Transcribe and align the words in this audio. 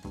Hey 0.00 0.10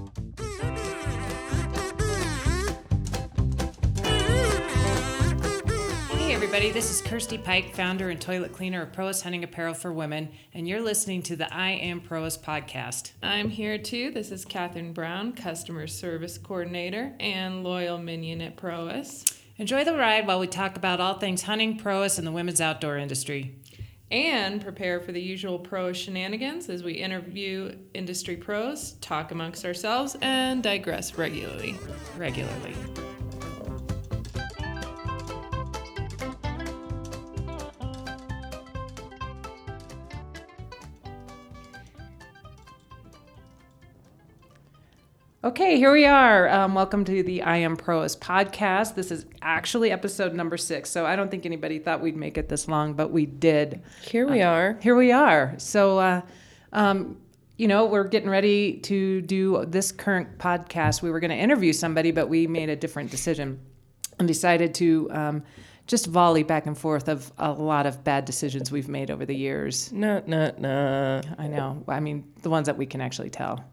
everybody, 6.33 6.71
this 6.71 6.92
is 6.92 7.01
Kirstie 7.01 7.42
Pike, 7.42 7.74
founder 7.74 8.10
and 8.10 8.20
toilet 8.20 8.52
cleaner 8.52 8.81
of 8.81 8.92
Prois 8.92 9.21
Hunting 9.21 9.46
Apparel 9.46 9.73
for 9.73 9.94
Women, 9.94 10.28
and 10.54 10.68
you're 10.68 10.81
listening 10.81 11.21
to 11.23 11.38
the 11.38 11.54
I 11.54 11.70
Am 11.71 12.02
Prois 12.02 12.38
podcast. 12.38 13.12
I'm 13.23 13.50
here 13.50 13.78
too. 13.78 14.12
This 14.12 14.29
is 14.29 14.44
Katherine 14.44 14.92
Brown, 14.92 15.32
customer 15.32 15.88
service 15.88 16.38
coordinator 16.38 17.14
and 17.22 17.64
loyal 17.64 17.98
minion 17.98 18.42
at 18.42 18.58
Prois. 18.58 19.24
Enjoy 19.58 19.86
the 19.86 19.96
ride 19.96 20.28
while 20.28 20.42
we 20.42 20.48
talk 20.48 20.76
about 20.76 21.00
all 21.00 21.18
things 21.18 21.44
hunting, 21.44 21.78
Prois, 21.78 22.18
and 22.18 22.28
the 22.28 22.32
women's 22.34 22.60
outdoor 22.60 22.98
industry. 22.98 23.56
And 24.10 24.62
prepare 24.62 25.02
for 25.02 25.12
the 25.12 25.21
usual 25.21 25.60
pro 25.60 25.92
shenanigans 25.92 26.70
as 26.70 26.82
we 26.82 26.94
interview 26.94 27.76
industry 27.94 28.38
pros, 28.38 28.94
talk 29.02 29.32
amongst 29.32 29.66
ourselves, 29.66 30.16
and 30.22 30.64
digress 30.64 31.18
regularly. 31.18 31.76
Regularly. 32.17 32.73
Okay, 45.48 45.78
here 45.78 45.94
we 45.94 46.04
are. 46.04 46.50
Um, 46.50 46.76
welcome 46.76 47.06
to 47.06 47.24
the 47.24 47.42
I 47.42 47.56
Am 47.56 47.78
Prois 47.78 48.18
podcast. 48.18 48.96
This 48.96 49.12
is 49.12 49.26
actually 49.42 49.92
episode 49.92 50.34
number 50.34 50.58
six, 50.58 50.90
so 50.90 51.06
I 51.06 51.16
don't 51.16 51.32
think 51.32 51.46
anybody 51.46 51.80
thought 51.80 52.02
we'd 52.02 52.18
make 52.18 52.38
it 52.38 52.50
this 52.50 52.68
long, 52.68 52.96
but 52.96 53.12
we 53.12 53.26
did. 53.26 53.82
Here 54.02 54.28
we 54.28 54.42
are. 54.42 54.78
Here 54.82 54.94
we 54.94 55.14
are. 55.14 55.56
So, 55.58 56.00
uh, 56.00 56.22
um, 56.73 57.18
you 57.56 57.70
know, 57.70 57.86
we're 57.86 58.10
getting 58.10 58.30
ready 58.30 58.80
to 58.80 59.22
do 59.22 59.64
this 59.66 59.94
current 59.94 60.38
podcast. 60.38 61.02
We 61.02 61.12
were 61.12 61.22
going 61.22 61.32
to 61.32 61.38
interview 61.38 61.72
somebody, 61.72 62.12
but 62.12 62.28
we 62.28 62.45
made 62.45 62.68
a 62.68 62.76
different 62.76 63.09
decision 63.09 63.58
and 64.20 64.28
decided 64.28 64.76
to 64.76 65.09
um, 65.11 65.44
just 65.86 66.08
volley 66.08 66.44
back 66.44 66.66
and 66.66 66.78
forth 66.78 67.08
of 67.08 67.32
a 67.38 67.54
lot 67.54 67.86
of 67.86 68.04
bad 68.04 68.26
decisions 68.26 68.70
we've 68.70 68.89
made 68.89 69.09
over 69.09 69.26
the 69.26 69.36
years. 69.36 69.94
Nah, 69.94 70.20
nah, 70.28 70.52
nah. 70.58 71.22
I 71.38 71.48
know. 71.48 71.86
I 71.88 72.02
mean, 72.02 72.26
the 72.42 72.50
ones 72.50 72.66
that 72.66 72.78
we 72.78 72.86
can 72.86 73.00
actually 73.00 73.30
tell. 73.30 73.64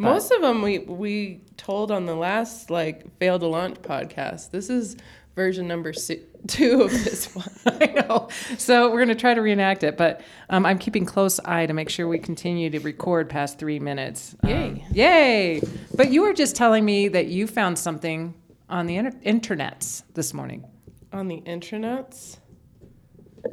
Most 0.00 0.30
of 0.32 0.40
them 0.42 0.62
we 0.62 0.78
we 0.80 1.40
told 1.56 1.90
on 1.90 2.06
the 2.06 2.14
last 2.14 2.70
like 2.70 3.16
fail 3.18 3.38
to 3.38 3.46
launch 3.46 3.76
podcast. 3.82 4.50
This 4.50 4.70
is 4.70 4.96
version 5.36 5.68
number 5.68 5.92
si- 5.92 6.22
two 6.46 6.82
of 6.82 6.90
this 6.90 7.34
one. 7.34 7.48
I 7.66 7.86
know. 7.86 8.28
So 8.58 8.88
we're 8.90 8.96
going 8.98 9.08
to 9.08 9.14
try 9.14 9.34
to 9.34 9.40
reenact 9.42 9.84
it, 9.84 9.96
but 9.96 10.22
um, 10.48 10.64
I'm 10.66 10.78
keeping 10.78 11.04
close 11.04 11.38
eye 11.40 11.66
to 11.66 11.72
make 11.74 11.88
sure 11.90 12.08
we 12.08 12.18
continue 12.18 12.70
to 12.70 12.78
record 12.80 13.28
past 13.28 13.58
three 13.58 13.78
minutes. 13.78 14.34
Um, 14.42 14.50
Yay. 14.50 14.86
yay! 14.92 15.60
But 15.94 16.10
you 16.10 16.22
were 16.22 16.32
just 16.32 16.56
telling 16.56 16.84
me 16.84 17.08
that 17.08 17.26
you 17.26 17.46
found 17.46 17.78
something 17.78 18.34
on 18.68 18.86
the 18.86 18.96
inter- 18.96 19.18
internets 19.24 20.02
this 20.14 20.32
morning. 20.34 20.64
on 21.12 21.28
the 21.28 21.40
internets. 21.42 22.38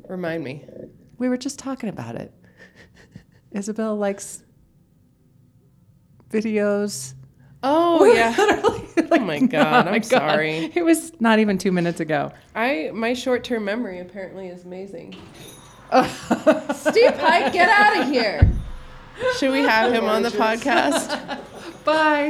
Remind 0.08 0.44
me. 0.44 0.66
We 1.18 1.28
were 1.30 1.38
just 1.38 1.60
talking 1.60 1.90
about 1.90 2.16
it. 2.16 2.34
Isabel 3.52 3.96
likes 3.96 4.44
videos. 6.32 7.14
Oh 7.64 8.06
yeah. 8.14 8.34
Literally, 8.38 8.84
Oh 9.12 9.20
my 9.20 9.40
god, 9.40 9.86
Oh 9.86 9.90
I'm 9.90 9.92
my 9.94 10.00
God. 10.00 10.10
sorry. 10.10 10.72
It 10.76 10.84
was 10.84 11.12
not 11.20 11.40
even 11.40 11.58
two 11.58 11.72
minutes 11.72 12.00
ago. 12.00 12.32
I 12.56 12.92
my 12.94 13.14
short 13.14 13.44
term 13.44 13.66
memory 13.66 14.00
apparently 14.00 14.48
is 14.48 14.64
amazing. 14.64 15.16
Steve 15.92 17.16
Pike, 17.18 17.54
get 17.54 17.70
out 17.70 18.02
of 18.02 18.10
here. 18.12 18.50
Should 19.38 19.52
we 19.52 19.62
have 19.62 19.92
him 19.94 20.06
on 20.06 20.22
the 20.22 20.30
podcast? 20.30 21.40
Bye. 21.86 22.30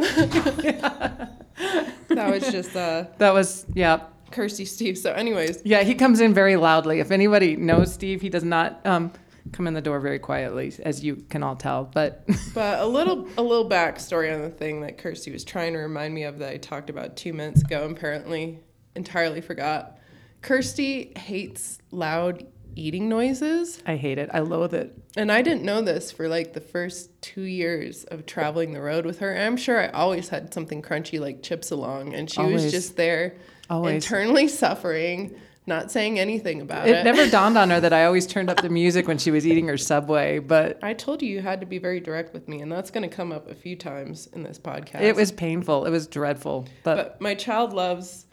That 2.10 2.30
was 2.32 2.50
just 2.52 2.76
uh 2.76 3.06
that 3.18 3.34
was 3.34 3.66
yeah. 3.74 4.02
Kirstie 4.32 4.68
Steve. 4.68 4.98
So 4.98 5.12
anyways, 5.14 5.62
Yeah, 5.66 5.84
he 5.84 5.96
comes 5.96 6.20
in 6.20 6.34
very 6.34 6.58
loudly. 6.58 7.00
If 7.00 7.12
anybody 7.12 7.56
knows 7.56 7.94
Steve, 7.94 8.22
he 8.22 8.30
does 8.30 8.44
not 8.44 8.86
um, 8.86 9.12
come 9.52 9.68
in 9.68 9.74
the 9.74 9.82
door 9.82 10.00
very 10.00 10.20
quietly, 10.20 10.74
as 10.84 11.04
you 11.04 11.18
can 11.30 11.44
all 11.44 11.56
tell. 11.56 11.86
But 11.86 12.28
but 12.54 12.80
a 12.80 12.86
little 12.86 13.28
a 13.38 13.42
little 13.42 13.70
backstory 13.70 14.34
on 14.34 14.42
the 14.42 14.50
thing 14.50 14.82
that 14.82 14.98
Kirstie 14.98 15.32
was 15.34 15.44
trying 15.44 15.74
to 15.74 15.80
remind 15.80 16.14
me 16.14 16.24
of 16.24 16.40
that 16.40 16.52
I 16.52 16.58
talked 16.58 16.90
about 16.90 17.16
two 17.16 17.34
minutes 17.34 17.62
ago 17.62 17.86
and 17.86 17.96
apparently 17.98 18.60
entirely 18.96 19.42
forgot. 19.42 19.98
Kirstie 20.42 21.18
hates 21.18 21.80
loud 21.92 22.46
eating 22.76 23.10
noises. 23.10 23.82
I 23.86 23.96
hate 23.96 24.18
it. 24.20 24.30
I 24.34 24.40
loathe 24.40 24.74
it. 24.74 24.96
And 25.16 25.32
I 25.32 25.42
didn't 25.42 25.64
know 25.64 25.82
this 25.82 26.12
for 26.12 26.28
like 26.28 26.54
the 26.54 26.62
first 26.62 27.10
two 27.22 27.42
years 27.42 28.04
of 28.06 28.26
traveling 28.26 28.72
the 28.74 28.82
road 28.82 29.06
with 29.06 29.20
her. 29.20 29.32
And 29.32 29.44
I'm 29.44 29.58
sure 29.58 29.82
I 29.82 29.88
always 29.90 30.30
had 30.30 30.54
something 30.54 30.82
crunchy 30.82 31.20
like 31.20 31.42
chips 31.42 31.72
along, 31.72 32.14
and 32.14 32.30
she 32.30 32.40
Always. 32.40 32.66
was 32.66 32.72
just 32.72 32.96
there 32.96 33.36
Always. 33.70 33.96
internally 33.96 34.48
suffering, 34.48 35.36
not 35.68 35.92
saying 35.92 36.18
anything 36.18 36.62
about 36.62 36.88
it. 36.88 36.96
It 36.96 37.04
never 37.04 37.30
dawned 37.30 37.58
on 37.58 37.70
her 37.70 37.80
that 37.80 37.94
I 37.94 38.06
always 38.06 38.26
turned 38.26 38.50
up 38.50 38.62
the 38.62 38.70
music 38.70 39.08
when 39.08 39.18
she 39.18 39.32
was 39.32 39.46
eating 39.46 39.68
her 39.68 39.78
Subway, 39.78 40.40
but 40.40 40.80
I 40.82 40.94
told 40.94 41.22
you 41.22 41.30
you 41.30 41.42
had 41.42 41.60
to 41.60 41.68
be 41.68 41.78
very 41.78 42.00
direct 42.00 42.34
with 42.34 42.48
me, 42.48 42.62
and 42.62 42.72
that's 42.72 42.90
going 42.90 43.08
to 43.08 43.14
come 43.14 43.32
up 43.32 43.50
a 43.50 43.56
few 43.56 43.76
times 43.76 44.28
in 44.34 44.44
this 44.44 44.58
podcast. 44.58 45.02
it 45.02 45.16
was 45.16 45.32
painful. 45.32 45.86
It 45.86 45.90
was 45.92 46.08
dreadful. 46.08 46.68
But, 46.84 46.96
But 46.96 47.22
my 47.22 47.36
child 47.36 47.74
loves 47.74 48.26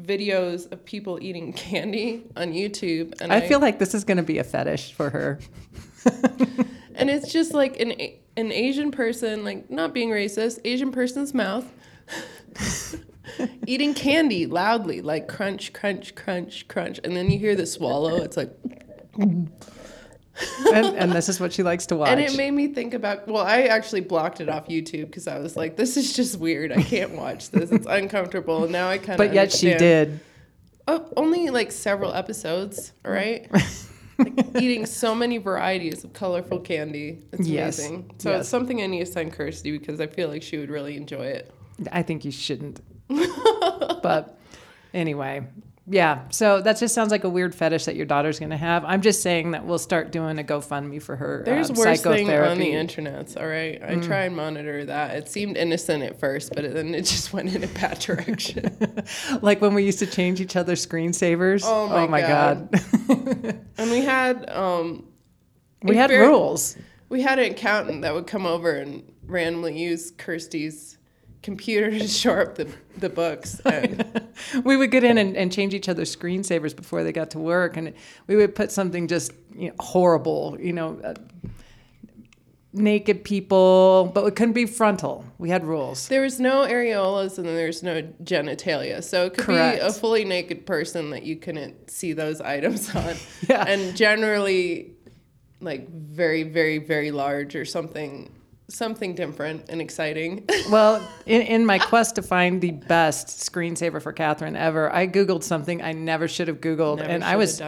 videos 0.00 0.70
of 0.72 0.84
people 0.84 1.18
eating 1.20 1.52
candy 1.52 2.24
on 2.36 2.52
YouTube, 2.52 3.20
and 3.20 3.32
I 3.32 3.46
feel 3.46 3.60
like 3.60 3.78
this 3.78 3.94
is 3.94 4.04
going 4.04 4.18
to 4.18 4.22
be 4.22 4.38
a 4.38 4.44
fetish 4.44 4.92
for 4.92 5.10
her. 5.10 5.38
and 6.94 7.10
it's 7.10 7.32
just 7.32 7.52
like 7.52 7.78
an 7.80 7.92
an 8.36 8.52
Asian 8.52 8.92
person, 8.92 9.44
like 9.44 9.68
not 9.68 9.92
being 9.92 10.10
racist, 10.10 10.60
Asian 10.64 10.92
person's 10.92 11.34
mouth 11.34 11.66
eating 13.66 13.94
candy 13.94 14.46
loudly, 14.46 15.00
like 15.00 15.28
crunch, 15.28 15.72
crunch, 15.72 16.14
crunch, 16.14 16.66
crunch, 16.68 17.00
and 17.04 17.16
then 17.16 17.30
you 17.30 17.38
hear 17.38 17.54
the 17.54 17.66
swallow. 17.66 18.16
It's 18.22 18.36
like, 18.36 18.50
and, 19.18 19.50
and 20.72 21.12
this 21.12 21.28
is 21.28 21.40
what 21.40 21.52
she 21.52 21.62
likes 21.62 21.86
to 21.86 21.96
watch. 21.96 22.10
and 22.10 22.20
it 22.20 22.36
made 22.36 22.52
me 22.52 22.68
think 22.68 22.94
about. 22.94 23.26
Well, 23.26 23.44
I 23.44 23.62
actually 23.62 24.02
blocked 24.02 24.40
it 24.40 24.48
off 24.48 24.68
YouTube 24.68 25.06
because 25.06 25.26
I 25.26 25.38
was 25.38 25.56
like, 25.56 25.76
this 25.76 25.96
is 25.96 26.12
just 26.12 26.38
weird. 26.38 26.72
I 26.72 26.82
can't 26.82 27.12
watch 27.12 27.50
this. 27.50 27.70
It's 27.70 27.86
uncomfortable. 27.88 28.64
And 28.64 28.72
now 28.72 28.88
I 28.88 28.98
kind 28.98 29.10
of. 29.12 29.18
but 29.18 29.34
yet 29.34 29.52
she 29.52 29.74
did. 29.74 30.20
Oh, 30.86 31.06
only 31.16 31.50
like 31.50 31.70
several 31.72 32.14
episodes. 32.14 32.92
All 33.04 33.10
right. 33.12 33.50
like 34.18 34.56
eating 34.56 34.86
so 34.86 35.14
many 35.14 35.38
varieties 35.38 36.02
of 36.02 36.12
colorful 36.12 36.60
candy. 36.60 37.22
It's 37.32 37.46
Yes. 37.46 37.78
amazing. 37.78 38.10
So 38.18 38.30
Yes. 38.30 38.40
it's 38.40 38.48
something 38.48 38.80
I 38.82 38.86
need 38.86 39.00
to 39.00 39.06
send 39.06 39.32
Kirstie 39.34 39.78
because 39.78 40.00
I 40.00 40.06
feel 40.06 40.28
like 40.28 40.42
she 40.42 40.56
would 40.56 40.70
really 40.70 40.96
enjoy 40.96 41.26
it. 41.26 41.52
I 41.92 42.02
think 42.02 42.24
you 42.24 42.30
shouldn't. 42.32 42.80
but 44.02 44.38
anyway, 44.92 45.46
yeah. 45.86 46.28
So 46.30 46.60
that 46.60 46.78
just 46.78 46.94
sounds 46.94 47.10
like 47.10 47.24
a 47.24 47.28
weird 47.30 47.54
fetish 47.54 47.86
that 47.86 47.96
your 47.96 48.04
daughter's 48.04 48.38
going 48.38 48.50
to 48.50 48.56
have. 48.58 48.84
I'm 48.84 49.00
just 49.00 49.22
saying 49.22 49.52
that 49.52 49.64
we'll 49.64 49.78
start 49.78 50.12
doing 50.12 50.38
a 50.38 50.42
GoFundMe 50.42 51.00
for 51.00 51.16
her. 51.16 51.42
There's 51.46 51.70
uh, 51.70 51.74
worse 51.74 52.02
thing 52.02 52.30
on 52.30 52.58
the 52.58 52.72
internets. 52.72 53.40
All 53.40 53.46
right, 53.46 53.82
I 53.82 53.96
try 53.96 54.24
and 54.24 54.36
monitor 54.36 54.84
that. 54.84 55.16
It 55.16 55.28
seemed 55.28 55.56
innocent 55.56 56.02
at 56.02 56.20
first, 56.20 56.52
but 56.54 56.74
then 56.74 56.94
it 56.94 57.02
just 57.06 57.32
went 57.32 57.54
in 57.54 57.64
a 57.64 57.68
bad 57.68 57.98
direction. 58.00 58.70
like 59.40 59.60
when 59.62 59.72
we 59.74 59.84
used 59.84 60.00
to 60.00 60.06
change 60.06 60.40
each 60.40 60.56
other's 60.56 60.84
screensavers. 60.86 61.62
Oh 61.64 62.06
my 62.08 62.20
god. 62.20 62.68
and 63.78 63.90
we 63.90 64.00
had 64.00 64.50
um, 64.50 65.06
we 65.82 65.96
had 65.96 66.10
very- 66.10 66.26
rules. 66.26 66.76
we 67.08 67.22
had 67.22 67.38
an 67.38 67.52
accountant 67.52 68.02
that 68.02 68.12
would 68.12 68.26
come 68.26 68.44
over 68.44 68.72
and 68.72 69.10
randomly 69.24 69.78
use 69.78 70.10
Kirstie's 70.10 70.97
computer 71.42 71.90
to 71.90 72.08
shore 72.08 72.42
up 72.42 72.54
the 72.56 72.68
the 72.96 73.08
books. 73.08 73.60
And 73.64 74.04
we 74.64 74.76
would 74.76 74.90
get 74.90 75.04
in 75.04 75.18
and, 75.18 75.36
and 75.36 75.52
change 75.52 75.74
each 75.74 75.88
other's 75.88 76.14
screensavers 76.14 76.74
before 76.74 77.04
they 77.04 77.12
got 77.12 77.30
to 77.32 77.38
work, 77.38 77.76
and 77.76 77.92
we 78.26 78.36
would 78.36 78.54
put 78.54 78.72
something 78.72 79.08
just 79.08 79.32
you 79.54 79.68
know, 79.68 79.74
horrible, 79.78 80.56
you 80.60 80.72
know, 80.72 80.98
uh, 81.04 81.14
naked 82.72 83.24
people, 83.24 84.10
but 84.14 84.24
it 84.26 84.36
couldn't 84.36 84.52
be 84.54 84.66
frontal. 84.66 85.24
We 85.38 85.50
had 85.50 85.64
rules. 85.64 86.08
There 86.08 86.22
was 86.22 86.38
no 86.38 86.66
areolas 86.66 87.38
and 87.38 87.46
then 87.46 87.54
there's 87.54 87.82
no 87.82 88.02
genitalia. 88.22 89.02
So 89.02 89.26
it 89.26 89.34
could 89.34 89.46
be 89.46 89.78
a 89.80 89.92
fully 89.92 90.24
naked 90.24 90.66
person 90.66 91.10
that 91.10 91.22
you 91.24 91.36
couldn't 91.36 91.90
see 91.90 92.12
those 92.12 92.40
items 92.40 92.94
on. 92.94 93.16
Yeah. 93.48 93.64
And 93.66 93.96
generally 93.96 94.92
like 95.60 95.88
very, 95.88 96.44
very, 96.44 96.78
very 96.78 97.10
large 97.10 97.56
or 97.56 97.64
something 97.64 98.32
something 98.68 99.14
different 99.14 99.68
and 99.68 99.80
exciting. 99.80 100.46
Well, 100.70 101.00
in, 101.24 101.40
in 101.42 101.64
my 101.64 101.78
quest 101.78 102.16
to 102.16 102.22
find 102.22 102.60
the 102.60 102.72
best 102.72 103.28
screensaver 103.28 104.02
for 104.02 104.12
Katherine 104.12 104.54
ever, 104.54 104.92
I 104.92 105.06
Googled 105.06 105.42
something 105.42 105.80
I 105.80 105.92
never 105.92 106.28
should 106.28 106.48
have 106.48 106.60
Googled, 106.60 106.98
Never 106.98 107.08
and 107.08 107.24
I 107.24 107.36
was 107.36 107.58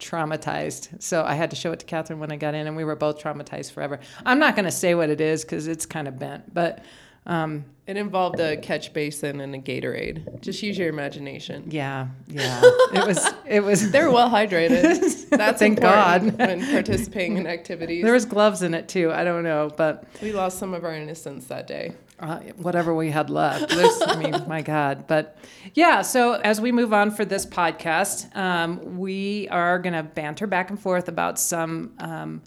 traumatized. 0.00 1.00
So 1.00 1.22
I 1.22 1.34
had 1.34 1.50
to 1.50 1.56
show 1.56 1.70
it 1.70 1.78
to 1.80 1.86
Katherine 1.86 2.18
when 2.18 2.32
I 2.32 2.36
got 2.36 2.54
in, 2.54 2.66
and 2.66 2.76
we 2.76 2.82
were 2.82 2.96
both 2.96 3.22
traumatized 3.22 3.70
forever. 3.70 4.00
I'm 4.26 4.40
not 4.40 4.56
going 4.56 4.64
to 4.64 4.72
say 4.72 4.96
what 4.96 5.08
it 5.08 5.20
is 5.20 5.44
because 5.44 5.68
it's 5.68 5.86
kind 5.86 6.08
of 6.08 6.18
bent, 6.18 6.52
but 6.52 6.82
Um, 7.28 7.64
It 7.86 7.96
involved 7.96 8.40
a 8.40 8.56
catch 8.56 8.92
basin 8.92 9.40
and 9.40 9.54
a 9.54 9.58
Gatorade. 9.58 10.40
Just 10.40 10.62
use 10.62 10.76
your 10.78 10.88
imagination. 10.88 11.64
yeah, 11.70 12.08
yeah. 12.26 12.60
It 12.92 13.06
was. 13.06 13.34
It 13.46 13.60
was. 13.62 13.90
They're 13.92 14.10
well 14.10 14.30
hydrated. 14.30 15.28
That's 15.30 15.58
Thank 15.58 15.80
God. 15.80 16.36
when 16.38 16.60
participating 16.70 17.36
in 17.36 17.46
activities. 17.46 18.02
There 18.02 18.14
was 18.14 18.24
gloves 18.24 18.62
in 18.62 18.72
it 18.74 18.88
too. 18.88 19.12
I 19.12 19.24
don't 19.24 19.42
know, 19.44 19.70
but 19.76 20.04
we 20.22 20.32
lost 20.32 20.58
some 20.58 20.72
of 20.74 20.84
our 20.84 20.94
innocence 20.94 21.46
that 21.46 21.66
day. 21.66 21.92
uh, 22.20 22.38
whatever 22.56 22.94
we 22.94 23.10
had 23.10 23.30
left. 23.30 23.68
This, 23.68 24.02
I 24.02 24.16
mean, 24.16 24.34
my 24.48 24.60
God. 24.62 25.06
But 25.06 25.36
yeah, 25.74 26.02
so 26.02 26.32
as 26.32 26.60
we 26.60 26.72
move 26.72 26.92
on 26.92 27.10
for 27.10 27.24
this 27.26 27.44
podcast, 27.46 28.34
um, 28.36 28.98
we 28.98 29.48
are 29.50 29.78
going 29.78 29.92
to 29.94 30.02
banter 30.02 30.46
back 30.46 30.70
and 30.70 30.80
forth 30.80 31.08
about 31.08 31.38
some 31.38 31.92
um, 32.00 32.42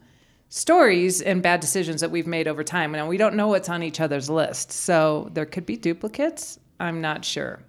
stories 0.51 1.21
and 1.21 1.42
bad 1.42 1.62
decisions 1.62 2.01
that 2.01 2.12
we've 2.12 2.27
made 2.27 2.45
over 2.48 2.62
time. 2.63 2.92
Now, 2.92 3.07
we 3.07 3.15
don't 3.18 3.36
know 3.36 3.48
what's 3.48 3.69
on 3.69 3.81
each 3.81 4.01
other's 4.01 4.30
list, 4.30 4.71
so 4.71 5.30
there 5.33 5.45
could 5.45 5.65
be 5.65 5.77
duplicates. 5.77 6.59
I'm 6.80 7.00
not 7.00 7.24
sure. 7.24 7.63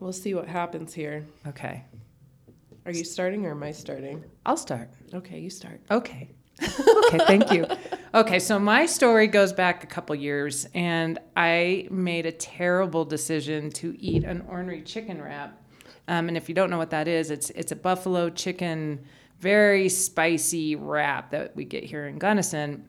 We'll 0.00 0.12
see 0.12 0.34
what 0.34 0.46
happens 0.46 0.92
here. 0.94 1.26
Okay, 1.46 1.82
Are 2.86 2.92
you 2.92 3.04
starting 3.04 3.44
or 3.46 3.52
am 3.52 3.62
I 3.62 3.72
starting? 3.72 4.22
I'll 4.46 4.56
start. 4.56 4.90
Okay, 5.14 5.40
you 5.40 5.50
start. 5.50 5.80
Okay. 5.90 6.28
okay, 6.62 7.18
thank 7.26 7.50
you. 7.52 7.66
Okay, 8.14 8.38
so 8.38 8.58
my 8.58 8.84
story 8.84 9.26
goes 9.26 9.52
back 9.52 9.82
a 9.82 9.86
couple 9.86 10.14
years, 10.14 10.66
and 10.74 11.18
I 11.36 11.88
made 11.90 12.26
a 12.26 12.32
terrible 12.32 13.04
decision 13.06 13.70
to 13.72 13.96
eat 13.98 14.24
an 14.24 14.44
ornery 14.46 14.82
chicken 14.82 15.22
wrap. 15.22 15.56
Um, 16.08 16.28
and 16.28 16.36
if 16.36 16.48
you 16.50 16.54
don't 16.54 16.68
know 16.68 16.76
what 16.78 16.90
that 16.90 17.08
is, 17.08 17.30
it's 17.30 17.48
it's 17.50 17.72
a 17.72 17.76
buffalo 17.76 18.28
chicken, 18.28 19.04
very 19.40 19.88
spicy 19.88 20.76
wrap 20.76 21.30
that 21.30 21.56
we 21.56 21.64
get 21.64 21.84
here 21.84 22.06
in 22.06 22.18
Gunnison. 22.18 22.86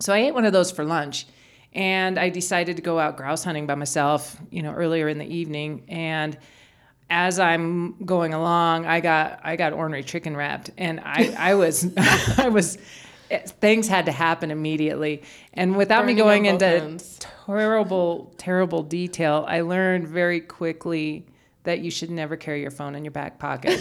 So 0.00 0.12
I 0.12 0.18
ate 0.18 0.34
one 0.34 0.44
of 0.44 0.52
those 0.52 0.70
for 0.70 0.84
lunch, 0.84 1.26
and 1.72 2.18
I 2.18 2.28
decided 2.28 2.76
to 2.76 2.82
go 2.82 2.98
out 2.98 3.16
grouse 3.16 3.44
hunting 3.44 3.66
by 3.66 3.76
myself, 3.76 4.36
you 4.50 4.62
know, 4.62 4.72
earlier 4.72 5.08
in 5.08 5.18
the 5.18 5.26
evening, 5.26 5.84
and 5.88 6.36
as 7.10 7.38
I'm 7.38 8.04
going 8.04 8.34
along, 8.34 8.86
I 8.86 9.00
got 9.00 9.40
I 9.44 9.56
got 9.56 9.72
ornery 9.72 10.02
chicken 10.02 10.36
wrapped, 10.36 10.70
and 10.76 11.00
I 11.00 11.34
I 11.38 11.54
was 11.54 11.92
I 12.38 12.48
was 12.48 12.78
things 13.30 13.88
had 13.88 14.06
to 14.06 14.12
happen 14.12 14.50
immediately, 14.50 15.22
and 15.52 15.76
without 15.76 16.06
me 16.06 16.14
going 16.14 16.46
into 16.46 16.66
ends. 16.66 17.20
terrible 17.46 18.34
terrible 18.36 18.82
detail, 18.82 19.44
I 19.46 19.60
learned 19.60 20.08
very 20.08 20.40
quickly 20.40 21.26
that 21.64 21.80
you 21.80 21.90
should 21.90 22.10
never 22.10 22.36
carry 22.36 22.60
your 22.60 22.70
phone 22.70 22.94
in 22.94 23.04
your 23.04 23.12
back 23.12 23.38
pocket. 23.38 23.80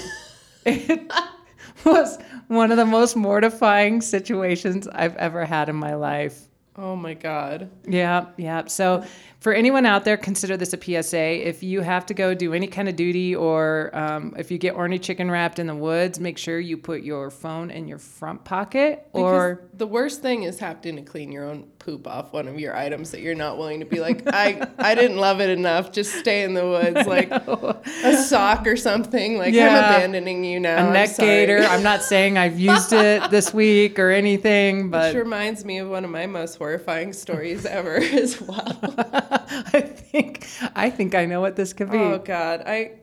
it 0.66 1.12
was 1.86 2.18
one 2.48 2.71
of 2.71 2.77
the 2.77 2.86
most 2.86 3.15
mortifying 3.15 4.01
situations 4.01 4.88
I've 4.88 5.15
ever 5.18 5.45
had 5.45 5.69
in 5.69 5.75
my 5.75 5.95
life. 5.95 6.48
Oh 6.75 6.95
my 6.95 7.13
God. 7.13 7.69
Yeah, 7.88 8.27
yeah. 8.38 8.65
So, 8.65 9.06
for 9.44 9.51
anyone 9.51 9.86
out 9.86 10.06
there, 10.06 10.16
consider 10.16 10.56
this 10.56 10.72
a 10.72 10.81
PSA. 10.81 11.45
If 11.45 11.63
you 11.63 11.81
have 11.81 12.06
to 12.06 12.13
go 12.13 12.34
do 12.34 12.54
any 12.54 12.66
kind 12.66 12.88
of 12.88 12.95
duty, 12.95 13.36
or 13.36 13.92
um, 13.94 14.34
if 14.38 14.50
you 14.50 14.57
get 14.57 14.74
orny 14.74 15.01
chicken 15.01 15.30
wrapped 15.30 15.60
in 15.60 15.68
the 15.68 15.75
woods, 15.75 16.18
make 16.18 16.38
sure 16.38 16.62
you 16.62 16.78
put 16.78 17.04
your 17.04 17.30
phone 17.30 17.69
in 17.69 17.86
your 17.86 17.98
front 17.98 18.45
pocket. 18.45 19.06
Or 19.12 19.56
Because 19.56 19.78
the 19.80 19.88
worst 19.88 20.22
thing 20.22 20.44
is 20.44 20.60
having 20.60 20.95
to 20.95 21.01
clean 21.01 21.34
your 21.34 21.44
own 21.44 21.68
poop 21.80 22.07
off 22.07 22.31
one 22.31 22.48
of 22.48 22.57
your 22.57 22.74
items 22.74 23.12
that 23.12 23.19
you're 23.19 23.36
not 23.36 23.57
willing 23.57 23.81
to 23.81 23.86
be 23.86 24.00
like, 24.00 24.24
I, 24.34 24.66
I 24.78 24.95
didn't 24.95 25.18
love 25.18 25.42
it 25.42 25.50
enough. 25.50 25.92
Just 25.92 26.13
stay 26.16 26.44
in 26.44 26.54
the 26.54 26.66
woods, 26.66 27.06
like 27.07 27.30
a 27.30 28.24
sock 28.24 28.66
or 28.66 28.78
something. 28.78 29.38
Like 29.38 29.54
I'm 29.54 29.75
abandoning 29.75 30.45
you 30.45 30.62
now. 30.62 30.78
a 30.78 30.88
I'm 30.88 30.94
neck 30.94 31.18
gaiter. 31.18 31.60
I'm 31.60 31.84
not 31.84 32.01
saying 32.01 32.38
I've 32.38 32.57
used 32.57 32.94
it 32.94 33.30
this 33.30 33.54
week 33.54 34.00
or 34.00 34.10
anything, 34.10 34.90
but 34.90 35.13
Which 35.13 35.22
reminds 35.22 35.66
me 35.66 35.80
of 35.80 35.90
one 35.90 36.06
of 36.06 36.12
my 36.12 36.28
most 36.28 36.56
horrifying 36.56 37.12
stories 37.12 37.66
ever 37.66 37.95
as 37.98 38.40
well. 38.40 39.32
I 39.74 39.81
think 39.81 40.47
I 40.75 40.89
think 40.89 41.15
I 41.15 41.25
know 41.25 41.41
what 41.41 41.56
this 41.56 41.74
could 41.74 41.89
be. 41.91 41.97
Oh 41.97 42.19
God, 42.19 42.63
I 42.65 43.00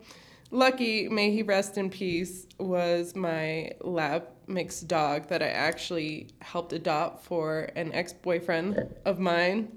lucky 0.50 1.09
may 1.09 1.31
he 1.31 1.43
rest 1.43 1.79
in 1.79 1.91
peace 1.91 2.47
was 2.59 3.15
my 3.15 3.73
lab 3.81 4.27
mixed 4.47 4.88
dog 4.88 5.29
that 5.29 5.43
I 5.43 5.49
actually 5.49 6.29
helped 6.41 6.73
adopt 6.73 7.25
for 7.25 7.71
an 7.77 7.93
ex 7.93 8.12
boyfriend 8.12 8.94
of 9.05 9.19
mine. 9.19 9.77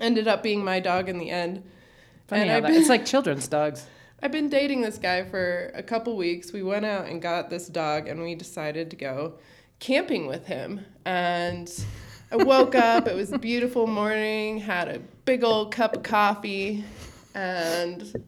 Ended 0.00 0.26
up 0.26 0.42
being 0.42 0.64
my 0.64 0.80
dog 0.80 1.08
in 1.08 1.18
the 1.18 1.30
end. 1.30 1.62
Funny 2.26 2.42
and 2.42 2.50
how 2.50 2.60
that, 2.60 2.68
been- 2.68 2.80
it's 2.80 2.88
like 2.88 3.04
children's 3.04 3.48
dogs. 3.48 3.86
I've 4.24 4.30
been 4.32 4.48
dating 4.48 4.82
this 4.82 4.98
guy 4.98 5.24
for 5.24 5.72
a 5.74 5.82
couple 5.82 6.16
weeks. 6.16 6.52
We 6.52 6.62
went 6.62 6.84
out 6.84 7.06
and 7.06 7.20
got 7.20 7.50
this 7.50 7.66
dog, 7.66 8.06
and 8.06 8.22
we 8.22 8.36
decided 8.36 8.88
to 8.90 8.96
go 8.96 9.34
camping 9.80 10.26
with 10.28 10.46
him. 10.46 10.86
And 11.04 11.68
I 12.32 12.36
woke 12.36 12.74
up. 12.74 13.06
It 13.06 13.14
was 13.14 13.30
a 13.30 13.38
beautiful 13.38 13.86
morning. 13.86 14.58
Had 14.58 14.88
a 14.88 14.98
big 15.26 15.44
old 15.44 15.70
cup 15.70 15.96
of 15.96 16.02
coffee, 16.02 16.82
and 17.34 18.24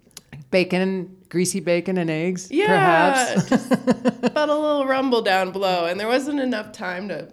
Bacon, 0.50 1.16
greasy 1.30 1.58
bacon 1.58 1.96
and 1.96 2.10
eggs, 2.10 2.50
yeah, 2.50 2.66
perhaps. 2.66 3.48
just 3.48 3.68
felt 3.70 4.50
a 4.50 4.54
little 4.54 4.86
rumble 4.86 5.22
down 5.22 5.52
below, 5.52 5.86
and 5.86 5.98
there 5.98 6.06
wasn't 6.06 6.38
enough 6.38 6.70
time 6.70 7.08
to 7.08 7.32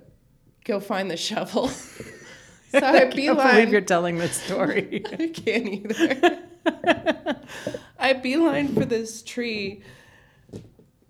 go 0.63 0.79
find 0.79 1.11
the 1.11 1.17
shovel. 1.17 1.67
so 1.67 1.99
I 2.73 3.01
I 3.01 3.05
can't 3.07 3.37
believe 3.37 3.69
you're 3.69 3.81
telling 3.81 4.17
this 4.17 4.41
story. 4.41 5.03
I 5.11 5.27
can't 5.27 5.67
either. 5.67 6.39
I 7.99 8.13
beeline 8.13 8.73
for 8.73 8.85
this 8.85 9.21
tree 9.21 9.83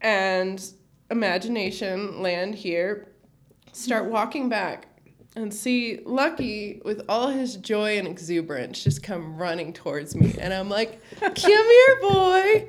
and 0.02 0.62
imagination 1.12 2.22
land 2.22 2.56
here. 2.56 3.10
Start 3.74 4.06
walking 4.06 4.50
back 4.50 4.88
and 5.36 5.54
see 5.54 6.01
Lucky 6.06 6.81
with 6.83 7.06
all 7.07 7.28
his 7.28 7.56
joy 7.56 7.98
and 7.98 8.07
exuberance 8.07 8.83
just 8.83 9.01
come 9.01 9.38
running 9.38 9.74
towards 9.74 10.16
me. 10.16 10.36
And 10.39 10.54
I'm 10.54 10.69
like, 10.69 11.01
come 11.19 11.33
here, 11.36 11.98
boy. 12.01 12.68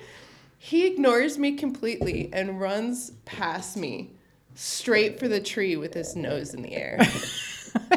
He 0.58 0.86
ignores 0.86 1.38
me 1.38 1.56
completely 1.56 2.30
and 2.32 2.60
runs 2.60 3.10
past 3.24 3.76
me 3.76 4.12
straight 4.54 5.18
for 5.18 5.26
the 5.26 5.40
tree 5.40 5.76
with 5.76 5.92
his 5.94 6.14
nose 6.14 6.54
in 6.54 6.62
the 6.62 6.74
air. 6.74 6.98
I 7.90 7.96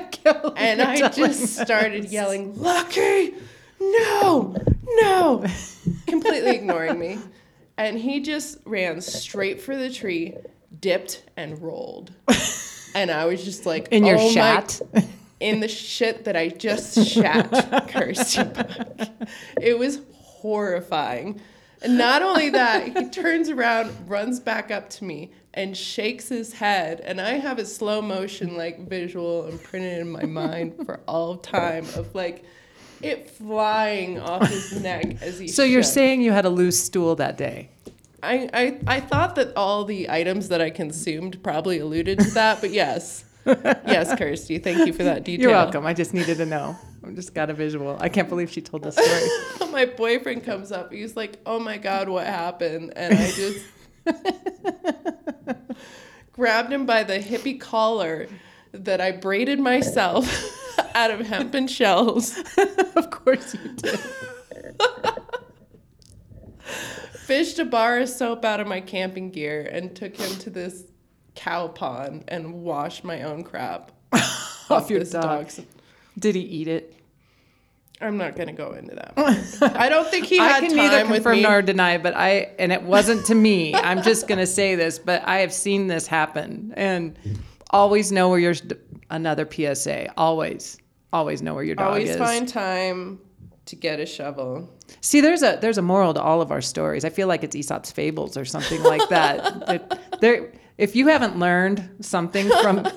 And 0.58 0.82
I 0.82 1.10
just 1.10 1.58
started 1.58 2.06
yelling, 2.06 2.60
Lucky, 2.60 3.36
no, 3.80 4.56
no, 4.84 5.46
completely 6.08 6.56
ignoring 6.56 6.98
me. 6.98 7.20
And 7.78 8.00
he 8.00 8.22
just 8.22 8.58
ran 8.66 9.02
straight 9.02 9.62
for 9.62 9.76
the 9.76 9.92
tree, 9.92 10.36
dipped, 10.80 11.24
and 11.38 11.62
rolled. 11.62 12.12
And 12.96 13.12
I 13.12 13.26
was 13.26 13.44
just 13.44 13.66
like, 13.66 13.90
in 13.90 14.06
your 14.06 14.18
"Oh 14.18 14.26
my 14.26 14.32
shat. 14.34 14.82
in 15.40 15.60
the 15.60 15.68
shit 15.68 16.26
that 16.26 16.36
I 16.36 16.50
just 16.50 17.08
shat, 17.08 17.52
Kirstie 17.90 18.54
Buck. 18.54 19.30
It 19.62 19.78
was 19.78 20.02
horrifying. 20.14 21.40
And 21.82 21.98
not 21.98 22.22
only 22.22 22.50
that, 22.50 22.98
he 22.98 23.10
turns 23.10 23.50
around, 23.50 23.94
runs 24.10 24.40
back 24.40 24.72
up 24.72 24.90
to 24.92 25.04
me, 25.04 25.32
and 25.54 25.76
shakes 25.76 26.30
his 26.30 26.54
head. 26.54 27.02
And 27.02 27.20
I 27.20 27.32
have 27.34 27.60
a 27.60 27.66
slow 27.66 28.02
motion 28.02 28.56
like 28.56 28.88
visual 28.88 29.48
imprinted 29.48 30.00
in 30.00 30.10
my 30.10 30.24
mind 30.24 30.76
for 30.86 31.00
all 31.08 31.38
time 31.38 31.86
of 31.96 32.16
like 32.16 32.44
it 33.02 33.30
flying 33.30 34.20
off 34.20 34.48
his 34.48 34.82
neck 34.82 35.22
as 35.22 35.38
he 35.38 35.48
So 35.48 35.64
you're 35.64 35.84
saying 35.84 36.22
you 36.22 36.32
had 36.32 36.46
a 36.46 36.50
loose 36.50 36.82
stool 36.82 37.16
that 37.18 37.38
day? 37.38 37.70
I, 38.26 38.50
I 38.54 38.80
I 38.88 39.00
thought 39.00 39.36
that 39.36 39.56
all 39.56 39.86
the 39.86 40.10
items 40.10 40.50
that 40.50 40.62
I 40.62 40.70
consumed 40.70 41.42
probably 41.44 41.80
alluded 41.80 42.20
to 42.20 42.32
that, 42.32 42.62
but 42.62 42.72
yes. 42.72 43.24
yes, 43.46 44.12
Kirstie, 44.16 44.62
thank 44.64 44.88
you 44.88 44.94
for 44.94 45.04
that 45.04 45.24
detail. 45.26 45.50
You're 45.50 45.52
welcome. 45.52 45.86
I 45.86 45.94
just 45.94 46.14
needed 46.14 46.38
to 46.38 46.46
know. 46.48 46.76
I 47.06 47.12
just 47.12 47.36
got 47.36 47.52
a 47.52 47.54
visual. 47.54 47.96
I 48.00 48.10
can't 48.10 48.28
believe 48.28 48.50
she 48.50 48.62
told 48.62 48.84
this 48.84 48.96
story. 48.96 49.72
my 49.72 49.86
boyfriend 49.86 50.44
comes 50.44 50.72
up. 50.72 50.92
He's 50.92 51.16
like, 51.16 51.40
"Oh 51.46 51.60
my 51.60 51.78
god, 51.78 52.10
what 52.10 52.26
happened?" 52.26 52.94
And 52.96 53.14
I 53.14 53.32
just 53.32 53.66
grabbed 56.32 56.74
him 56.74 56.88
by 56.88 57.04
the 57.04 57.20
hippie 57.20 57.60
collar 57.60 58.28
that 58.72 59.00
I 59.00 59.12
braided 59.12 59.60
myself 59.60 60.26
out 60.96 61.12
of 61.12 61.20
hempen 61.28 61.68
shells. 61.68 62.36
of 62.96 63.12
course 63.12 63.54
you 63.54 63.74
did. 63.74 64.00
Fished 67.26 67.58
a 67.58 67.66
bar 67.66 68.00
of 68.00 68.10
soap 68.10 68.46
out 68.46 68.60
of 68.60 68.68
my 68.68 68.80
camping 68.82 69.32
gear 69.32 69.68
and 69.72 69.96
took 69.96 70.16
him 70.16 70.38
to 70.40 70.52
this 70.52 70.84
cow 71.34 71.68
pond 71.68 72.24
and 72.28 72.54
washed 72.54 73.04
my 73.04 73.24
own 73.24 73.44
crap 73.44 73.92
Off 74.70 74.92
your 74.92 75.00
this 75.00 75.10
dog. 75.10 75.24
dog's. 75.24 75.60
Did 76.20 76.36
he 76.36 76.42
eat 76.42 76.68
it? 76.68 76.94
I'm 78.00 78.18
not 78.18 78.36
gonna 78.36 78.54
go 78.54 78.74
into 78.74 78.94
that. 78.94 79.14
I 79.76 79.90
don't 79.90 80.08
think 80.08 80.26
he 80.26 80.38
had 80.38 80.64
I 80.64 80.68
can 80.68 80.76
neither 80.76 81.04
confirm 81.06 81.42
nor 81.42 81.64
deny, 81.64 81.98
but 81.98 82.16
I 82.16 82.52
and 82.60 82.72
it 82.72 82.84
wasn't 82.84 83.26
to 83.28 83.36
me. 83.36 83.74
I'm 83.74 84.04
just 84.04 84.28
gonna 84.28 84.46
say 84.46 84.76
this, 84.76 85.00
but 85.00 85.28
I 85.28 85.38
have 85.38 85.52
seen 85.54 85.88
this 85.88 86.06
happen, 86.06 86.74
and 86.76 87.18
always 87.72 88.12
know 88.12 88.30
where 88.30 88.40
your 88.40 88.54
another 89.10 89.50
PSA. 89.50 90.14
Always, 90.16 90.78
always 91.12 91.42
know 91.42 91.56
where 91.56 91.64
your 91.64 91.76
dog 91.76 91.88
Always 91.88 92.12
is. 92.12 92.18
Always 92.18 92.38
find 92.38 92.48
time 92.48 93.20
to 93.66 93.76
get 93.76 94.00
a 94.00 94.06
shovel. 94.06 94.70
See, 95.02 95.22
there's 95.22 95.42
a 95.44 95.58
there's 95.62 95.78
a 95.78 95.82
moral 95.82 96.14
to 96.14 96.22
all 96.22 96.42
of 96.42 96.52
our 96.52 96.62
stories. 96.62 97.04
I 97.06 97.10
feel 97.10 97.28
like 97.28 97.44
it's 97.44 97.56
Aesop's 97.56 97.92
fables 97.92 98.38
or 98.38 98.46
something 98.46 98.82
like 98.84 99.08
that. 99.10 99.36
That 99.68 100.20
there, 100.22 100.52
if 100.78 100.96
you 100.96 101.08
haven't 101.08 101.40
learned 101.40 101.90
something 102.02 102.48
from 102.62 102.88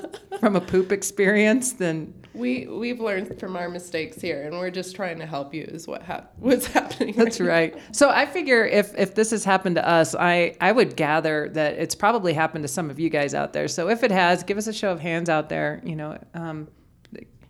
from 0.40 0.56
a 0.56 0.60
poop 0.60 0.92
experience, 0.92 1.72
then 1.72 2.12
We 2.34 2.66
we've 2.66 3.00
learned 3.00 3.40
from 3.40 3.56
our 3.56 3.68
mistakes 3.68 4.20
here, 4.20 4.42
and 4.42 4.58
we're 4.58 4.70
just 4.70 4.94
trying 4.94 5.18
to 5.20 5.26
help 5.26 5.54
you. 5.54 5.62
Is 5.64 5.86
what 5.88 6.02
hap- 6.02 6.32
what's 6.38 6.66
happening? 6.78 7.14
That's 7.16 7.40
right. 7.40 7.74
So 7.92 8.10
I 8.10 8.26
figure 8.26 8.64
if 8.66 8.96
if 8.98 9.14
this 9.14 9.30
has 9.30 9.44
happened 9.44 9.76
to 9.76 9.88
us, 9.88 10.14
I 10.14 10.54
I 10.60 10.70
would 10.72 10.96
gather 10.96 11.48
that 11.54 11.74
it's 11.74 11.94
probably 11.94 12.34
happened 12.34 12.62
to 12.64 12.68
some 12.68 12.90
of 12.90 12.98
you 13.00 13.08
guys 13.10 13.32
out 13.34 13.52
there. 13.52 13.68
So 13.68 13.88
if 13.88 14.02
it 14.04 14.10
has, 14.10 14.42
give 14.44 14.58
us 14.58 14.66
a 14.66 14.72
show 14.72 14.90
of 14.92 15.00
hands 15.00 15.28
out 15.28 15.48
there. 15.48 15.80
You 15.84 15.96
know, 15.96 16.18
um, 16.34 16.68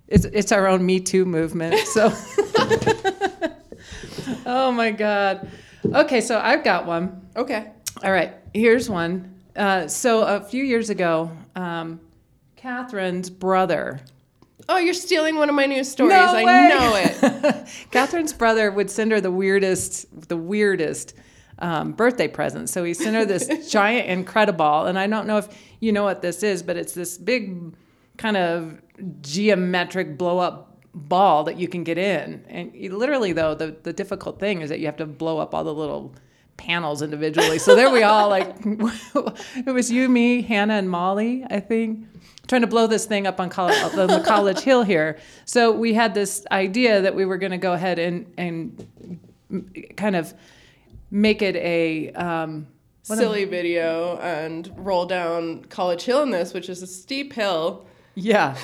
it's 0.08 0.24
it's 0.24 0.52
our 0.52 0.66
own 0.66 0.84
Me 0.84 1.00
Too 1.00 1.24
movement. 1.24 1.76
So, 1.86 2.12
oh 4.46 4.72
my 4.72 4.90
God. 4.90 5.48
Okay, 5.84 6.20
so 6.20 6.38
I've 6.38 6.64
got 6.64 6.86
one. 6.86 7.28
Okay. 7.36 7.70
All 8.02 8.12
right, 8.12 8.34
here's 8.52 8.90
one. 8.90 9.34
Uh, 9.56 9.88
so 9.88 10.22
a 10.22 10.40
few 10.40 10.64
years 10.64 10.90
ago, 10.90 11.30
um, 11.56 12.00
Katherine's 12.56 13.30
brother 13.30 14.00
Oh, 14.70 14.76
you're 14.76 14.92
stealing 14.92 15.36
one 15.36 15.48
of 15.48 15.54
my 15.54 15.64
news 15.64 15.90
stories. 15.90 16.12
No 16.12 16.18
I 16.18 16.44
way. 16.44 16.68
know 16.68 16.92
it. 16.96 17.68
Katherine's 17.90 18.34
brother 18.34 18.70
would 18.70 18.90
send 18.90 19.12
her 19.12 19.20
the 19.20 19.30
weirdest, 19.30 20.28
the 20.28 20.36
weirdest 20.36 21.14
um, 21.58 21.92
birthday 21.92 22.28
present. 22.28 22.68
So 22.68 22.84
he 22.84 22.92
sent 22.92 23.16
her 23.16 23.24
this 23.24 23.70
giant 23.70 24.08
Incredible, 24.08 24.84
and 24.84 24.98
I 24.98 25.06
don't 25.06 25.26
know 25.26 25.38
if 25.38 25.48
you 25.80 25.92
know 25.92 26.04
what 26.04 26.20
this 26.20 26.42
is, 26.42 26.62
but 26.62 26.76
it's 26.76 26.92
this 26.92 27.16
big 27.16 27.74
kind 28.18 28.36
of 28.36 28.78
geometric 29.22 30.18
blow 30.18 30.38
up 30.38 30.76
ball 30.92 31.44
that 31.44 31.56
you 31.56 31.68
can 31.68 31.84
get 31.84 31.96
in. 31.96 32.44
And 32.48 32.74
literally, 32.92 33.32
though, 33.32 33.54
the 33.54 33.76
the 33.82 33.92
difficult 33.92 34.38
thing 34.38 34.60
is 34.60 34.68
that 34.68 34.80
you 34.80 34.86
have 34.86 34.98
to 34.98 35.06
blow 35.06 35.38
up 35.38 35.54
all 35.54 35.64
the 35.64 35.74
little 35.74 36.14
panels 36.58 37.00
individually. 37.00 37.58
So 37.58 37.74
there 37.74 37.90
we 37.90 38.02
all 38.02 38.28
like 38.28 38.54
it 38.64 39.72
was 39.72 39.90
you, 39.90 40.08
me, 40.08 40.42
Hannah, 40.42 40.74
and 40.74 40.90
Molly, 40.90 41.46
I 41.48 41.60
think 41.60 42.06
trying 42.48 42.62
to 42.62 42.66
blow 42.66 42.86
this 42.86 43.04
thing 43.04 43.26
up 43.26 43.40
on 43.40 43.50
college, 43.50 43.78
the 43.92 44.22
college 44.26 44.60
hill 44.60 44.82
here. 44.82 45.18
So 45.44 45.70
we 45.70 45.92
had 45.92 46.14
this 46.14 46.46
idea 46.50 47.02
that 47.02 47.14
we 47.14 47.26
were 47.26 47.36
going 47.36 47.52
to 47.52 47.58
go 47.58 47.72
ahead 47.72 47.98
and 47.98 48.30
and 48.36 49.20
kind 49.96 50.16
of 50.16 50.34
make 51.10 51.40
it 51.40 51.56
a 51.56 52.10
um, 52.12 52.66
Silly 53.02 53.46
video 53.46 54.18
and 54.18 54.70
roll 54.76 55.06
down 55.06 55.64
College 55.70 56.02
Hill 56.02 56.22
in 56.24 56.30
this, 56.30 56.52
which 56.52 56.68
is 56.68 56.82
a 56.82 56.86
steep 56.86 57.32
hill. 57.32 57.86
Yeah. 58.18 58.56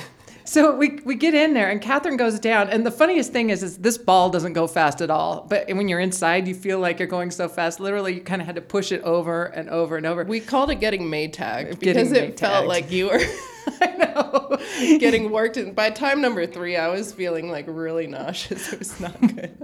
So 0.46 0.76
we, 0.76 1.00
we 1.04 1.14
get 1.14 1.34
in 1.34 1.54
there 1.54 1.70
and 1.70 1.80
Katherine 1.80 2.18
goes 2.18 2.38
down. 2.38 2.68
And 2.68 2.84
the 2.84 2.90
funniest 2.90 3.32
thing 3.32 3.50
is, 3.50 3.62
is 3.62 3.78
this 3.78 3.96
ball 3.96 4.28
doesn't 4.28 4.52
go 4.52 4.66
fast 4.66 5.00
at 5.00 5.10
all. 5.10 5.46
But 5.48 5.68
when 5.68 5.88
you're 5.88 6.00
inside, 6.00 6.46
you 6.46 6.54
feel 6.54 6.80
like 6.80 6.98
you're 6.98 7.08
going 7.08 7.30
so 7.30 7.48
fast. 7.48 7.80
Literally, 7.80 8.14
you 8.14 8.20
kind 8.20 8.42
of 8.42 8.46
had 8.46 8.56
to 8.56 8.62
push 8.62 8.92
it 8.92 9.00
over 9.02 9.46
and 9.46 9.70
over 9.70 9.96
and 9.96 10.04
over. 10.04 10.22
We 10.24 10.40
called 10.40 10.70
it 10.70 10.76
getting 10.76 11.10
Getting 11.10 11.78
because 11.78 12.12
it 12.12 12.38
felt 12.38 12.66
like 12.66 12.90
you 12.90 13.06
were 13.06 13.20
I 13.80 13.96
know. 13.96 14.58
getting 14.98 15.30
worked. 15.30 15.56
And 15.56 15.74
by 15.74 15.90
time 15.90 16.20
number 16.20 16.46
three, 16.46 16.76
I 16.76 16.88
was 16.88 17.12
feeling 17.12 17.50
like 17.50 17.64
really 17.68 18.06
nauseous. 18.06 18.72
It 18.74 18.78
was 18.78 19.00
not 19.00 19.20
good. 19.20 19.56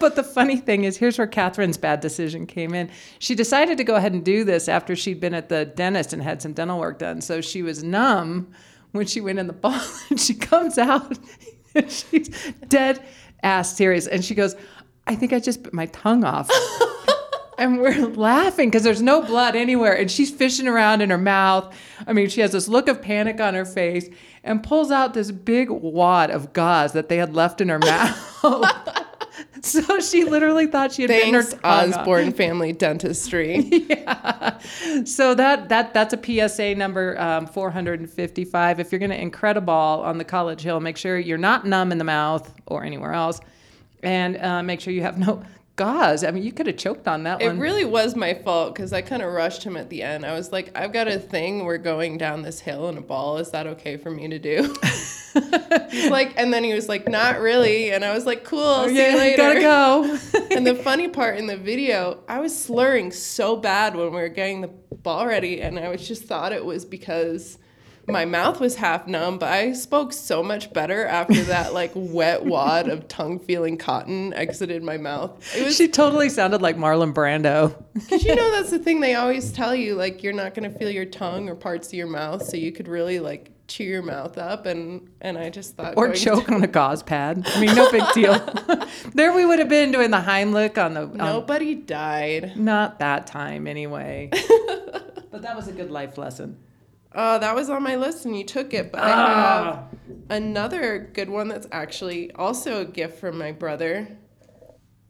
But 0.00 0.16
the 0.16 0.22
funny 0.22 0.56
thing 0.56 0.84
is, 0.84 0.96
here's 0.96 1.18
where 1.18 1.26
Katherine's 1.26 1.76
bad 1.76 2.00
decision 2.00 2.46
came 2.46 2.74
in. 2.74 2.90
She 3.18 3.34
decided 3.34 3.78
to 3.78 3.84
go 3.84 3.96
ahead 3.96 4.12
and 4.12 4.24
do 4.24 4.44
this 4.44 4.68
after 4.68 4.94
she'd 4.94 5.20
been 5.20 5.34
at 5.34 5.48
the 5.48 5.64
dentist 5.64 6.12
and 6.12 6.22
had 6.22 6.42
some 6.42 6.52
dental 6.52 6.78
work 6.78 6.98
done. 6.98 7.20
So 7.20 7.40
she 7.40 7.62
was 7.62 7.82
numb 7.82 8.52
when 8.92 9.06
she 9.06 9.20
went 9.20 9.38
in 9.38 9.46
the 9.46 9.52
ball, 9.52 9.80
and 10.10 10.20
she 10.20 10.34
comes 10.34 10.78
out 10.78 11.18
and 11.74 11.90
she's 11.90 12.28
dead 12.68 13.02
ass 13.42 13.76
serious. 13.76 14.06
And 14.06 14.24
she 14.24 14.34
goes, 14.34 14.54
I 15.06 15.16
think 15.16 15.32
I 15.32 15.40
just 15.40 15.62
bit 15.62 15.72
my 15.72 15.86
tongue 15.86 16.24
off. 16.24 16.50
And 17.58 17.80
we're 17.80 18.08
laughing 18.08 18.70
because 18.70 18.82
there's 18.82 19.02
no 19.02 19.22
blood 19.22 19.54
anywhere. 19.54 19.92
And 19.96 20.10
she's 20.10 20.32
fishing 20.32 20.66
around 20.66 21.00
in 21.00 21.10
her 21.10 21.18
mouth. 21.18 21.72
I 22.08 22.12
mean, 22.12 22.28
she 22.28 22.40
has 22.40 22.50
this 22.50 22.66
look 22.66 22.88
of 22.88 23.00
panic 23.00 23.40
on 23.40 23.54
her 23.54 23.64
face 23.64 24.08
and 24.42 24.64
pulls 24.64 24.90
out 24.90 25.14
this 25.14 25.30
big 25.30 25.70
wad 25.70 26.30
of 26.30 26.52
gauze 26.52 26.92
that 26.92 27.08
they 27.08 27.18
had 27.18 27.36
left 27.36 27.60
in 27.60 27.68
her 27.68 27.78
mouth. 27.78 29.01
so 29.62 30.00
she 30.00 30.24
literally 30.24 30.66
thought 30.66 30.92
she 30.92 31.02
had 31.02 31.08
bitten 31.08 31.34
her 31.34 31.42
Thanks, 31.42 31.60
tongue 31.62 31.92
off. 31.92 32.00
Osborne 32.00 32.32
Family 32.32 32.72
Dentistry. 32.72 33.70
Yeah. 33.92 34.58
So 35.04 35.34
that 35.34 35.68
that 35.68 35.92
that's 35.92 36.14
a 36.14 36.48
PSA 36.48 36.74
number 36.76 37.20
um, 37.20 37.46
455. 37.46 38.80
If 38.80 38.92
you're 38.92 38.98
going 38.98 39.10
to 39.10 39.20
incredible 39.20 39.72
on 39.72 40.18
the 40.18 40.24
College 40.24 40.62
Hill, 40.62 40.80
make 40.80 40.96
sure 40.96 41.18
you're 41.18 41.38
not 41.38 41.66
numb 41.66 41.92
in 41.92 41.98
the 41.98 42.04
mouth 42.04 42.52
or 42.66 42.84
anywhere 42.84 43.12
else, 43.12 43.40
and 44.02 44.36
uh, 44.36 44.62
make 44.62 44.80
sure 44.80 44.92
you 44.92 45.02
have 45.02 45.18
no 45.18 45.42
gauze. 45.82 46.24
I 46.24 46.30
mean, 46.30 46.42
you 46.42 46.52
could 46.52 46.66
have 46.66 46.76
choked 46.76 47.08
on 47.08 47.24
that 47.24 47.42
It 47.42 47.46
one. 47.46 47.56
It 47.56 47.60
really 47.60 47.84
was 47.84 48.14
my 48.14 48.34
fault 48.34 48.74
because 48.74 48.92
I 48.92 49.02
kind 49.02 49.22
of 49.22 49.32
rushed 49.32 49.64
him 49.64 49.76
at 49.76 49.90
the 49.90 50.02
end. 50.02 50.24
I 50.24 50.32
was 50.32 50.52
like, 50.52 50.70
I've 50.76 50.92
got 50.92 51.08
a 51.08 51.18
thing. 51.18 51.64
We're 51.64 51.78
going 51.78 52.18
down 52.18 52.42
this 52.42 52.60
hill 52.60 52.88
in 52.88 52.98
a 52.98 53.00
ball. 53.00 53.38
Is 53.38 53.50
that 53.50 53.66
okay 53.66 53.96
for 53.96 54.10
me 54.10 54.28
to 54.28 54.38
do? 54.38 54.74
He's 55.90 56.10
like, 56.10 56.34
and 56.36 56.52
then 56.52 56.64
he 56.64 56.72
was 56.74 56.88
like, 56.88 57.08
not 57.08 57.40
really. 57.40 57.92
And 57.92 58.04
I 58.04 58.14
was 58.14 58.26
like, 58.26 58.44
cool. 58.44 58.60
Oh, 58.60 58.88
see 58.88 59.10
you 59.10 59.16
later. 59.16 59.36
gotta 59.36 59.60
go. 59.60 60.18
and 60.56 60.66
the 60.66 60.74
funny 60.74 61.08
part 61.08 61.36
in 61.36 61.46
the 61.46 61.56
video, 61.56 62.20
I 62.28 62.40
was 62.40 62.56
slurring 62.56 63.10
so 63.10 63.56
bad 63.56 63.96
when 63.96 64.06
we 64.06 64.20
were 64.20 64.28
getting 64.28 64.60
the 64.60 64.68
ball 64.68 65.26
ready, 65.26 65.60
and 65.62 65.78
I 65.78 65.88
was 65.88 66.06
just 66.06 66.24
thought 66.24 66.52
it 66.52 66.64
was 66.64 66.84
because 66.84 67.58
my 68.08 68.24
mouth 68.24 68.58
was 68.60 68.76
half 68.76 69.06
numb, 69.06 69.38
but 69.38 69.48
I 69.52 69.72
spoke 69.74 70.12
so 70.12 70.42
much 70.42 70.72
better 70.72 71.06
after 71.06 71.40
that 71.44 71.72
like 71.72 71.92
wet 71.94 72.44
wad 72.44 72.88
of 72.88 73.06
tongue 73.08 73.38
feeling 73.38 73.76
cotton 73.78 74.32
exited 74.34 74.82
my 74.82 74.96
mouth. 74.96 75.30
It 75.56 75.64
was 75.64 75.76
she 75.76 75.88
totally 75.88 76.28
sounded 76.28 76.62
like 76.62 76.76
Marlon 76.76 77.14
Brando. 77.14 77.80
because 77.94 78.24
you 78.24 78.34
know 78.34 78.50
that's 78.56 78.70
the 78.70 78.78
thing 78.78 79.00
they 79.00 79.14
always 79.14 79.52
tell 79.52 79.74
you 79.74 79.94
like 79.94 80.22
you're 80.22 80.32
not 80.32 80.54
gonna 80.54 80.70
feel 80.70 80.90
your 80.90 81.04
tongue 81.04 81.48
or 81.48 81.54
parts 81.54 81.88
of 81.88 81.94
your 81.94 82.06
mouth, 82.08 82.42
so 82.44 82.56
you 82.56 82.72
could 82.72 82.88
really 82.88 83.20
like 83.20 83.50
chew 83.68 83.84
your 83.84 84.02
mouth 84.02 84.36
up, 84.36 84.66
and 84.66 85.08
and 85.20 85.38
I 85.38 85.48
just 85.48 85.76
thought 85.76 85.94
Or 85.96 86.12
choke 86.12 86.50
on 86.50 86.62
a 86.62 86.66
gauze 86.66 87.02
pad. 87.02 87.42
I 87.46 87.60
mean, 87.60 87.74
no 87.74 87.90
big 87.90 88.02
deal. 88.14 88.34
there 89.14 89.32
we 89.32 89.46
would 89.46 89.60
have 89.60 89.68
been 89.68 89.92
doing 89.92 90.10
the 90.10 90.18
Heimlich 90.18 90.76
on 90.76 90.94
the. 90.94 91.02
on- 91.02 91.16
Nobody 91.16 91.74
died. 91.76 92.56
not 92.56 92.98
that 92.98 93.26
time, 93.28 93.66
anyway. 93.68 94.28
but 95.30 95.42
that 95.42 95.54
was 95.56 95.68
a 95.68 95.72
good 95.72 95.90
life 95.90 96.18
lesson. 96.18 96.58
Oh, 97.14 97.38
that 97.38 97.54
was 97.54 97.68
on 97.70 97.82
my 97.82 97.96
list 97.96 98.24
and 98.24 98.36
you 98.36 98.44
took 98.44 98.72
it. 98.74 98.90
But 98.92 99.02
I 99.02 99.10
Ah. 99.10 99.64
have 99.64 99.98
another 100.30 101.10
good 101.12 101.28
one 101.30 101.48
that's 101.48 101.66
actually 101.72 102.32
also 102.32 102.80
a 102.80 102.84
gift 102.84 103.18
from 103.18 103.36
my 103.38 103.52
brother 103.52 104.08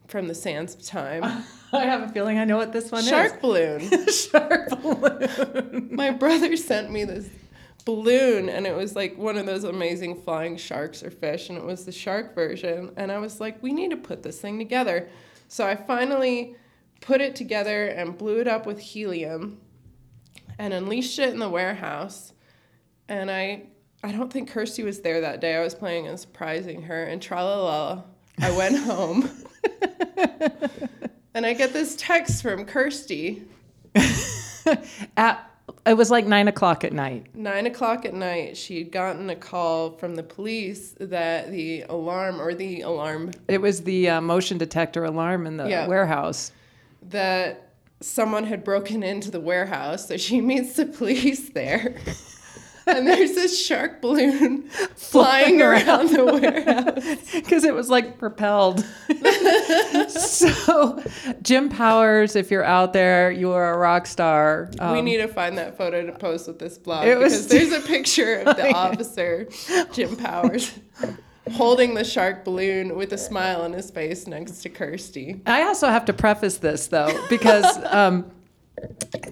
from 0.08 0.28
the 0.28 0.34
sands 0.34 0.74
of 0.74 0.82
time. 0.84 1.24
I 1.72 1.84
have 1.84 2.02
a 2.02 2.08
feeling 2.08 2.38
I 2.38 2.44
know 2.44 2.56
what 2.58 2.72
this 2.72 2.90
one 2.92 3.02
is. 3.02 3.08
Shark 3.08 3.40
balloon. 3.40 3.80
is. 3.80 4.26
Shark 4.30 4.68
balloon. 4.82 5.88
my 5.92 6.10
brother 6.10 6.56
sent 6.56 6.90
me 6.90 7.04
this 7.04 7.28
balloon 7.84 8.48
and 8.48 8.66
it 8.66 8.76
was 8.76 8.94
like 8.94 9.16
one 9.16 9.36
of 9.38 9.46
those 9.46 9.64
amazing 9.64 10.20
flying 10.22 10.56
sharks 10.56 11.02
or 11.02 11.10
fish 11.10 11.48
and 11.48 11.58
it 11.58 11.64
was 11.64 11.84
the 11.84 11.90
shark 11.90 12.32
version 12.34 12.92
and 12.96 13.10
I 13.10 13.18
was 13.18 13.40
like 13.40 13.60
we 13.62 13.72
need 13.72 13.90
to 13.90 13.96
put 13.96 14.22
this 14.22 14.40
thing 14.40 14.58
together. 14.58 15.08
So 15.48 15.66
I 15.66 15.74
finally 15.76 16.56
put 17.00 17.20
it 17.20 17.34
together 17.34 17.86
and 17.86 18.16
blew 18.16 18.38
it 18.40 18.46
up 18.48 18.66
with 18.66 18.78
helium 18.78 19.58
and 20.58 20.72
unleashed 20.72 21.18
it 21.18 21.30
in 21.32 21.38
the 21.38 21.48
warehouse. 21.48 22.32
And 23.08 23.30
I 23.30 23.64
I 24.04 24.10
don't 24.12 24.32
think 24.32 24.50
Kirstie 24.50 24.84
was 24.84 25.00
there 25.00 25.20
that 25.20 25.40
day. 25.40 25.56
I 25.56 25.60
was 25.62 25.74
playing 25.74 26.06
and 26.08 26.18
surprising 26.18 26.82
her 26.82 27.04
and 27.04 27.20
tra 27.22 27.42
la 27.44 27.62
la. 27.62 28.02
I 28.40 28.50
went 28.56 28.76
home. 28.90 29.30
and 31.34 31.46
I 31.46 31.52
get 31.54 31.72
this 31.72 31.94
text 31.96 32.42
from 32.42 32.64
Kirstie. 32.66 33.44
At, 35.16 35.48
it 35.86 35.94
was 35.94 36.10
like 36.10 36.26
nine 36.26 36.48
o'clock 36.48 36.84
at 36.84 36.92
night. 36.92 37.26
Nine 37.34 37.66
o'clock 37.66 38.04
at 38.04 38.14
night, 38.14 38.56
she 38.56 38.78
had 38.78 38.92
gotten 38.92 39.28
a 39.30 39.36
call 39.36 39.90
from 39.92 40.14
the 40.14 40.22
police 40.22 40.94
that 41.00 41.50
the 41.50 41.82
alarm 41.82 42.40
or 42.40 42.54
the 42.54 42.82
alarm 42.82 43.32
It 43.48 43.60
was 43.60 43.82
the 43.82 44.08
uh, 44.08 44.20
motion 44.20 44.58
detector 44.58 45.04
alarm 45.04 45.46
in 45.46 45.56
the 45.56 45.68
Yeah. 45.68 45.86
warehouse. 45.88 46.52
that 47.10 47.71
someone 48.02 48.44
had 48.44 48.64
broken 48.64 49.02
into 49.02 49.30
the 49.30 49.40
warehouse. 49.40 50.08
So 50.08 50.16
she 50.16 50.40
meets 50.40 50.74
the 50.76 50.86
police 50.86 51.50
there. 51.50 51.96
And 52.84 53.06
there's 53.06 53.34
this 53.36 53.64
shark 53.64 54.02
balloon 54.02 54.62
flying 54.96 55.62
around 55.62 56.08
the 56.10 56.24
warehouse. 56.24 57.30
because 57.32 57.62
it 57.62 57.72
was 57.74 57.88
like 57.88 58.18
propelled. 58.18 58.84
so, 60.08 61.00
Jim 61.42 61.68
Powers, 61.68 62.34
if 62.34 62.50
you're 62.50 62.64
out 62.64 62.92
there, 62.92 63.30
you 63.30 63.52
are 63.52 63.72
a 63.74 63.78
rock 63.78 64.06
star. 64.06 64.68
we 64.72 64.78
Um, 64.80 65.04
need 65.04 65.18
to 65.18 65.28
find 65.28 65.58
that 65.58 65.78
photo 65.78 66.04
to 66.04 66.12
post 66.12 66.48
with 66.48 66.58
this 66.58 66.76
blog 66.78 67.06
It 67.06 67.18
was- 67.18 67.46
because 67.46 67.48
there's 67.70 67.72
a 67.84 67.86
picture 67.86 68.36
of 68.40 68.56
the 68.56 68.72
officer, 68.74 69.48
Jim 69.92 70.16
Powers, 70.16 70.72
holding 71.50 71.94
the 71.94 72.04
shark 72.04 72.44
balloon 72.44 72.94
with 72.96 73.12
a 73.12 73.18
smile 73.18 73.62
on 73.62 73.72
his 73.72 73.90
face 73.90 74.26
next 74.26 74.62
to 74.62 74.68
Kirstie. 74.70 75.40
I 75.46 75.62
also 75.62 75.88
have 75.88 76.04
to 76.06 76.12
preface 76.12 76.58
this 76.58 76.86
though, 76.86 77.18
because 77.28 77.78
um, 77.92 78.30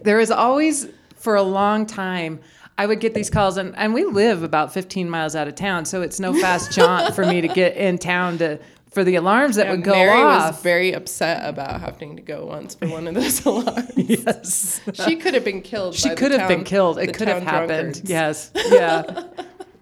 there 0.02 0.20
is 0.20 0.30
always, 0.30 0.88
for 1.16 1.36
a 1.36 1.42
long 1.42 1.86
time, 1.86 2.40
I 2.78 2.86
would 2.86 3.00
get 3.00 3.12
these 3.14 3.28
calls, 3.30 3.58
and, 3.58 3.76
and 3.76 3.92
we 3.92 4.04
live 4.04 4.42
about 4.42 4.72
15 4.72 5.08
miles 5.10 5.36
out 5.36 5.46
of 5.48 5.54
town, 5.54 5.84
so 5.84 6.00
it's 6.02 6.18
no 6.18 6.32
fast 6.32 6.72
jaunt 6.76 7.14
for 7.14 7.26
me 7.26 7.42
to 7.42 7.48
get 7.48 7.76
in 7.76 7.98
town 7.98 8.38
to 8.38 8.58
for 8.90 9.04
the 9.04 9.14
alarms 9.14 9.54
that 9.54 9.68
would 9.68 9.74
And 9.74 9.84
go 9.84 9.92
Mary 9.92 10.10
off. 10.20 10.54
was 10.54 10.62
very 10.64 10.92
upset 10.94 11.48
about 11.48 11.80
having 11.80 12.16
to 12.16 12.22
go 12.22 12.46
once 12.46 12.74
for 12.74 12.88
one 12.88 13.06
of 13.06 13.14
those 13.14 13.44
alarms. 13.46 13.92
yes. 13.96 14.80
She 15.06 15.14
could 15.14 15.34
have 15.34 15.44
been 15.44 15.62
killed. 15.62 15.94
She 15.94 16.12
could 16.16 16.32
have 16.32 16.48
been 16.48 16.64
killed. 16.64 16.98
It 16.98 17.14
could 17.14 17.28
have 17.28 17.44
happened. 17.44 17.68
drunkards. 18.02 18.02
Yes. 18.10 18.50
Yeah. 18.68 19.28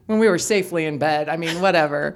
When 0.08 0.18
we 0.18 0.26
were 0.26 0.38
safely 0.38 0.86
in 0.86 0.96
bed. 0.96 1.28
I 1.28 1.36
mean, 1.36 1.60
whatever. 1.60 2.14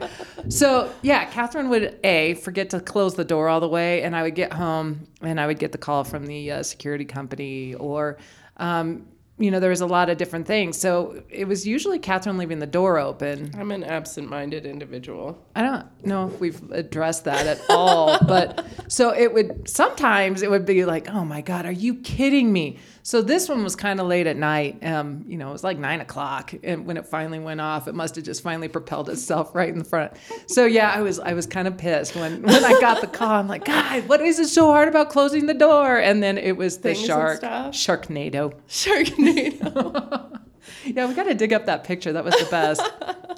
so 0.48 0.90
yeah, 1.02 1.26
Katherine 1.26 1.68
would 1.68 1.98
a 2.02 2.34
forget 2.34 2.70
to 2.70 2.80
close 2.80 3.14
the 3.14 3.24
door 3.24 3.48
all 3.48 3.60
the 3.60 3.68
way, 3.68 4.02
and 4.02 4.16
I 4.16 4.22
would 4.22 4.34
get 4.34 4.52
home 4.52 5.06
and 5.20 5.38
I 5.38 5.46
would 5.46 5.58
get 5.58 5.72
the 5.72 5.78
call 5.78 6.02
from 6.02 6.26
the 6.26 6.52
uh, 6.52 6.62
security 6.62 7.04
company 7.04 7.74
or. 7.74 8.16
Um, 8.56 9.06
you 9.38 9.50
know, 9.50 9.58
there 9.58 9.70
was 9.70 9.80
a 9.80 9.86
lot 9.86 10.08
of 10.08 10.18
different 10.18 10.46
things. 10.46 10.78
So 10.78 11.22
it 11.28 11.46
was 11.46 11.66
usually 11.66 11.98
Katherine 11.98 12.38
leaving 12.38 12.60
the 12.60 12.66
door 12.66 12.98
open. 12.98 13.50
I'm 13.58 13.72
an 13.72 13.82
absent-minded 13.82 14.66
individual. 14.66 15.42
I 15.56 15.62
don't 15.62 16.06
know 16.06 16.28
if 16.28 16.38
we've 16.38 16.70
addressed 16.70 17.24
that 17.24 17.46
at 17.46 17.60
all, 17.68 18.18
but 18.26 18.64
so 18.88 19.12
it 19.12 19.32
would 19.34 19.68
sometimes 19.68 20.42
it 20.42 20.50
would 20.50 20.66
be 20.66 20.84
like, 20.84 21.08
oh 21.08 21.24
my 21.24 21.40
God, 21.40 21.66
are 21.66 21.72
you 21.72 21.96
kidding 21.96 22.52
me? 22.52 22.78
So 23.04 23.20
this 23.20 23.48
one 23.48 23.64
was 23.64 23.74
kind 23.74 23.98
of 23.98 24.06
late 24.06 24.26
at 24.28 24.36
night. 24.36 24.84
Um, 24.84 25.24
you 25.26 25.36
know, 25.36 25.48
it 25.48 25.52
was 25.52 25.64
like 25.64 25.78
nine 25.78 26.00
o'clock, 26.00 26.54
and 26.62 26.86
when 26.86 26.96
it 26.96 27.06
finally 27.06 27.40
went 27.40 27.60
off, 27.60 27.88
it 27.88 27.94
must 27.94 28.14
have 28.14 28.24
just 28.24 28.42
finally 28.42 28.68
propelled 28.68 29.08
itself 29.08 29.54
right 29.54 29.68
in 29.68 29.78
the 29.78 29.84
front. 29.84 30.12
So 30.46 30.66
yeah, 30.66 30.90
I 30.90 31.00
was 31.02 31.18
I 31.18 31.32
was 31.32 31.46
kind 31.46 31.66
of 31.66 31.76
pissed 31.76 32.14
when 32.14 32.42
when 32.42 32.64
I 32.64 32.80
got 32.80 33.00
the 33.00 33.08
call. 33.08 33.32
I'm 33.32 33.48
like, 33.48 33.64
God, 33.64 34.08
what 34.08 34.20
is 34.20 34.38
it 34.38 34.48
so 34.48 34.66
hard 34.66 34.88
about 34.88 35.10
closing 35.10 35.46
the 35.46 35.54
door? 35.54 35.98
And 35.98 36.22
then 36.22 36.38
it 36.38 36.56
was 36.56 36.78
the 36.78 36.94
Things 36.94 37.06
shark? 37.06 37.40
Sharknado. 37.42 38.54
Sharknado. 38.68 40.28
Yeah, 40.84 41.06
we 41.06 41.14
got 41.14 41.24
to 41.24 41.34
dig 41.34 41.52
up 41.52 41.66
that 41.66 41.84
picture. 41.84 42.12
That 42.12 42.24
was 42.24 42.34
the 42.34 42.46
best. 42.50 42.80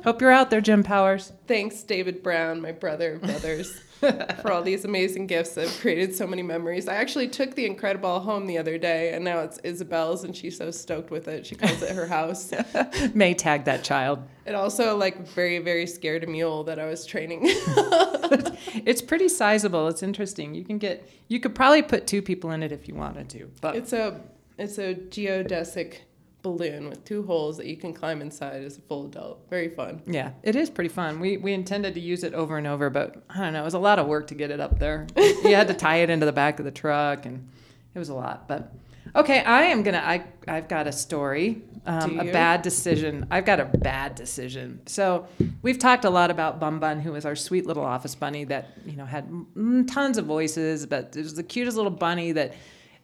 Hope 0.02 0.20
you're 0.20 0.30
out 0.30 0.50
there, 0.50 0.60
Jim 0.60 0.82
Powers. 0.82 1.32
Thanks, 1.46 1.82
David 1.82 2.22
Brown, 2.22 2.60
my 2.60 2.72
brother 2.72 3.18
brothers, 3.18 3.78
for 4.42 4.52
all 4.52 4.62
these 4.62 4.84
amazing 4.84 5.26
gifts 5.26 5.54
that 5.54 5.68
have 5.68 5.80
created 5.80 6.14
so 6.14 6.26
many 6.26 6.42
memories. 6.42 6.88
I 6.88 6.96
actually 6.96 7.28
took 7.28 7.54
the 7.54 7.66
Incredible 7.66 8.20
home 8.20 8.46
the 8.46 8.58
other 8.58 8.78
day, 8.78 9.12
and 9.12 9.24
now 9.24 9.40
it's 9.40 9.58
Isabel's, 9.64 10.24
and 10.24 10.36
she's 10.36 10.56
so 10.56 10.70
stoked 10.70 11.10
with 11.10 11.28
it. 11.28 11.46
She 11.46 11.54
calls 11.54 11.82
it 11.82 11.90
her 11.90 12.06
house. 12.06 12.52
May 13.14 13.34
tag 13.34 13.64
that 13.64 13.84
child. 13.84 14.20
It 14.46 14.54
also 14.54 14.96
like 14.96 15.26
very 15.28 15.58
very 15.58 15.86
scared 15.86 16.22
a 16.24 16.26
mule 16.26 16.64
that 16.64 16.78
I 16.78 16.86
was 16.86 17.06
training. 17.06 17.50
It's 18.86 19.02
pretty 19.02 19.28
sizable. 19.28 19.88
It's 19.88 20.02
interesting. 20.02 20.54
You 20.54 20.64
can 20.64 20.78
get 20.78 21.08
you 21.28 21.40
could 21.40 21.54
probably 21.54 21.82
put 21.82 22.06
two 22.06 22.22
people 22.22 22.50
in 22.50 22.62
it 22.62 22.72
if 22.72 22.88
you 22.88 22.94
wanted 22.94 23.28
to. 23.30 23.50
But 23.60 23.76
it's 23.76 23.92
a 23.92 24.20
it's 24.58 24.78
a 24.78 24.94
geodesic 24.94 25.98
balloon 26.44 26.88
with 26.88 27.04
two 27.04 27.24
holes 27.24 27.56
that 27.56 27.66
you 27.66 27.76
can 27.76 27.92
climb 27.92 28.20
inside 28.20 28.62
as 28.62 28.78
a 28.78 28.80
full 28.82 29.06
adult. 29.06 29.44
Very 29.50 29.68
fun. 29.68 30.00
yeah, 30.06 30.30
it 30.44 30.54
is 30.54 30.70
pretty 30.70 30.90
fun. 30.90 31.18
We 31.18 31.38
we 31.38 31.52
intended 31.52 31.94
to 31.94 32.00
use 32.00 32.22
it 32.22 32.34
over 32.34 32.56
and 32.56 32.68
over, 32.68 32.88
but 32.90 33.16
I 33.28 33.40
don't 33.40 33.52
know. 33.54 33.62
It 33.62 33.64
was 33.64 33.74
a 33.74 33.80
lot 33.80 33.98
of 33.98 34.06
work 34.06 34.28
to 34.28 34.34
get 34.36 34.52
it 34.52 34.60
up 34.60 34.78
there. 34.78 35.08
you 35.16 35.56
had 35.56 35.66
to 35.66 35.74
tie 35.74 35.96
it 35.96 36.10
into 36.10 36.26
the 36.26 36.32
back 36.32 36.60
of 36.60 36.64
the 36.64 36.70
truck, 36.70 37.26
and 37.26 37.48
it 37.94 37.98
was 37.98 38.10
a 38.10 38.14
lot. 38.14 38.46
But 38.46 38.72
okay, 39.16 39.40
I 39.42 39.62
am 39.64 39.82
gonna. 39.82 39.98
I 40.04 40.24
I've 40.46 40.68
got 40.68 40.86
a 40.86 40.92
story. 40.92 41.62
Um, 41.86 42.18
a 42.18 42.32
bad 42.32 42.62
decision. 42.62 43.26
I've 43.30 43.44
got 43.44 43.60
a 43.60 43.66
bad 43.66 44.14
decision. 44.14 44.80
So 44.86 45.26
we've 45.60 45.78
talked 45.78 46.06
a 46.06 46.10
lot 46.10 46.30
about 46.30 46.58
Bum 46.58 46.80
Bun, 46.80 46.98
who 47.00 47.12
was 47.12 47.26
our 47.26 47.36
sweet 47.36 47.66
little 47.66 47.84
office 47.84 48.14
bunny 48.14 48.44
that 48.44 48.70
you 48.86 48.96
know 48.96 49.04
had 49.04 49.28
tons 49.88 50.16
of 50.16 50.24
voices, 50.24 50.86
but 50.86 51.14
it 51.16 51.22
was 51.22 51.34
the 51.34 51.42
cutest 51.42 51.76
little 51.76 51.90
bunny 51.90 52.32
that 52.32 52.54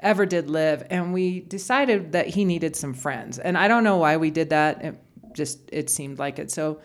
ever 0.00 0.26
did 0.26 0.50
live. 0.50 0.87
And 0.90 1.12
we 1.12 1.40
decided 1.40 2.12
that 2.12 2.26
he 2.28 2.45
needed 2.45 2.76
some 2.76 2.95
friends, 2.95 3.38
and 3.38 3.57
I 3.57 3.69
don't 3.69 3.85
know 3.85 3.97
why 3.99 4.16
we 4.16 4.30
did 4.30 4.50
that. 4.50 4.85
It 4.85 4.95
just 5.33 5.59
it 5.73 5.88
seemed 5.90 6.19
like 6.19 6.38
it. 6.38 6.50
So 6.50 6.80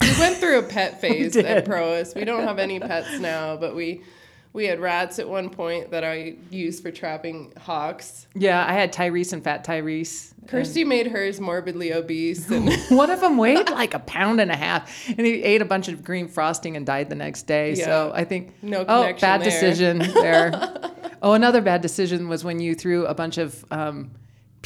We 0.00 0.12
went 0.18 0.36
through 0.36 0.58
a 0.58 0.62
pet 0.62 1.00
phase 1.02 1.36
at 1.36 1.64
Prois. 1.64 2.14
We 2.14 2.24
don't 2.24 2.44
have 2.44 2.58
any 2.58 2.80
pets 2.80 3.18
now, 3.20 3.56
but 3.56 3.74
we 3.74 4.02
we 4.52 4.64
had 4.64 4.80
rats 4.80 5.18
at 5.18 5.28
one 5.28 5.50
point 5.50 5.90
that 5.90 6.02
I 6.02 6.34
used 6.50 6.82
for 6.82 6.90
trapping 6.90 7.52
hawks. 7.60 8.26
yeah, 8.34 8.64
I 8.66 8.72
had 8.72 8.90
Tyrese 8.90 9.34
and 9.34 9.44
Fat 9.44 9.66
Tyrese. 9.66 10.32
Kirstie 10.46 10.86
made 10.86 11.08
hers 11.08 11.40
morbidly 11.40 11.92
obese 11.92 12.48
and 12.50 12.72
One 12.88 13.10
of 13.10 13.20
them 13.20 13.36
weighed 13.36 13.68
like 13.68 13.92
a 13.94 13.98
pound 13.98 14.40
and 14.40 14.50
a 14.50 14.56
half, 14.56 15.08
and 15.08 15.26
he 15.26 15.42
ate 15.42 15.60
a 15.60 15.64
bunch 15.66 15.88
of 15.88 16.02
green 16.04 16.26
frosting 16.28 16.74
and 16.76 16.86
died 16.86 17.10
the 17.10 17.16
next 17.16 17.42
day. 17.42 17.74
So 17.74 18.12
I 18.14 18.24
think 18.24 18.54
No 18.62 18.84
oh 18.88 19.12
bad 19.20 19.40
there. 19.42 19.44
decision 19.44 19.98
there. 19.98 20.52
oh, 21.22 21.32
another 21.32 21.60
bad 21.60 21.80
decision 21.80 22.28
was 22.28 22.44
when 22.44 22.60
you 22.60 22.74
threw 22.74 23.06
a 23.06 23.14
bunch 23.14 23.38
of 23.38 23.64
um, 23.70 24.10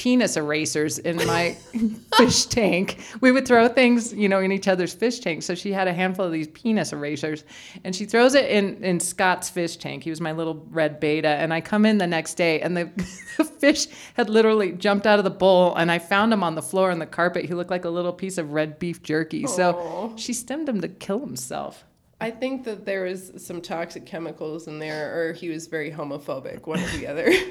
penis 0.00 0.38
erasers 0.38 0.98
in 0.98 1.16
my 1.26 1.54
fish 2.16 2.46
tank. 2.46 2.98
We 3.20 3.32
would 3.32 3.46
throw 3.46 3.68
things, 3.68 4.14
you 4.14 4.30
know, 4.30 4.40
in 4.40 4.50
each 4.50 4.66
other's 4.66 4.94
fish 4.94 5.18
tanks. 5.18 5.44
So 5.44 5.54
she 5.54 5.72
had 5.72 5.88
a 5.88 5.92
handful 5.92 6.24
of 6.24 6.32
these 6.32 6.48
penis 6.48 6.94
erasers, 6.94 7.44
and 7.84 7.94
she 7.94 8.06
throws 8.06 8.34
it 8.34 8.48
in 8.48 8.82
in 8.82 8.98
Scott's 8.98 9.50
fish 9.50 9.76
tank. 9.76 10.02
He 10.02 10.08
was 10.08 10.20
my 10.20 10.32
little 10.32 10.66
red 10.70 11.00
betta, 11.00 11.28
and 11.28 11.52
I 11.52 11.60
come 11.60 11.84
in 11.84 11.98
the 11.98 12.06
next 12.06 12.34
day, 12.34 12.62
and 12.62 12.74
the, 12.74 12.90
the 13.36 13.44
fish 13.44 13.88
had 14.14 14.30
literally 14.30 14.72
jumped 14.72 15.06
out 15.06 15.18
of 15.18 15.24
the 15.24 15.30
bowl, 15.30 15.74
and 15.74 15.92
I 15.92 15.98
found 15.98 16.32
him 16.32 16.42
on 16.42 16.54
the 16.54 16.62
floor 16.62 16.90
on 16.90 16.98
the 16.98 17.06
carpet. 17.06 17.44
He 17.44 17.54
looked 17.54 17.70
like 17.70 17.84
a 17.84 17.90
little 17.90 18.14
piece 18.14 18.38
of 18.38 18.52
red 18.52 18.78
beef 18.78 19.02
jerky. 19.02 19.46
So 19.46 20.14
she 20.16 20.32
stemmed 20.32 20.68
him 20.68 20.80
to 20.80 20.88
kill 20.88 21.20
himself. 21.20 21.84
I 22.22 22.30
think 22.30 22.64
that 22.64 22.84
there 22.84 23.04
was 23.04 23.32
some 23.38 23.62
toxic 23.62 24.04
chemicals 24.04 24.68
in 24.68 24.78
there 24.78 25.18
or 25.18 25.32
he 25.32 25.48
was 25.48 25.66
very 25.68 25.90
homophobic, 25.90 26.66
one 26.66 26.80
or 26.80 26.88
the 26.88 27.06
other. 27.06 27.32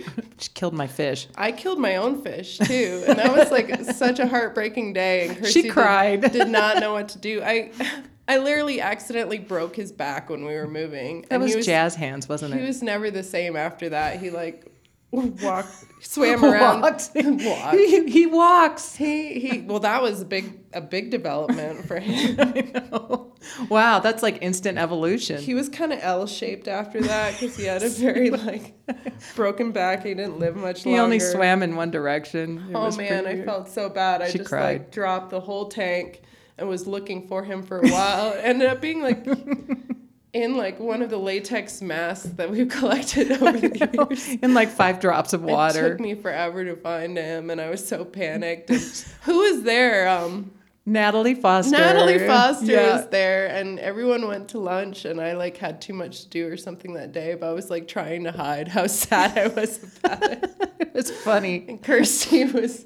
She 0.41 0.49
killed 0.53 0.73
my 0.73 0.87
fish. 0.87 1.27
I 1.35 1.51
killed 1.51 1.79
my 1.79 1.97
own 1.97 2.21
fish 2.21 2.59
too, 2.59 3.03
and 3.05 3.19
that 3.19 3.35
was 3.35 3.51
like 3.51 3.75
such 3.93 4.19
a 4.19 4.25
heartbreaking 4.25 4.93
day. 4.93 5.27
And 5.27 5.37
Kirstie 5.41 5.63
did- 5.63 5.71
cried. 5.73 6.31
Did, 6.31 6.47
not 6.47 6.79
know 6.79 6.93
what 6.93 7.09
to 7.09 7.17
do. 7.17 7.41
I, 7.43 7.71
I 8.25 8.37
literally 8.37 8.79
accidentally 8.79 9.37
broke 9.37 9.75
his 9.75 9.91
back 9.91 10.29
when 10.29 10.45
we 10.45 10.55
were 10.55 10.65
moving. 10.65 11.23
That 11.23 11.33
and 11.33 11.43
was, 11.43 11.51
he 11.51 11.57
was 11.57 11.65
jazz 11.65 11.93
hands, 11.93 12.29
wasn't 12.29 12.53
it? 12.53 12.61
He 12.61 12.65
was 12.65 12.81
never 12.81 13.11
the 13.11 13.21
same 13.21 13.57
after 13.57 13.89
that. 13.89 14.21
He 14.21 14.29
like 14.29 14.65
walked, 15.41 15.85
swam 16.01 16.45
around, 16.45 16.81
Walked. 16.81 17.09
walked. 17.15 17.75
he, 17.75 18.09
he 18.11 18.25
walks. 18.27 18.95
He 18.95 19.39
he. 19.39 19.61
Well, 19.61 19.79
that 19.79 20.01
was 20.03 20.21
a 20.21 20.25
big 20.25 20.59
a 20.73 20.81
big 20.81 21.09
development 21.09 21.85
for 21.87 21.99
him. 21.99 22.35
I 22.39 22.71
know. 22.91 23.33
Wow, 23.69 23.99
that's 23.99 24.21
like 24.21 24.37
instant 24.41 24.77
evolution. 24.77 25.41
He 25.41 25.55
was 25.55 25.67
kind 25.67 25.91
of 25.91 25.99
L 26.03 26.27
shaped 26.27 26.67
after 26.67 27.01
that 27.01 27.33
because 27.39 27.57
he 27.57 27.63
had 27.63 27.81
a 27.81 27.89
very 27.89 28.29
like 28.29 28.75
broken 29.35 29.71
back. 29.71 30.03
He 30.05 30.13
didn't 30.13 30.37
live 30.39 30.55
much 30.55 30.83
He 30.83 30.91
longer. 30.91 31.03
only 31.03 31.19
swam 31.19 31.63
in 31.63 31.75
one 31.75 31.89
direction. 31.89 32.65
It 32.69 32.75
Oh 32.75 32.91
man, 32.95 33.25
I 33.25 33.41
felt 33.43 33.67
so 33.67 33.89
bad. 33.89 34.21
I 34.21 34.29
She 34.29 34.37
just 34.37 34.49
cried. 34.49 34.63
like 34.81 34.91
dropped 34.91 35.31
the 35.31 35.39
whole 35.39 35.69
tank 35.69 36.21
and 36.59 36.69
was 36.69 36.85
looking 36.85 37.27
for 37.27 37.43
him 37.43 37.63
for 37.63 37.79
a 37.79 37.87
while. 37.89 38.33
Ended 38.37 38.67
up 38.69 38.79
being 38.79 39.01
like 39.01 39.25
in 40.33 40.57
like 40.57 40.79
one 40.79 41.01
of 41.01 41.09
the 41.09 41.17
latex 41.17 41.81
masks 41.81 42.27
that 42.35 42.49
we've 42.51 42.69
collected 42.79 43.31
over 43.31 43.51
the 43.59 44.07
years. 44.09 44.27
in 44.41 44.53
like 44.53 44.69
five 44.69 44.99
drops 44.99 45.33
of 45.33 45.43
water. 45.43 45.87
It 45.87 45.89
took 45.91 45.99
me 45.99 46.13
forever 46.15 46.63
to 46.65 46.75
find 46.75 47.17
him, 47.17 47.49
and 47.49 47.59
I 47.59 47.69
was 47.69 47.85
so 47.85 48.05
panicked. 48.05 48.69
Who 49.23 49.37
was 49.39 49.63
there? 49.63 50.07
Um, 50.07 50.51
Natalie 50.85 51.35
Foster. 51.35 51.71
Natalie 51.77 52.19
Foster 52.19 52.65
Yeah. 52.65 52.95
was 52.97 53.07
there, 53.09 53.47
and 53.47 53.79
everyone 53.79 54.27
went 54.27 54.49
to 54.49 54.59
lunch, 54.59 55.05
and 55.05 55.21
I 55.21 55.33
like 55.33 55.57
had 55.57 55.81
too 55.81 55.93
much 55.93 56.23
to 56.23 56.29
do 56.29 56.47
or 56.51 56.57
something 56.57 56.93
that 56.93 57.11
day. 57.11 57.35
But 57.35 57.49
I 57.49 57.51
was 57.53 57.69
like 57.69 57.87
trying 57.87 58.23
to 58.23 58.31
hide 58.31 58.67
how 58.67 58.87
sad 58.87 59.37
I 59.37 59.47
was 59.47 59.83
about 60.03 60.23
it. 60.23 60.51
it 60.79 60.93
was 60.93 61.11
funny. 61.11 61.65
And 61.67 61.81
Kirstie 61.81 62.51
was. 62.53 62.85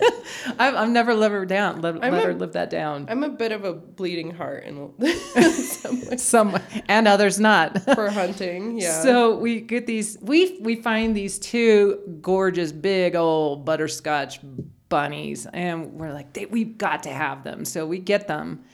I've, 0.58 0.74
I've 0.74 0.88
never 0.90 1.14
let 1.14 1.30
her 1.30 1.44
down. 1.46 1.80
Let, 1.80 2.00
let 2.00 2.12
a- 2.12 2.26
her 2.26 2.34
live 2.34 2.52
that 2.52 2.70
down. 2.70 3.06
I'm 3.08 3.24
a 3.24 3.28
bit 3.28 3.52
of 3.52 3.64
a 3.64 3.72
bleeding 3.72 4.30
heart 4.30 4.64
in 4.64 4.92
some 5.62 6.00
ways 6.06 6.22
Some 6.22 6.58
and 6.88 7.08
others 7.08 7.40
not. 7.40 7.82
for 7.94 8.10
hunting. 8.10 8.78
Yeah. 8.78 9.02
So 9.02 9.36
we 9.36 9.60
get 9.60 9.86
these. 9.86 10.18
We 10.20 10.58
we 10.60 10.76
find 10.76 11.16
these 11.16 11.38
two 11.38 12.18
gorgeous, 12.20 12.72
big 12.72 13.16
old 13.16 13.64
butterscotch 13.64 14.40
bunnies, 14.88 15.46
and 15.52 15.92
we're 15.94 16.12
like, 16.12 16.32
they, 16.32 16.46
we've 16.46 16.78
got 16.78 17.02
to 17.04 17.10
have 17.10 17.42
them. 17.44 17.64
So 17.64 17.86
we 17.86 17.98
get 17.98 18.28
them, 18.28 18.64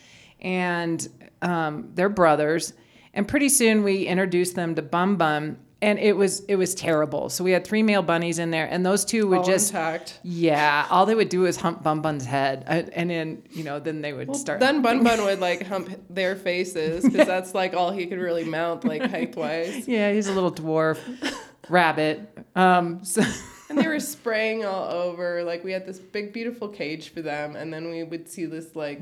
and 0.40 1.06
um, 1.40 1.90
they're 1.94 2.08
brothers. 2.08 2.74
And 3.14 3.28
pretty 3.28 3.50
soon 3.50 3.82
we 3.82 4.06
introduce 4.06 4.52
them 4.52 4.74
to 4.74 4.82
Bun 4.82 5.16
Bun, 5.16 5.58
and 5.82 5.98
it 5.98 6.16
was 6.16 6.40
it 6.44 6.56
was 6.56 6.74
terrible. 6.74 7.28
So 7.28 7.44
we 7.44 7.50
had 7.50 7.66
three 7.66 7.82
male 7.82 8.02
bunnies 8.02 8.38
in 8.38 8.50
there, 8.50 8.66
and 8.70 8.86
those 8.86 9.04
two 9.04 9.26
would 9.28 9.38
all 9.40 9.44
just 9.44 9.70
intact. 9.70 10.18
yeah, 10.22 10.86
all 10.90 11.04
they 11.04 11.14
would 11.14 11.28
do 11.28 11.44
is 11.44 11.56
hump 11.58 11.82
Bun 11.82 12.00
Bun's 12.00 12.24
head, 12.24 12.64
and, 12.66 12.88
and 12.90 13.10
then 13.10 13.42
you 13.50 13.64
know 13.64 13.78
then 13.80 14.00
they 14.00 14.12
would 14.12 14.28
Well, 14.28 14.38
start. 14.38 14.60
then 14.60 14.80
Bun 14.80 15.02
Bun 15.04 15.22
would 15.24 15.40
like 15.40 15.66
hump 15.66 15.90
their 16.08 16.36
faces 16.36 17.04
because 17.08 17.26
that's 17.26 17.54
like 17.54 17.74
all 17.74 17.90
he 17.90 18.06
could 18.06 18.18
really 18.20 18.44
mount 18.44 18.84
like 18.84 19.02
height 19.10 19.36
wise. 19.36 19.86
yeah, 19.86 20.12
he's 20.12 20.28
a 20.28 20.32
little 20.32 20.52
dwarf 20.52 20.98
rabbit. 21.68 22.20
Um, 22.56 23.04
so. 23.04 23.22
And 23.72 23.80
they 23.80 23.88
were 23.88 24.00
spraying 24.00 24.66
all 24.66 24.84
over. 24.90 25.42
Like 25.44 25.64
we 25.64 25.72
had 25.72 25.86
this 25.86 25.98
big 25.98 26.34
beautiful 26.34 26.68
cage 26.68 27.08
for 27.08 27.22
them, 27.22 27.56
and 27.56 27.72
then 27.72 27.88
we 27.90 28.02
would 28.02 28.28
see 28.28 28.44
this 28.44 28.76
like 28.76 29.00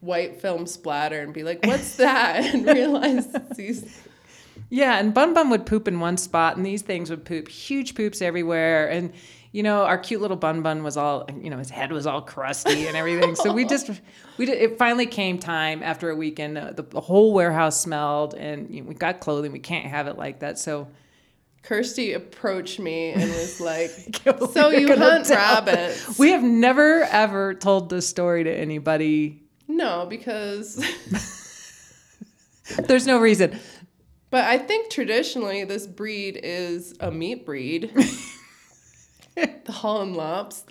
white 0.00 0.40
film 0.40 0.66
splatter 0.66 1.20
and 1.20 1.32
be 1.32 1.44
like, 1.44 1.64
"What's 1.64 1.94
that?" 1.98 2.44
and 2.52 2.66
realize 2.66 3.28
it's 3.32 3.56
these. 3.56 4.00
Yeah, 4.70 4.98
and 4.98 5.14
Bun 5.14 5.34
Bun 5.34 5.50
would 5.50 5.64
poop 5.66 5.88
in 5.88 6.00
one 6.00 6.16
spot, 6.16 6.56
and 6.56 6.64
these 6.66 6.82
things 6.82 7.10
would 7.10 7.24
poop 7.24 7.48
huge 7.48 7.94
poops 7.94 8.20
everywhere. 8.20 8.88
And 8.88 9.12
you 9.52 9.62
know, 9.62 9.84
our 9.84 9.96
cute 9.96 10.20
little 10.20 10.36
Bun 10.36 10.60
Bun 10.62 10.82
was 10.82 10.96
all, 10.96 11.26
you 11.40 11.48
know, 11.48 11.56
his 11.56 11.70
head 11.70 11.90
was 11.90 12.06
all 12.06 12.20
crusty 12.20 12.86
and 12.86 12.96
everything. 12.96 13.34
so 13.34 13.52
we 13.52 13.64
just, 13.64 13.88
we 14.36 14.44
did. 14.44 14.58
It 14.58 14.76
finally 14.78 15.06
came 15.06 15.38
time 15.38 15.82
after 15.82 16.10
a 16.10 16.16
weekend. 16.16 16.58
Uh, 16.58 16.72
the, 16.72 16.82
the 16.82 17.00
whole 17.00 17.32
warehouse 17.32 17.80
smelled, 17.80 18.34
and 18.34 18.72
you 18.72 18.82
know, 18.82 18.88
we 18.88 18.94
got 18.94 19.20
clothing. 19.20 19.52
We 19.52 19.58
can't 19.58 19.86
have 19.86 20.06
it 20.06 20.18
like 20.18 20.40
that. 20.40 20.58
So 20.58 20.88
Kirstie 21.62 22.14
approached 22.14 22.78
me 22.78 23.10
and 23.10 23.22
was 23.22 23.60
like, 23.62 23.90
"So 24.52 24.68
you're 24.68 24.96
hunt 24.96 25.26
tell 25.26 25.36
rabbits?" 25.36 26.18
We 26.18 26.32
have 26.32 26.42
never 26.42 27.04
ever 27.04 27.54
told 27.54 27.88
this 27.88 28.06
story 28.06 28.44
to 28.44 28.52
anybody. 28.52 29.42
No, 29.66 30.06
because 30.08 30.82
There's 32.86 33.06
no 33.06 33.18
reason. 33.18 33.58
But 34.30 34.44
I 34.44 34.58
think 34.58 34.90
traditionally 34.90 35.64
this 35.64 35.86
breed 35.86 36.38
is 36.42 36.94
a 37.00 37.10
meat 37.10 37.44
breed. 37.44 37.92
the 39.34 39.72
Holland 39.72 40.16
Lops. 40.16 40.64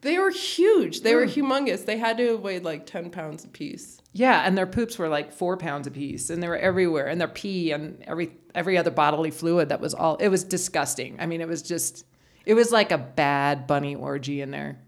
They 0.00 0.18
were 0.18 0.30
huge. 0.30 1.00
They 1.00 1.14
were 1.14 1.26
hmm. 1.26 1.40
humongous. 1.40 1.86
They 1.86 1.96
had 1.96 2.18
to 2.18 2.32
have 2.32 2.40
weighed 2.40 2.64
like 2.64 2.86
10 2.86 3.10
pounds 3.10 3.44
apiece. 3.44 4.00
Yeah, 4.12 4.42
and 4.46 4.56
their 4.56 4.66
poops 4.66 4.98
were 4.98 5.08
like 5.08 5.32
four 5.32 5.56
pounds 5.56 5.86
apiece, 5.86 6.30
and 6.30 6.42
they 6.42 6.46
were 6.46 6.56
everywhere, 6.56 7.08
and 7.08 7.20
their 7.20 7.26
pee 7.26 7.72
and 7.72 8.00
every 8.06 8.36
every 8.54 8.78
other 8.78 8.92
bodily 8.92 9.32
fluid 9.32 9.70
that 9.70 9.80
was 9.80 9.92
all. 9.92 10.16
It 10.16 10.28
was 10.28 10.44
disgusting. 10.44 11.16
I 11.18 11.26
mean, 11.26 11.40
it 11.40 11.48
was 11.48 11.62
just. 11.62 12.04
It 12.46 12.54
was 12.54 12.70
like 12.70 12.92
a 12.92 12.98
bad 12.98 13.66
bunny 13.66 13.96
orgy 13.96 14.40
in 14.40 14.50
there. 14.50 14.78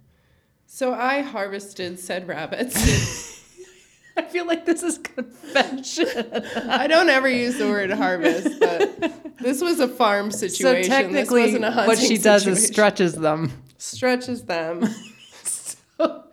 So 0.67 0.93
I 0.93 1.23
harvested 1.23 1.99
said 1.99 2.29
rabbits. 2.29 3.35
I 4.19 4.23
feel 4.23 4.47
like 4.47 4.65
this 4.67 4.83
is 4.83 4.99
confession. 4.99 6.09
I 6.69 6.87
don't 6.87 7.09
ever 7.09 7.29
use 7.29 7.59
the 7.59 7.67
word 7.69 7.91
harvest, 7.91 8.59
but 8.61 9.37
this 9.39 9.61
was 9.61 9.81
a 9.81 9.89
farm 9.89 10.31
so 10.31 10.49
situation. 10.49 10.81
this 10.81 10.89
technically, 10.89 11.43
wasn't 11.43 11.65
a 11.65 11.85
what 11.85 11.99
she 11.99 12.17
does 12.19 12.47
is 12.47 12.67
stretches 12.67 13.15
them. 13.15 13.53
stretches 13.79 14.43
them. 14.45 14.89
So- 15.99 16.26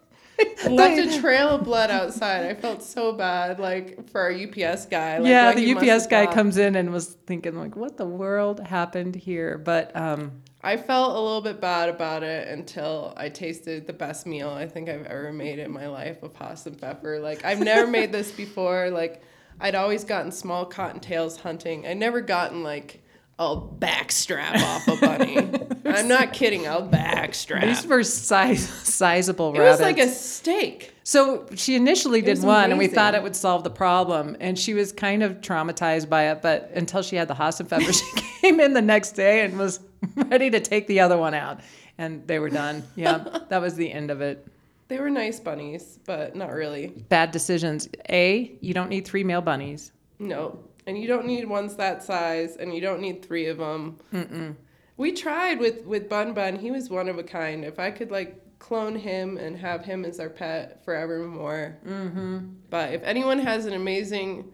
Left 0.69 1.15
a 1.15 1.19
trail 1.19 1.49
of 1.49 1.63
blood 1.63 1.91
outside. 1.91 2.45
I 2.45 2.53
felt 2.53 2.81
so 2.83 3.13
bad, 3.13 3.59
like 3.59 4.09
for 4.09 4.21
our 4.21 4.31
UPS 4.31 4.85
guy. 4.85 5.17
Like, 5.17 5.29
yeah, 5.29 5.53
the 5.53 5.75
UPS 5.75 6.07
guy 6.07 6.25
thought. 6.25 6.33
comes 6.33 6.57
in 6.57 6.75
and 6.75 6.91
was 6.91 7.17
thinking 7.27 7.55
like, 7.55 7.75
"What 7.75 7.97
the 7.97 8.05
world 8.05 8.59
happened 8.61 9.15
here?" 9.15 9.57
But 9.57 9.95
um, 9.95 10.43
I 10.63 10.77
felt 10.77 11.17
a 11.17 11.19
little 11.19 11.41
bit 11.41 11.59
bad 11.59 11.89
about 11.89 12.23
it 12.23 12.47
until 12.47 13.13
I 13.17 13.27
tasted 13.27 13.85
the 13.85 13.93
best 13.93 14.25
meal 14.25 14.49
I 14.49 14.65
think 14.65 14.87
I've 14.87 15.05
ever 15.05 15.33
made 15.33 15.59
in 15.59 15.71
my 15.71 15.87
life 15.87 16.23
of 16.23 16.33
pasta 16.33 16.69
and 16.69 16.79
pepper. 16.79 17.19
Like 17.19 17.43
I've 17.43 17.59
never 17.59 17.85
made 17.85 18.13
this 18.13 18.31
before. 18.43 18.89
Like 18.89 19.21
I'd 19.59 19.75
always 19.75 20.05
gotten 20.05 20.31
small 20.31 20.65
cottontails 20.65 21.37
hunting. 21.37 21.85
I 21.85 21.93
never 21.93 22.21
gotten 22.21 22.63
like 22.63 23.02
I'll 23.39 23.75
backstrap 23.79 24.55
off 24.61 24.87
a 24.87 24.95
bunny. 24.97 25.37
I'm 25.85 26.07
not 26.07 26.33
kidding. 26.33 26.67
I'll 26.67 26.87
backstrap. 26.87 27.61
these 27.61 27.85
were 27.85 28.03
size 28.03 28.67
sizable 28.69 29.55
it 29.55 29.59
rabbits. 29.59 29.79
was 29.79 29.81
like 29.81 29.97
a 29.97 30.07
steak. 30.09 30.93
So 31.03 31.45
she 31.55 31.75
initially 31.75 32.21
did 32.21 32.41
one, 32.43 32.69
and 32.69 32.79
we 32.79 32.87
thought 32.87 33.15
it 33.15 33.23
would 33.23 33.35
solve 33.35 33.63
the 33.63 33.69
problem. 33.69 34.37
And 34.39 34.57
she 34.57 34.73
was 34.73 34.91
kind 34.91 35.23
of 35.23 35.41
traumatized 35.41 36.09
by 36.09 36.29
it, 36.31 36.41
but 36.41 36.71
until 36.75 37.01
she 37.01 37.15
had 37.15 37.27
the 37.27 37.33
Hasenpfeffer, 37.33 37.93
she 37.93 38.21
came 38.41 38.59
in 38.59 38.73
the 38.73 38.81
next 38.81 39.11
day 39.13 39.43
and 39.43 39.57
was 39.57 39.79
ready 40.15 40.49
to 40.51 40.59
take 40.59 40.87
the 40.87 40.99
other 41.01 41.17
one 41.17 41.33
out. 41.33 41.59
And 41.97 42.25
they 42.27 42.39
were 42.39 42.49
done. 42.49 42.83
Yeah, 42.95 43.17
that 43.49 43.61
was 43.61 43.75
the 43.75 43.91
end 43.91 44.11
of 44.11 44.21
it. 44.21 44.47
They 44.87 44.99
were 44.99 45.09
nice 45.09 45.39
bunnies, 45.39 45.99
but 46.05 46.35
not 46.35 46.51
really. 46.51 46.87
Bad 47.09 47.31
decisions. 47.31 47.89
A, 48.09 48.55
you 48.61 48.73
don't 48.73 48.89
need 48.89 49.05
three 49.05 49.23
male 49.23 49.41
bunnies. 49.41 49.91
No. 50.19 50.59
And 50.85 50.97
you 50.97 51.07
don't 51.07 51.25
need 51.25 51.47
ones 51.47 51.75
that 51.77 52.03
size, 52.03 52.57
and 52.57 52.73
you 52.73 52.81
don't 52.81 52.99
need 53.01 53.23
three 53.23 53.47
of 53.47 53.57
them. 53.57 54.57
We 54.97 55.11
tried 55.11 55.59
with 55.59 55.85
with 55.85 56.09
Bun 56.09 56.33
Bun. 56.33 56.57
He 56.57 56.71
was 56.71 56.89
one 56.89 57.09
of 57.09 57.17
a 57.17 57.23
kind. 57.23 57.63
If 57.63 57.79
I 57.79 57.91
could 57.91 58.11
like 58.11 58.43
clone 58.63 58.95
him 58.95 59.37
and 59.37 59.57
have 59.57 59.83
him 59.83 60.05
as 60.05 60.21
our 60.21 60.29
pet 60.29 60.83
forevermore. 60.85 61.77
Mm-hmm. 61.85 62.39
But 62.69 62.93
if 62.93 63.03
anyone 63.03 63.39
has 63.39 63.65
an 63.65 63.73
amazing 63.73 64.53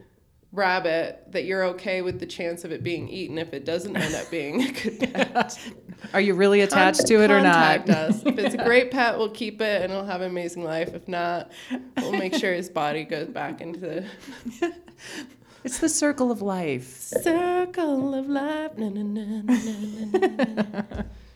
rabbit 0.52 1.24
that 1.28 1.46
you're 1.46 1.63
okay 1.63 2.02
with 2.02 2.20
the 2.20 2.26
chance 2.26 2.63
of 2.63 2.72
it 2.72 2.82
being 2.82 3.08
eaten 3.08 3.38
if 3.38 3.54
it 3.54 3.65
doesn't 3.65 3.96
end 3.96 4.15
up 4.15 4.30
being 4.32 4.63
a 4.63 4.72
good 4.72 5.00
pet. 5.13 5.60
Are 6.12 6.22
you 6.22 6.34
really 6.34 6.62
attached 6.62 7.06
to 7.06 7.24
it 7.24 7.30
or 7.30 7.39
not? 7.39 7.86
Contact 7.86 7.89
us. 7.89 8.24
If 8.26 8.39
it's 8.39 8.56
a 8.56 8.58
great 8.65 8.89
pet, 8.89 9.15
we'll 9.15 9.30
keep 9.30 9.62
it 9.62 9.84
and 9.84 9.92
it'll 9.92 10.06
have 10.06 10.22
an 10.22 10.32
amazing 10.32 10.63
life. 10.63 10.96
If 10.96 11.08
not, 11.08 11.52
we'll 11.98 12.13
make 12.13 12.34
sure 12.34 12.52
his 12.52 12.68
body 12.68 13.04
goes 13.04 13.28
back 13.28 13.62
into 13.62 13.80
the 13.80 14.74
It's 15.63 15.80
the 15.80 15.89
circle 15.89 16.32
of 16.32 16.41
life. 16.41 16.88
circle 16.88 18.15
of 18.15 18.28
life. 18.30 18.78
Na, 18.78 18.89
na, 18.89 19.04
na, 19.04 19.41
na, 19.41 19.54
na, 19.54 20.63
na. 20.63 20.84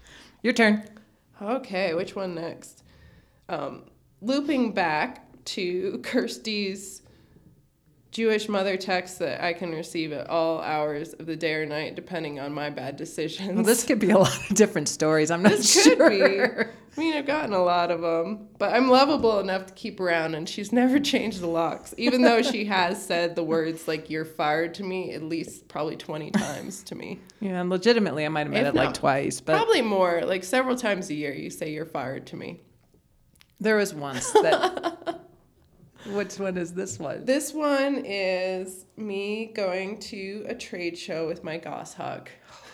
Your 0.43 0.53
turn. 0.53 0.83
Okay, 1.41 1.93
which 1.93 2.15
one 2.15 2.35
next? 2.35 2.83
Um, 3.49 3.83
looping 4.21 4.73
back 4.73 5.25
to 5.45 5.99
Kirstie's 6.03 7.02
Jewish 8.13 8.47
mother 8.47 8.77
texts 8.77 9.17
that 9.17 9.43
I 9.43 9.53
can 9.53 9.71
receive 9.71 10.11
at 10.13 10.29
all 10.29 10.61
hours 10.61 11.13
of 11.13 11.25
the 11.25 11.35
day 11.35 11.55
or 11.55 11.65
night, 11.65 11.95
depending 11.95 12.39
on 12.39 12.53
my 12.53 12.69
bad 12.69 12.95
decisions. 12.95 13.55
Well, 13.55 13.63
this 13.63 13.83
could 13.83 13.97
be 13.99 14.11
a 14.11 14.17
lot 14.19 14.49
of 14.49 14.55
different 14.55 14.87
stories. 14.87 15.31
I'm 15.31 15.41
not 15.41 15.53
This 15.53 15.83
sure. 15.83 15.95
could 15.97 16.09
be. 16.09 16.69
I 16.95 16.99
mean, 17.01 17.15
I've 17.15 17.25
gotten 17.25 17.53
a 17.53 17.63
lot 17.63 17.89
of 17.89 18.01
them, 18.01 18.49
but 18.59 18.71
I'm 18.71 18.87
lovable 18.87 19.39
enough 19.39 19.65
to 19.65 19.73
keep 19.73 19.99
around, 19.99 20.35
and 20.35 20.47
she's 20.47 20.71
never 20.71 20.99
changed 21.11 21.41
the 21.41 21.47
locks, 21.47 21.95
even 21.97 22.21
though 22.21 22.43
she 22.43 22.65
has 22.65 23.03
said 23.03 23.35
the 23.35 23.43
words 23.43 23.87
like 23.87 24.11
"you're 24.11 24.25
fired" 24.25 24.75
to 24.75 24.83
me 24.83 25.11
at 25.13 25.23
least 25.23 25.67
probably 25.67 25.95
20 25.95 26.29
times 26.45 26.83
to 26.83 26.93
me. 26.93 27.19
Yeah, 27.39 27.61
and 27.61 27.69
legitimately, 27.71 28.25
I 28.25 28.29
might 28.29 28.41
have 28.45 28.51
met 28.53 28.67
If 28.67 28.75
it 28.75 28.77
like 28.77 28.93
twice, 28.93 29.41
but 29.41 29.55
Probably 29.55 29.81
more, 29.81 30.21
like 30.23 30.43
several 30.43 30.75
times 30.75 31.09
a 31.09 31.15
year. 31.15 31.33
You 31.33 31.49
say 31.49 31.71
"you're 31.71 31.85
fired" 31.87 32.27
to 32.27 32.35
me. 32.35 32.61
there 33.59 33.75
was 33.77 33.91
once 33.93 34.29
that. 34.33 35.19
Which 36.11 36.37
one 36.39 36.57
is 36.57 36.73
this 36.73 36.99
one? 36.99 37.23
This 37.25 37.53
one 37.53 38.03
is 38.05 38.85
me 38.97 39.45
going 39.55 39.99
to 39.99 40.45
a 40.47 40.55
trade 40.55 40.97
show 40.97 41.27
with 41.27 41.43
my 41.43 41.57
goshawk. 41.57 42.29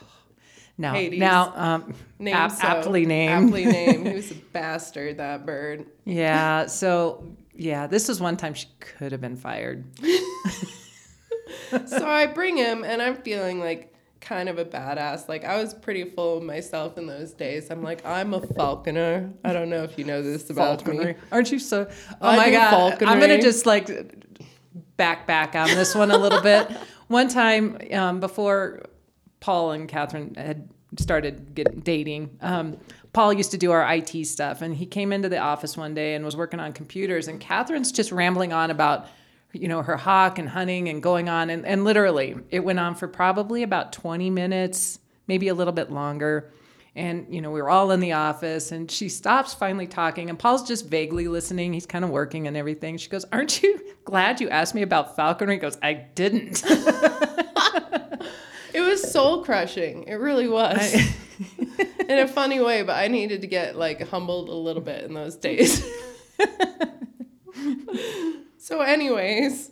Now, 0.78 0.94
Hades. 0.94 1.20
now, 1.20 1.52
um, 1.58 1.94
Named 2.20 2.38
ap- 2.38 2.52
so. 2.54 2.66
aptly 2.66 3.06
named. 3.06 3.48
Aptly 3.48 3.66
named. 3.66 4.08
He 4.08 4.14
was 4.14 4.32
a 4.32 4.36
bastard, 4.36 5.18
that 5.18 5.46
bird. 5.46 5.86
yeah. 6.06 6.68
So, 6.68 7.28
yeah, 7.54 7.86
this 7.86 8.08
was 8.08 8.22
one 8.22 8.38
time 8.38 8.54
she 8.54 8.68
could 8.80 9.12
have 9.12 9.20
been 9.20 9.36
fired. 9.36 9.84
so 11.86 12.08
I 12.08 12.28
bring 12.28 12.56
him, 12.56 12.86
and 12.86 13.02
I'm 13.02 13.18
feeling 13.18 13.60
like 13.60 13.89
kind 14.22 14.50
of 14.50 14.58
a 14.58 14.66
badass. 14.66 15.28
Like 15.28 15.46
I 15.46 15.62
was 15.62 15.74
pretty 15.74 16.04
full 16.04 16.38
of 16.38 16.44
myself 16.44 16.98
in 16.98 17.08
those 17.08 17.34
days. 17.34 17.70
I'm 17.70 17.84
like, 17.84 18.06
I'm 18.06 18.34
a 18.34 18.42
falconer. 18.42 19.32
I 19.44 19.54
don't 19.54 19.70
know 19.70 19.84
if 19.84 19.98
you 19.98 20.06
know 20.06 20.22
this 20.22 20.50
about 20.50 20.86
me. 20.88 21.16
Aren't 21.32 21.52
you 21.52 21.60
so? 21.60 21.90
Oh 22.22 22.30
I 22.30 22.38
my 22.38 22.52
god! 22.52 23.04
I'm 23.04 23.20
gonna 23.20 23.42
just 23.42 23.66
like 23.66 23.90
back 24.98 25.26
back 25.28 25.56
on 25.56 25.68
this 25.70 25.96
one 25.96 26.12
a 26.12 26.18
little 26.18 26.42
bit. 26.42 26.70
One 27.08 27.28
time 27.28 27.80
um, 27.92 28.20
before 28.20 28.84
Paul 29.40 29.72
and 29.72 29.90
Katherine 29.90 30.36
had 30.36 30.70
started 31.00 31.56
get, 31.56 31.84
dating, 31.84 32.38
um, 32.40 32.78
Paul 33.14 33.34
used 33.34 33.50
to 33.50 33.58
do 33.58 33.72
our 33.72 33.92
IT 33.96 34.28
stuff, 34.28 34.62
and 34.62 34.76
he 34.76 34.86
came 34.86 35.12
into 35.12 35.28
the 35.28 35.40
office 35.40 35.76
one 35.76 35.96
day 35.96 36.14
and 36.14 36.24
was 36.24 36.36
working 36.38 36.60
on 36.60 36.72
computers, 36.72 37.28
and 37.28 37.40
Katherine's 37.40 37.92
just 37.92 38.12
rambling 38.12 38.54
on 38.54 38.70
about. 38.70 39.08
You 39.52 39.68
know, 39.68 39.82
her 39.82 39.98
hawk 39.98 40.38
and 40.38 40.48
hunting 40.48 40.90
and 40.90 41.02
going 41.02 41.28
on. 41.28 41.50
And, 41.50 41.66
and 41.66 41.84
literally, 41.84 42.36
it 42.50 42.60
went 42.60 42.80
on 42.80 42.96
for 42.96 43.08
probably 43.08 43.64
about 43.64 43.94
20 43.94 44.30
minutes, 44.30 45.00
maybe 45.28 45.48
a 45.48 45.54
little 45.54 45.74
bit 45.74 45.92
longer. 45.92 46.52
And, 46.96 47.34
you 47.34 47.42
know, 47.42 47.52
we 47.52 47.62
were 47.62 47.70
all 47.70 47.92
in 47.92 48.00
the 48.00 48.14
office 48.14 48.72
and 48.72 48.92
she 48.92 49.10
stops 49.10 49.54
finally 49.54 49.88
talking 49.88 50.30
and 50.30 50.38
Paul's 50.38 50.68
just 50.68 50.88
vaguely 50.88 51.28
listening. 51.28 51.74
He's 51.74 51.86
kind 51.86 52.04
of 52.04 52.12
working 52.12 52.48
and 52.48 52.58
everything. 52.58 52.98
She 52.98 53.10
goes, 53.10 53.26
Aren't 53.32 53.64
you 53.64 53.80
glad 54.06 54.42
you 54.42 54.50
asked 54.50 54.76
me 54.76 54.82
about 54.82 55.16
falconry? 55.16 55.56
He 55.56 55.60
goes, 55.60 55.78
I 55.82 55.94
didn't. 55.94 56.64
It 58.74 58.82
was 58.82 59.12
soul 59.12 59.44
crushing. 59.44 60.04
It 60.04 60.16
really 60.16 60.48
was. 60.48 60.94
in 62.08 62.20
a 62.20 62.28
funny 62.28 62.60
way, 62.60 62.84
but 62.84 62.96
I 62.96 63.08
needed 63.08 63.42
to 63.42 63.48
get 63.48 63.76
like 63.76 64.08
humbled 64.08 64.50
a 64.50 64.54
little 64.54 64.82
bit 64.82 65.04
in 65.04 65.14
those 65.14 65.36
days. 65.36 65.86
so, 68.70 68.82
anyways, 68.82 69.72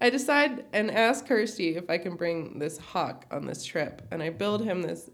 I 0.00 0.08
decide 0.08 0.64
and 0.72 0.90
ask 0.90 1.26
Kirstie 1.26 1.76
if 1.76 1.90
I 1.90 1.98
can 1.98 2.16
bring 2.16 2.58
this 2.58 2.78
hawk 2.78 3.26
on 3.30 3.44
this 3.44 3.62
trip. 3.62 4.00
And 4.10 4.22
I 4.22 4.30
build 4.30 4.64
him 4.64 4.80
this 4.80 5.10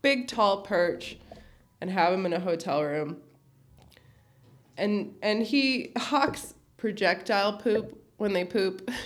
big 0.00 0.28
tall 0.28 0.62
perch 0.62 1.18
and 1.80 1.90
have 1.90 2.12
him 2.12 2.24
in 2.24 2.32
a 2.32 2.38
hotel 2.38 2.84
room. 2.84 3.16
And 4.76 5.16
and 5.22 5.42
he 5.42 5.90
hawks 5.98 6.54
projectile 6.76 7.54
poop 7.54 8.00
when 8.18 8.32
they 8.32 8.44
poop. 8.44 8.88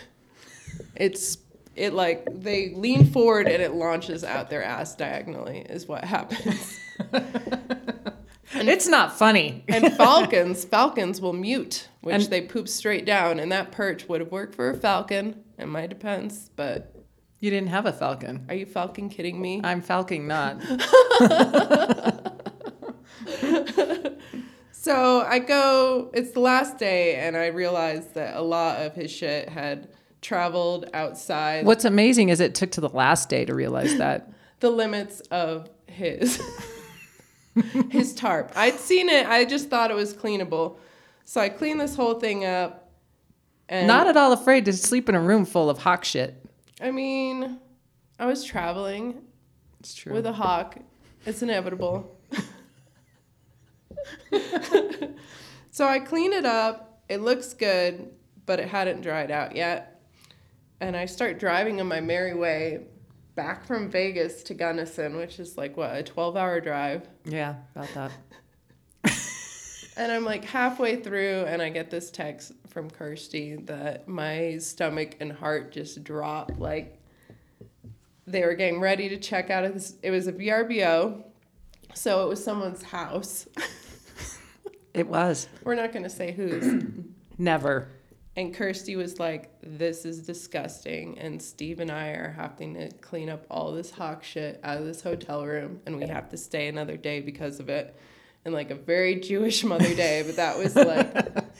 It's 0.96 1.38
it 1.76 1.94
like 1.94 2.26
they 2.42 2.74
lean 2.74 3.06
forward 3.06 3.48
and 3.48 3.62
it 3.62 3.72
launches 3.72 4.22
out 4.22 4.50
their 4.50 4.62
ass 4.62 4.94
diagonally 4.94 5.60
is 5.60 5.86
what 5.86 6.04
happens. 6.04 6.78
And 8.52 8.68
it's 8.68 8.88
not 8.88 9.16
funny. 9.16 9.64
And 9.68 9.92
falcons, 9.96 10.64
falcons 10.64 11.20
will 11.20 11.32
mute, 11.32 11.88
which 12.02 12.14
And- 12.14 12.24
they 12.24 12.40
poop 12.42 12.68
straight 12.68 13.04
down, 13.04 13.38
and 13.40 13.50
that 13.52 13.70
perch 13.72 14.08
would 14.08 14.20
have 14.20 14.30
worked 14.32 14.54
for 14.54 14.70
a 14.70 14.74
falcon 14.76 15.42
in 15.58 15.68
my 15.68 15.86
defense. 15.86 16.50
But 16.56 16.94
You 17.38 17.50
didn't 17.50 17.68
have 17.70 17.86
a 17.86 17.92
falcon. 17.92 18.44
are 18.48 18.54
you 18.54 18.66
falcon 18.66 19.08
kidding 19.08 19.40
me? 19.40 19.60
I'm 19.64 19.80
falcon 19.80 20.26
not. 20.26 20.60
So 24.72 25.20
I 25.20 25.40
go, 25.40 26.10
it's 26.14 26.30
the 26.30 26.40
last 26.40 26.78
day, 26.78 27.16
and 27.16 27.36
I 27.36 27.48
realize 27.48 28.06
that 28.14 28.34
a 28.34 28.40
lot 28.40 28.78
of 28.78 28.94
his 28.94 29.10
shit 29.10 29.46
had 29.50 29.88
traveled 30.22 30.88
outside. 30.94 31.66
What's 31.66 31.84
amazing 31.84 32.30
is 32.30 32.40
it 32.40 32.54
took 32.54 32.70
to 32.72 32.80
the 32.80 32.88
last 32.88 33.28
day 33.28 33.44
to 33.44 33.54
realize 33.54 33.94
that. 33.98 34.32
the 34.60 34.70
limits 34.70 35.20
of 35.30 35.68
his 35.86 36.40
his 37.90 38.14
tarp. 38.14 38.52
I'd 38.56 38.78
seen 38.80 39.10
it. 39.10 39.26
I 39.26 39.44
just 39.44 39.68
thought 39.68 39.90
it 39.90 39.94
was 39.94 40.14
cleanable. 40.14 40.78
So 41.24 41.40
I 41.40 41.48
clean 41.48 41.78
this 41.78 41.94
whole 41.96 42.14
thing 42.14 42.44
up. 42.44 42.90
And 43.68 43.86
Not 43.86 44.06
at 44.08 44.16
all 44.16 44.32
afraid 44.32 44.64
to 44.64 44.72
sleep 44.72 45.08
in 45.08 45.14
a 45.14 45.20
room 45.20 45.44
full 45.44 45.70
of 45.70 45.78
hawk 45.78 46.04
shit. 46.04 46.44
I 46.80 46.90
mean, 46.90 47.58
I 48.18 48.26
was 48.26 48.42
traveling 48.44 49.22
It's 49.78 49.94
true. 49.94 50.12
with 50.12 50.26
a 50.26 50.32
hawk. 50.32 50.76
It's 51.26 51.42
inevitable. 51.42 52.16
so 55.70 55.86
I 55.86 55.98
clean 56.00 56.32
it 56.32 56.44
up. 56.44 57.02
It 57.08 57.18
looks 57.20 57.54
good, 57.54 58.10
but 58.46 58.58
it 58.60 58.68
hadn't 58.68 59.02
dried 59.02 59.30
out 59.30 59.54
yet. 59.56 60.02
And 60.80 60.96
I 60.96 61.06
start 61.06 61.38
driving 61.38 61.80
on 61.80 61.86
my 61.88 62.00
merry 62.00 62.34
way 62.34 62.86
back 63.34 63.64
from 63.66 63.90
Vegas 63.90 64.42
to 64.44 64.54
Gunnison, 64.54 65.16
which 65.16 65.38
is 65.38 65.56
like 65.58 65.76
what, 65.76 65.94
a 65.96 66.02
12 66.02 66.36
hour 66.36 66.60
drive. 66.60 67.06
yeah, 67.24 67.56
about 67.76 67.88
that. 67.94 68.10
And 70.00 70.10
I'm 70.10 70.24
like 70.24 70.46
halfway 70.46 70.96
through, 70.96 71.44
and 71.46 71.60
I 71.60 71.68
get 71.68 71.90
this 71.90 72.10
text 72.10 72.52
from 72.68 72.90
Kirstie 72.90 73.66
that 73.66 74.08
my 74.08 74.56
stomach 74.56 75.16
and 75.20 75.30
heart 75.30 75.72
just 75.72 76.02
dropped. 76.02 76.58
Like 76.58 76.98
they 78.26 78.40
were 78.46 78.54
getting 78.54 78.80
ready 78.80 79.10
to 79.10 79.18
check 79.18 79.50
out 79.50 79.64
of 79.64 79.74
this. 79.74 79.96
It 80.02 80.10
was 80.10 80.26
a 80.26 80.32
VRBO, 80.32 81.22
so 81.92 82.24
it 82.24 82.28
was 82.28 82.42
someone's 82.42 82.82
house. 82.82 83.46
It 84.92 85.06
was. 85.06 85.48
We're 85.62 85.76
not 85.76 85.92
going 85.92 86.02
to 86.02 86.10
say 86.10 86.32
whose. 86.32 86.84
Never. 87.38 87.88
And 88.36 88.54
Kirstie 88.54 88.96
was 88.96 89.20
like, 89.20 89.50
This 89.62 90.04
is 90.04 90.26
disgusting. 90.26 91.16
And 91.18 91.40
Steve 91.40 91.78
and 91.78 91.90
I 91.90 92.08
are 92.08 92.34
having 92.36 92.74
to 92.74 92.90
clean 92.96 93.30
up 93.30 93.46
all 93.50 93.72
this 93.72 93.92
hawk 93.92 94.24
shit 94.24 94.58
out 94.64 94.78
of 94.78 94.84
this 94.84 95.00
hotel 95.00 95.46
room, 95.46 95.80
and 95.86 95.96
we 95.96 96.06
have 96.06 96.28
to 96.30 96.36
stay 96.36 96.66
another 96.66 96.96
day 96.96 97.20
because 97.20 97.60
of 97.60 97.68
it. 97.68 97.96
And 98.44 98.54
like 98.54 98.70
a 98.70 98.74
very 98.74 99.16
Jewish 99.16 99.64
Mother 99.64 99.94
Day, 99.94 100.22
but 100.26 100.36
that 100.36 100.58
was 100.58 100.74
like 100.74 101.36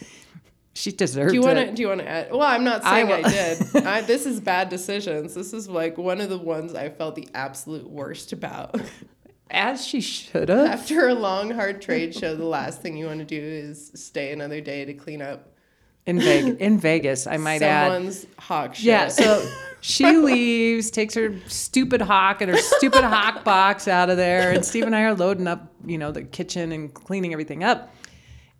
She 0.72 0.92
deserved 0.92 1.28
it. 1.28 1.32
Do 1.32 1.34
you 1.34 1.42
want 1.42 1.58
to? 1.68 1.74
Do 1.74 1.82
you 1.82 1.88
want 1.88 2.00
to 2.00 2.08
add? 2.08 2.30
Well, 2.30 2.42
I'm 2.42 2.64
not 2.64 2.82
saying 2.82 3.12
I, 3.12 3.16
will- 3.16 3.28
did. 3.28 3.76
I, 3.86 4.00
this 4.00 4.24
is 4.24 4.40
bad 4.40 4.68
decisions. 4.70 5.34
This 5.34 5.52
is 5.52 5.68
like 5.68 5.98
one 5.98 6.20
of 6.20 6.30
the 6.30 6.38
ones 6.38 6.74
I 6.74 6.88
felt 6.88 7.16
the 7.16 7.28
absolute 7.34 7.88
worst 7.88 8.32
about. 8.32 8.80
As 9.50 9.84
she 9.84 10.00
should 10.00 10.48
have. 10.48 10.66
After 10.68 11.08
a 11.08 11.14
long, 11.14 11.50
hard 11.50 11.82
trade 11.82 12.14
show, 12.14 12.36
the 12.36 12.44
last 12.46 12.80
thing 12.82 12.96
you 12.96 13.06
want 13.06 13.18
to 13.18 13.24
do 13.24 13.40
is 13.40 13.90
stay 13.94 14.32
another 14.32 14.60
day 14.60 14.84
to 14.84 14.94
clean 14.94 15.20
up 15.20 15.52
In 16.06 16.20
Vegas, 16.20 16.60
in 16.60 16.78
Vegas, 16.78 17.26
I 17.26 17.36
might 17.36 17.60
add. 17.60 17.90
someone's 17.92 18.26
hawk 18.38 18.76
shit. 18.76 18.84
Yeah, 18.84 19.08
so 19.08 19.44
she 19.80 20.16
leaves, 20.16 20.90
takes 20.90 21.14
her 21.14 21.34
stupid 21.46 22.00
hawk 22.00 22.40
and 22.42 22.50
her 22.50 22.58
stupid 22.58 23.04
hawk 23.04 23.44
box 23.44 23.88
out 23.88 24.10
of 24.10 24.16
there, 24.16 24.52
and 24.52 24.64
Steve 24.64 24.84
and 24.84 24.94
I 24.94 25.02
are 25.02 25.14
loading 25.14 25.46
up, 25.46 25.72
you 25.84 25.98
know, 25.98 26.12
the 26.12 26.22
kitchen 26.22 26.72
and 26.72 26.92
cleaning 26.92 27.32
everything 27.32 27.64
up. 27.64 27.94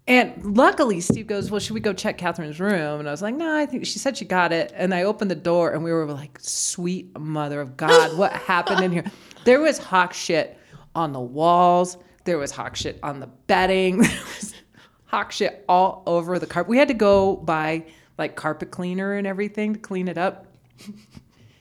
And 0.07 0.57
luckily, 0.57 1.01
Steve 1.01 1.27
goes, 1.27 1.51
"Well, 1.51 1.61
should 1.61 1.75
we 1.75 1.81
go 1.81 1.93
check 1.93 2.19
Katherine's 2.19 2.59
room?" 2.59 3.01
And 3.01 3.09
I 3.09 3.13
was 3.13 3.23
like, 3.23 3.35
"No, 3.35 3.55
I 3.55 3.67
think 3.67 3.87
she 3.87 3.99
said 3.99 4.17
she 4.17 4.25
got 4.25 4.53
it." 4.53 4.73
And 4.75 4.95
I 4.95 5.03
opened 5.03 5.31
the 5.31 5.37
door, 5.37 5.73
and 5.73 5.85
we 5.85 5.93
were 5.93 6.07
like, 6.07 6.39
"Sweet 6.41 7.17
mother 7.19 7.61
of 7.61 7.77
God, 7.77 8.17
what 8.17 8.33
happened 8.33 8.83
in 8.83 8.93
here?" 8.93 9.05
There 9.45 9.61
was 9.61 9.79
hawk 9.79 10.13
shit 10.13 10.59
on 10.95 11.13
the 11.13 11.21
walls. 11.21 11.97
There 12.25 12.37
was 12.37 12.51
hawk 12.51 12.77
shit 12.77 12.99
on 13.03 13.21
the 13.21 13.29
bedding. 13.47 14.03
There 14.03 14.23
was 14.37 14.55
hawk 15.07 15.33
shit 15.33 15.65
all 15.69 16.03
over 16.07 16.39
the 16.39 16.47
carpet. 16.47 16.69
We 16.69 16.77
had 16.77 16.89
to 16.89 16.95
go 16.95 17.37
buy 17.37 17.87
like 18.19 18.37
carpet 18.37 18.71
cleaner 18.71 19.15
and 19.15 19.27
everything 19.27 19.73
to 19.75 19.79
clean 19.79 20.09
it 20.09 20.19
up. 20.19 20.50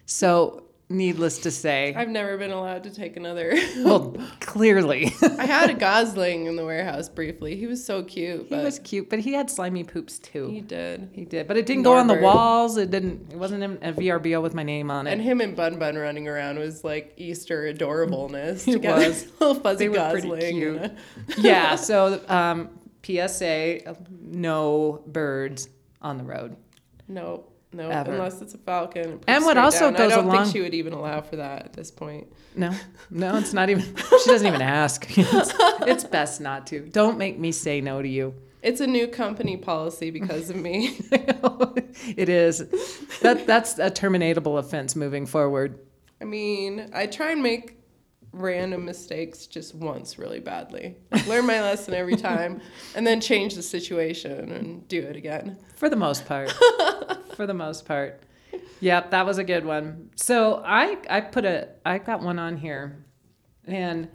So, 0.05 0.63
needless 0.91 1.37
to 1.39 1.51
say, 1.51 1.93
I've 1.95 2.09
never 2.09 2.35
been 2.37 2.49
allowed 2.51 2.83
to 2.85 2.89
take 2.89 3.15
another. 3.15 3.53
well, 3.77 4.15
clearly 4.39 5.13
I 5.37 5.45
had 5.45 5.69
a 5.69 5.75
Gosling 5.75 6.47
in 6.47 6.55
the 6.55 6.65
warehouse 6.65 7.07
briefly. 7.09 7.55
He 7.55 7.67
was 7.67 7.85
so 7.85 8.01
cute, 8.03 8.47
he 8.47 8.55
was 8.55 8.79
cute, 8.79 9.07
but 9.09 9.19
he 9.19 9.33
had 9.33 9.51
slimy 9.51 9.83
poops 9.83 10.17
too. 10.17 10.47
he 10.49 10.61
did. 10.61 11.09
He 11.13 11.25
did, 11.25 11.47
but 11.47 11.57
it 11.57 11.67
didn't 11.67 11.83
go 11.83 11.93
on 11.93 12.07
the 12.07 12.15
walls. 12.15 12.77
It 12.77 12.89
didn't. 12.89 13.31
It 13.31 13.37
wasn't 13.37 13.63
in 13.63 13.77
a 13.83 13.93
VRBO 13.93 14.41
with 14.41 14.55
my 14.55 14.63
name 14.63 14.89
on 14.89 15.05
it. 15.05 15.11
And 15.11 15.21
him 15.21 15.41
and 15.41 15.55
Bun 15.55 15.77
Bun 15.77 15.95
running 15.95 16.27
around 16.27 16.57
was 16.57 16.83
like 16.83 17.13
Easter 17.17 17.71
adorableness. 17.71 18.67
It 18.67 18.73
together. 18.73 19.09
was. 19.09 19.27
little 19.39 19.55
fuzzy 19.61 19.87
They 19.89 19.93
Gosling. 19.93 20.97
yeah. 21.37 21.75
So, 21.75 22.19
um, 22.27 22.69
PSA: 23.03 23.95
no 24.21 25.03
birds 25.05 25.69
on 26.01 26.17
the 26.17 26.23
road. 26.23 26.55
No, 27.07 27.45
no, 27.71 27.89
Ever. 27.89 28.13
unless 28.13 28.41
it's 28.41 28.53
a 28.55 28.57
falcon. 28.57 29.19
And 29.27 29.45
what 29.45 29.57
also 29.57 29.91
down. 29.91 29.93
goes 29.93 30.11
I 30.11 30.15
don't 30.15 30.25
along- 30.25 30.43
think 30.45 30.55
she 30.55 30.61
would 30.61 30.73
even 30.73 30.93
allow 30.93 31.21
for 31.21 31.35
that 31.35 31.65
at 31.65 31.73
this 31.73 31.91
point. 31.91 32.27
No, 32.55 32.71
no, 33.11 33.37
it's 33.37 33.53
not 33.53 33.69
even. 33.69 33.83
She 33.95 34.29
doesn't 34.29 34.47
even 34.47 34.61
ask. 34.61 35.05
It's, 35.17 35.53
it's 35.87 36.03
best 36.03 36.41
not 36.41 36.65
to. 36.67 36.81
Don't 36.81 37.17
make 37.17 37.37
me 37.37 37.51
say 37.51 37.79
no 37.81 38.01
to 38.01 38.07
you. 38.07 38.33
It's 38.61 38.81
a 38.81 38.87
new 38.87 39.07
company 39.07 39.55
policy 39.55 40.09
because 40.09 40.49
of 40.49 40.55
me. 40.57 40.97
it 42.17 42.27
is. 42.27 42.59
That 43.21 43.45
that's 43.47 43.79
a 43.79 43.89
terminatable 43.89 44.59
offense 44.59 44.95
moving 44.95 45.25
forward. 45.25 45.79
I 46.21 46.25
mean, 46.25 46.89
I 46.93 47.05
try 47.07 47.31
and 47.31 47.41
make 47.41 47.78
random 48.31 48.85
mistakes 48.85 49.47
just 49.47 49.73
once 49.75 50.17
really 50.17 50.39
badly. 50.39 50.95
Learn 51.27 51.45
my 51.45 51.61
lesson 51.61 51.93
every 51.93 52.15
time 52.29 52.61
and 52.95 53.05
then 53.05 53.21
change 53.21 53.55
the 53.55 53.61
situation 53.63 54.51
and 54.51 54.87
do 54.87 55.01
it 55.01 55.15
again. 55.15 55.57
For 55.75 55.89
the 55.89 55.95
most 55.95 56.25
part. 56.25 56.51
For 57.35 57.47
the 57.47 57.53
most 57.53 57.85
part. 57.85 58.23
Yep, 58.81 59.11
that 59.11 59.25
was 59.25 59.37
a 59.37 59.43
good 59.43 59.65
one. 59.65 60.09
So 60.15 60.61
I 60.65 60.97
I 61.09 61.21
put 61.21 61.45
a 61.45 61.69
I 61.85 61.97
got 61.97 62.21
one 62.21 62.39
on 62.39 62.57
here. 62.57 63.05
And 63.65 64.09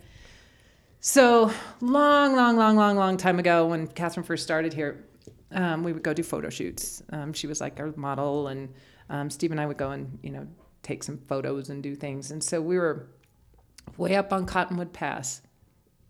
so 1.00 1.52
long, 1.80 2.34
long, 2.34 2.56
long, 2.56 2.76
long, 2.76 2.96
long 2.96 3.16
time 3.16 3.38
ago 3.38 3.66
when 3.66 3.86
Katherine 3.86 4.24
first 4.24 4.42
started 4.42 4.72
here, 4.72 5.04
um, 5.52 5.82
we 5.84 5.92
would 5.92 6.02
go 6.02 6.14
do 6.14 6.22
photo 6.22 6.48
shoots. 6.48 7.02
Um, 7.12 7.32
she 7.32 7.46
was 7.46 7.60
like 7.60 7.78
our 7.78 7.92
model 7.96 8.48
and 8.48 8.72
um, 9.10 9.28
Steve 9.30 9.50
and 9.50 9.60
I 9.60 9.66
would 9.66 9.76
go 9.76 9.90
and, 9.90 10.18
you 10.22 10.30
know, 10.30 10.46
take 10.82 11.02
some 11.02 11.18
photos 11.28 11.68
and 11.68 11.82
do 11.82 11.94
things. 11.94 12.30
And 12.30 12.42
so 12.42 12.60
we 12.60 12.78
were 12.78 13.10
way 13.96 14.16
up 14.16 14.32
on 14.32 14.46
Cottonwood 14.46 14.92
Pass. 14.92 15.42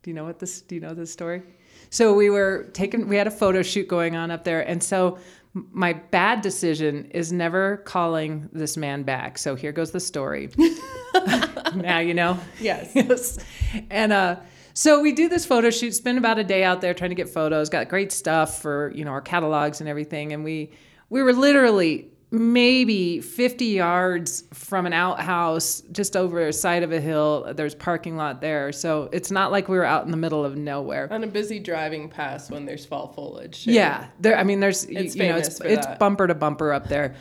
Do 0.03 0.11
you 0.11 0.15
know 0.15 0.25
what 0.25 0.39
this? 0.39 0.63
Do 0.63 0.75
you 0.75 0.81
know 0.81 0.95
this 0.95 1.13
story? 1.13 1.43
So 1.91 2.15
we 2.15 2.31
were 2.31 2.71
taking. 2.73 3.09
We 3.09 3.17
had 3.17 3.27
a 3.27 3.33
photo 3.33 3.63
shoot 3.63 3.89
going 3.89 4.17
on 4.17 4.31
up 4.31 4.45
there, 4.45 4.61
and 4.61 4.83
so 4.83 5.19
my 5.55 5.93
bad 5.93 6.41
decision 6.41 7.07
is 7.13 7.33
never 7.33 7.79
calling 7.79 8.49
this 8.53 8.77
man 8.77 9.05
back. 9.05 9.39
So 9.39 9.55
here 9.55 9.73
goes 9.73 9.93
the 9.93 10.01
story. 10.01 10.51
now 11.77 12.01
you 12.01 12.15
know. 12.15 12.39
Yes. 12.61 12.91
Yes. 12.95 13.39
And 13.91 14.13
uh, 14.13 14.37
so 14.75 15.01
we 15.01 15.13
do 15.13 15.29
this 15.29 15.47
photo 15.47 15.71
shoot, 15.71 15.95
spend 15.95 16.19
about 16.19 16.39
a 16.39 16.45
day 16.45 16.65
out 16.65 16.81
there 16.81 16.95
trying 16.95 17.11
to 17.11 17.15
get 17.15 17.29
photos, 17.29 17.69
got 17.69 17.89
great 17.89 18.11
stuff 18.11 18.61
for, 18.61 18.93
you 18.95 19.05
know, 19.05 19.13
our 19.13 19.21
catalogs 19.21 19.81
and 19.81 19.89
everything. 19.89 20.33
And 20.33 20.43
we 20.43 20.73
we 21.11 21.23
were 21.23 21.33
literally 21.33 22.11
maybe 22.35 23.20
50 23.20 23.64
yards 23.66 24.44
from 24.53 24.87
an 24.87 24.92
outhouse 24.92 25.83
just 25.92 26.16
over 26.16 26.44
the 26.47 26.53
side 26.53 26.83
of 26.83 26.92
a 26.92 27.01
hill. 27.01 27.53
There's 27.55 27.75
parking 27.75 28.16
lot 28.16 28.40
there. 28.40 28.73
So 28.73 29.09
it's 29.12 29.31
not 29.31 29.51
like 29.53 29.68
we 29.68 29.77
were 29.77 29.85
out 29.85 30.05
in 30.05 30.11
the 30.11 30.16
middle 30.16 30.44
of 30.44 30.57
nowhere. 30.57 31.09
On 31.12 31.25
a 31.25 31.27
busy 31.29 31.59
driving 31.59 32.09
pass 32.09 32.51
when 32.51 32.66
there's 32.66 32.85
fall 32.85 33.09
foliage. 33.12 33.66
Yeah, 33.66 34.07
there. 34.20 34.37
I 34.37 34.44
mean, 34.44 34.61
there's 34.61 34.88
you- 34.88 34.99
It's 34.99 35.14
you 35.16 35.29
know, 35.29 35.37
it's 35.37 35.61
it's 35.61 35.87
that. 35.87 35.99
bumper 35.99 36.27
to 36.27 36.35
bumper 36.35 36.73
up 36.73 36.88
there. 36.88 37.14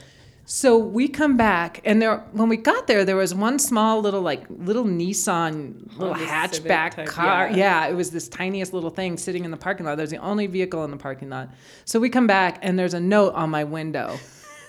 So 0.46 0.76
we 0.76 1.08
come 1.08 1.38
back, 1.38 1.80
and 1.86 2.02
there 2.02 2.18
when 2.32 2.50
we 2.50 2.58
got 2.58 2.86
there, 2.86 3.06
there 3.06 3.16
was 3.16 3.34
one 3.34 3.58
small 3.58 4.02
little 4.02 4.20
like 4.20 4.44
little 4.50 4.84
Nissan 4.84 5.90
little 5.98 6.14
oh, 6.14 6.18
Civic 6.18 6.28
hatchback 6.28 6.94
type, 6.96 7.06
car. 7.06 7.48
yeah. 7.48 7.56
Yeah. 7.56 7.86
it 7.86 7.94
was 7.94 8.10
this 8.10 8.28
tiniest 8.28 8.74
little 8.74 8.90
thing 8.90 9.16
sitting 9.16 9.46
in 9.46 9.50
the 9.50 9.56
parking 9.56 9.86
lot. 9.86 9.96
There's 9.96 10.10
the 10.10 10.18
only 10.18 10.46
vehicle 10.46 10.84
in 10.84 10.90
the 10.90 10.98
parking 10.98 11.30
lot. 11.30 11.48
So 11.86 11.98
we 11.98 12.10
come 12.10 12.26
back, 12.26 12.58
and 12.60 12.78
there's 12.78 12.92
a 12.92 13.00
note 13.00 13.32
on 13.34 13.48
my 13.48 13.64
window. 13.64 14.18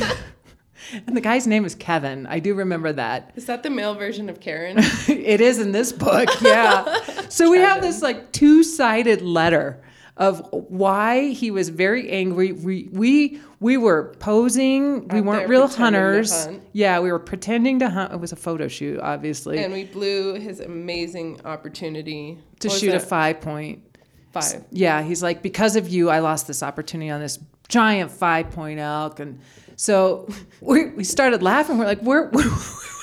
And 1.08 1.16
the 1.16 1.22
guy's 1.22 1.48
name 1.48 1.66
is 1.66 1.76
Kevin. 1.76 2.28
I 2.28 2.40
do 2.40 2.54
remember 2.54 2.94
that. 2.94 3.32
Is 3.36 3.46
that 3.48 3.64
the 3.64 3.70
male 3.70 3.96
version 3.96 4.30
of 4.30 4.40
Karen? 4.40 4.78
it 5.08 5.42
is 5.42 5.60
in 5.60 5.72
this 5.72 5.92
book, 5.92 6.30
yeah. 6.42 7.00
so 7.30 7.50
we 7.50 7.58
have 7.58 7.82
this 7.82 8.02
like 8.02 8.32
two-sided 8.32 9.22
letter 9.22 9.82
of 10.18 10.48
why 10.52 11.30
he 11.30 11.52
was 11.52 11.70
very 11.70 12.10
angry. 12.10 12.52
We 12.54 12.90
we 12.92 13.42
we 13.60 13.78
were 13.78 14.16
posing. 14.20 15.08
we 15.08 15.20
Out 15.20 15.26
weren't 15.26 15.50
real 15.50 15.68
hunters. 15.68 16.46
hunt. 16.46 16.64
Yeah, 16.72 17.00
we 17.00 17.12
were 17.12 17.20
pretending 17.20 17.80
to 17.80 17.90
hunt. 17.90 18.14
It 18.14 18.20
was 18.20 18.32
a 18.32 18.38
photo 18.38 18.68
shoot, 18.68 19.00
obviously, 19.00 19.64
and 19.64 19.74
we 19.74 19.86
blew 19.86 20.36
his 20.36 20.60
amazing 20.60 21.42
opportunity 21.44 22.38
to 22.60 22.70
shoot 22.70 22.94
a 22.94 23.00
five 23.00 23.42
point. 23.42 23.82
five. 24.32 24.64
Yeah, 24.72 25.02
he's 25.02 25.22
like, 25.24 25.42
because 25.42 25.76
of 25.76 25.90
you, 25.90 26.10
I 26.10 26.20
lost 26.20 26.48
this 26.48 26.64
opportunity 26.64 27.10
on 27.10 27.20
this 27.20 27.40
giant 27.68 28.12
five 28.12 28.52
point 28.52 28.80
elk. 28.80 29.20
And 29.20 29.42
so 29.76 30.28
we, 30.62 30.90
we 30.90 31.04
started 31.04 31.44
laughing. 31.44 31.78
We're 31.78 31.86
like, 31.86 32.02
where, 32.02 32.28
where, 32.30 32.50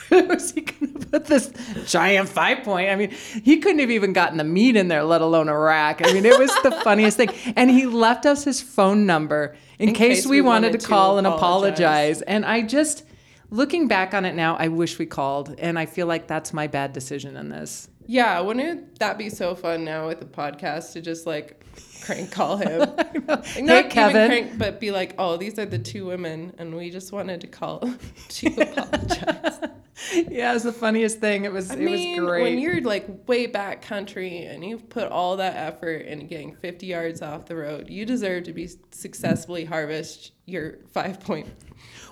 where 0.08 0.26
was 0.26 0.52
he 0.52 0.62
going 0.62 0.94
to 0.94 1.06
put 1.06 1.26
this 1.26 1.52
giant 1.86 2.28
five 2.28 2.64
point? 2.64 2.90
I 2.90 2.96
mean, 2.96 3.10
he 3.10 3.58
couldn't 3.58 3.80
have 3.80 3.90
even 3.90 4.12
gotten 4.12 4.38
the 4.38 4.44
meat 4.44 4.76
in 4.76 4.88
there, 4.88 5.04
let 5.04 5.20
alone 5.20 5.48
a 5.48 5.58
rack. 5.58 6.00
I 6.04 6.12
mean, 6.12 6.24
it 6.24 6.38
was 6.38 6.50
the 6.62 6.70
funniest 6.84 7.16
thing. 7.16 7.30
And 7.56 7.70
he 7.70 7.86
left 7.86 8.26
us 8.26 8.44
his 8.44 8.60
phone 8.60 9.06
number 9.06 9.56
in, 9.78 9.94
case, 9.94 10.26
we, 10.26 10.40
wanted, 10.40 10.72
to 10.72 10.86
call 10.86 11.18
and 11.18 11.26
apologize. 11.26 12.22
And 12.22 12.44
I 12.44 12.62
just, 12.62 13.04
looking 13.50 13.88
back 13.88 14.14
on 14.14 14.24
it 14.24 14.34
now, 14.34 14.56
I 14.56 14.68
wish 14.68 14.98
we 14.98 15.06
called, 15.06 15.54
and 15.58 15.78
I 15.78 15.86
feel 15.86 16.06
like 16.06 16.26
that's 16.26 16.52
my 16.52 16.66
bad 16.66 16.92
decision 16.92 17.36
in 17.36 17.48
this. 17.48 17.88
Yeah, 18.06 18.40
wouldn't 18.40 18.98
that 18.98 19.16
be 19.16 19.30
so 19.30 19.54
fun 19.54 19.84
now 19.84 20.08
with 20.08 20.20
the 20.20 20.26
podcast 20.26 20.92
to 20.92 21.00
just 21.00 21.26
like 21.26 21.64
crank 22.04 22.30
call 22.32 22.56
him? 22.58 22.80
Like, 23.26 23.62
not 23.62 23.84
Hey, 23.84 23.88
Kevin. 23.88 24.16
even 24.16 24.28
crank, 24.48 24.58
but 24.58 24.80
be 24.80 24.90
like, 24.90 25.14
oh, 25.18 25.36
these 25.36 25.58
are 25.58 25.64
the 25.64 25.78
two 25.78 26.06
women, 26.06 26.52
and 26.58 26.74
we 26.74 26.90
just 26.90 27.12
wanted 27.12 27.40
to 27.42 27.46
call 27.46 27.78
to 28.28 28.46
apologize. 28.60 29.60
yeah, 30.28 30.50
it 30.50 30.54
was 30.54 30.62
the 30.64 30.72
funniest 30.72 31.20
thing. 31.20 31.44
It 31.44 31.52
was 31.52 31.70
I 31.70 31.74
it 31.74 31.80
mean, 31.80 32.20
was 32.22 32.28
great. 32.30 32.42
when 32.42 32.58
you're 32.58 32.80
like 32.82 33.06
way 33.28 33.46
back 33.46 33.82
country 33.82 34.44
and 34.44 34.64
you've 34.64 34.88
put 34.90 35.08
all 35.08 35.36
that 35.36 35.56
effort 35.56 36.02
in 36.06 36.26
getting 36.26 36.54
50 36.56 36.86
yards 36.86 37.22
off 37.22 37.46
the 37.46 37.56
road, 37.56 37.88
you 37.88 38.04
deserve 38.04 38.44
to 38.44 38.52
be 38.52 38.68
successfully 38.90 39.64
harvest 39.64 40.32
your 40.46 40.78
five 40.92 41.20
point. 41.20 41.48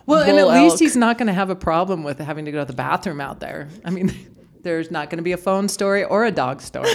well, 0.06 0.20
and 0.22 0.38
at 0.38 0.44
bull 0.44 0.52
least 0.62 0.78
he's 0.78 0.96
not 0.96 1.18
going 1.18 1.26
to 1.26 1.32
have 1.34 1.50
a 1.50 1.56
problem 1.56 2.04
with 2.04 2.18
having 2.18 2.44
to 2.44 2.52
go 2.52 2.60
to 2.60 2.64
the 2.64 2.72
bathroom 2.72 3.20
out 3.20 3.40
there. 3.40 3.68
I 3.84 3.90
mean, 3.90 4.14
there's 4.62 4.90
not 4.90 5.10
going 5.10 5.18
to 5.18 5.24
be 5.24 5.32
a 5.32 5.36
phone 5.38 5.68
story 5.68 6.04
or 6.04 6.24
a 6.24 6.30
dog 6.30 6.60
story. 6.62 6.88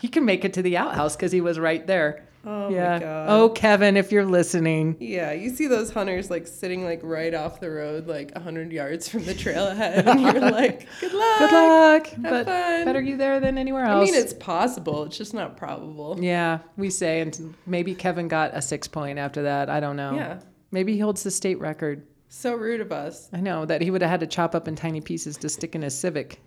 He 0.00 0.08
can 0.08 0.24
make 0.24 0.44
it 0.44 0.52
to 0.54 0.62
the 0.62 0.76
outhouse 0.76 1.16
because 1.16 1.32
he 1.32 1.40
was 1.40 1.58
right 1.58 1.86
there. 1.86 2.24
Oh 2.46 2.70
yeah. 2.70 2.94
my 2.94 2.98
god. 3.00 3.26
Oh, 3.28 3.48
Kevin, 3.50 3.96
if 3.96 4.12
you're 4.12 4.24
listening. 4.24 4.96
Yeah, 5.00 5.32
you 5.32 5.50
see 5.50 5.66
those 5.66 5.90
hunters 5.90 6.30
like 6.30 6.46
sitting 6.46 6.84
like 6.84 7.00
right 7.02 7.34
off 7.34 7.60
the 7.60 7.68
road, 7.70 8.06
like 8.06 8.32
100 8.34 8.72
yards 8.72 9.08
from 9.08 9.24
the 9.24 9.34
trailhead, 9.34 10.06
and 10.06 10.20
you're 10.20 10.32
like, 10.50 10.86
good 11.00 11.12
luck. 11.12 11.38
Good 11.40 11.52
luck. 11.52 12.08
but 12.18 12.46
fun. 12.46 12.84
better 12.84 13.00
you 13.02 13.16
there 13.16 13.40
than 13.40 13.58
anywhere 13.58 13.84
else." 13.84 14.08
I 14.08 14.12
mean, 14.12 14.20
it's 14.20 14.32
possible. 14.34 15.02
It's 15.04 15.18
just 15.18 15.34
not 15.34 15.56
probable. 15.56 16.16
yeah, 16.20 16.60
we 16.76 16.90
say, 16.90 17.20
and 17.20 17.54
maybe 17.66 17.94
Kevin 17.94 18.28
got 18.28 18.52
a 18.54 18.62
six 18.62 18.86
point 18.86 19.18
after 19.18 19.42
that. 19.42 19.68
I 19.68 19.80
don't 19.80 19.96
know. 19.96 20.14
Yeah. 20.14 20.40
Maybe 20.70 20.92
he 20.94 21.00
holds 21.00 21.22
the 21.24 21.30
state 21.30 21.58
record. 21.58 22.06
So 22.28 22.54
rude 22.54 22.80
of 22.82 22.92
us. 22.92 23.28
I 23.32 23.40
know 23.40 23.64
that 23.64 23.80
he 23.80 23.90
would 23.90 24.02
have 24.02 24.10
had 24.10 24.20
to 24.20 24.26
chop 24.26 24.54
up 24.54 24.68
in 24.68 24.76
tiny 24.76 25.00
pieces 25.00 25.36
to 25.38 25.48
stick 25.48 25.74
in 25.74 25.82
his 25.82 25.98
Civic. 25.98 26.40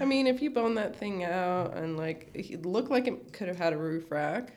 I 0.00 0.06
mean, 0.06 0.26
if 0.26 0.40
you 0.40 0.50
bone 0.50 0.74
that 0.76 0.96
thing 0.96 1.24
out 1.24 1.76
and 1.76 1.98
like 1.98 2.30
it 2.32 2.64
looked 2.64 2.90
like 2.90 3.06
it 3.06 3.34
could 3.34 3.48
have 3.48 3.58
had 3.58 3.74
a 3.74 3.76
roof 3.76 4.10
rack. 4.10 4.54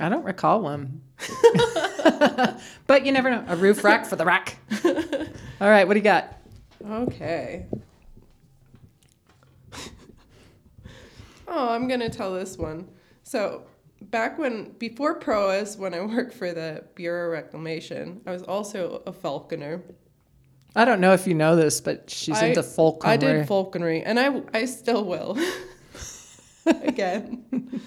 I 0.00 0.08
don't 0.08 0.24
recall 0.24 0.60
one. 0.60 1.02
but 2.86 3.06
you 3.06 3.12
never 3.12 3.30
know. 3.30 3.44
A 3.46 3.56
roof 3.56 3.84
rack 3.84 4.06
for 4.06 4.16
the 4.16 4.24
rack. 4.24 4.56
All 4.84 5.68
right, 5.68 5.86
what 5.86 5.94
do 5.94 6.00
you 6.00 6.04
got? 6.04 6.36
Okay. 6.84 7.66
oh, 11.46 11.68
I'm 11.68 11.86
gonna 11.86 12.10
tell 12.10 12.34
this 12.34 12.58
one. 12.58 12.88
So 13.22 13.66
back 14.00 14.36
when 14.36 14.72
before 14.78 15.20
Prois, 15.20 15.76
when 15.76 15.94
I 15.94 16.00
worked 16.00 16.34
for 16.34 16.52
the 16.52 16.84
Bureau 16.96 17.26
of 17.26 17.32
Reclamation, 17.32 18.20
I 18.26 18.32
was 18.32 18.42
also 18.42 19.02
a 19.06 19.12
falconer. 19.12 19.82
I 20.76 20.84
don't 20.84 21.00
know 21.00 21.12
if 21.12 21.26
you 21.26 21.34
know 21.34 21.56
this, 21.56 21.80
but 21.80 22.10
she's 22.10 22.40
I- 22.40 22.46
into 22.46 22.62
folk. 22.62 23.02
I 23.04 23.16
did 23.16 23.46
falconry, 23.46 24.02
and 24.02 24.18
I 24.18 24.42
I 24.54 24.64
still 24.66 25.04
will. 25.04 25.38
Again. 26.66 27.80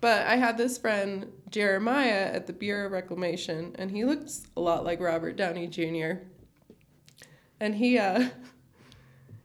but 0.00 0.26
I 0.26 0.36
had 0.36 0.56
this 0.56 0.78
friend, 0.78 1.30
Jeremiah, 1.50 2.30
at 2.32 2.46
the 2.46 2.52
Bureau 2.52 2.86
of 2.86 2.92
Reclamation, 2.92 3.74
and 3.78 3.90
he 3.90 4.04
looks 4.04 4.44
a 4.56 4.60
lot 4.60 4.84
like 4.84 5.00
Robert 5.00 5.36
Downey 5.36 5.66
Jr. 5.66 6.22
And 7.60 7.74
he 7.74 7.98
uh 7.98 8.28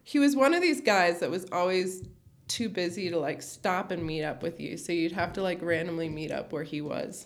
he 0.03 0.19
was 0.19 0.35
one 0.35 0.53
of 0.53 0.61
these 0.61 0.81
guys 0.81 1.19
that 1.19 1.29
was 1.29 1.45
always 1.51 2.03
too 2.47 2.67
busy 2.67 3.09
to 3.09 3.19
like 3.19 3.41
stop 3.41 3.91
and 3.91 4.03
meet 4.03 4.23
up 4.23 4.41
with 4.41 4.59
you. 4.59 4.77
So 4.77 4.91
you'd 4.91 5.11
have 5.11 5.33
to 5.33 5.43
like 5.43 5.61
randomly 5.61 6.09
meet 6.09 6.31
up 6.31 6.51
where 6.51 6.63
he 6.63 6.81
was. 6.81 7.25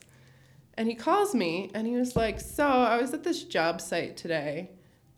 And 0.76 0.88
he 0.88 0.96
calls 0.96 1.34
me 1.34 1.72
and 1.74 1.88
he 1.88 1.96
was 1.96 2.16
like, 2.16 2.40
So 2.40 2.66
I 2.66 3.00
was 3.00 3.14
at 3.14 3.24
this 3.24 3.44
job 3.44 3.80
site 3.80 4.18
today 4.18 4.72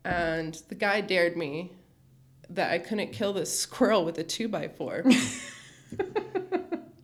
and 0.06 0.62
the 0.70 0.76
guy 0.76 1.02
dared 1.02 1.36
me 1.36 1.72
that 2.50 2.72
I 2.72 2.80
couldn't 2.80 3.12
kill 3.12 3.34
this 3.34 3.58
squirrel 3.60 4.06
with 4.06 4.18
a 4.20 4.24
two 4.24 4.48
by 4.48 4.68
four. 4.68 5.04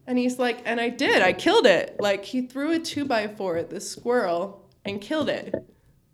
and 0.07 0.17
he's 0.17 0.39
like, 0.39 0.61
and 0.65 0.79
I 0.79 0.89
did, 0.89 1.21
I 1.21 1.33
killed 1.33 1.65
it. 1.65 1.97
Like 1.99 2.25
he 2.25 2.41
threw 2.43 2.73
a 2.73 2.79
two 2.79 3.05
by 3.05 3.27
four 3.27 3.57
at 3.57 3.69
this 3.69 3.89
squirrel 3.89 4.67
and 4.85 5.01
killed 5.01 5.29
it. 5.29 5.53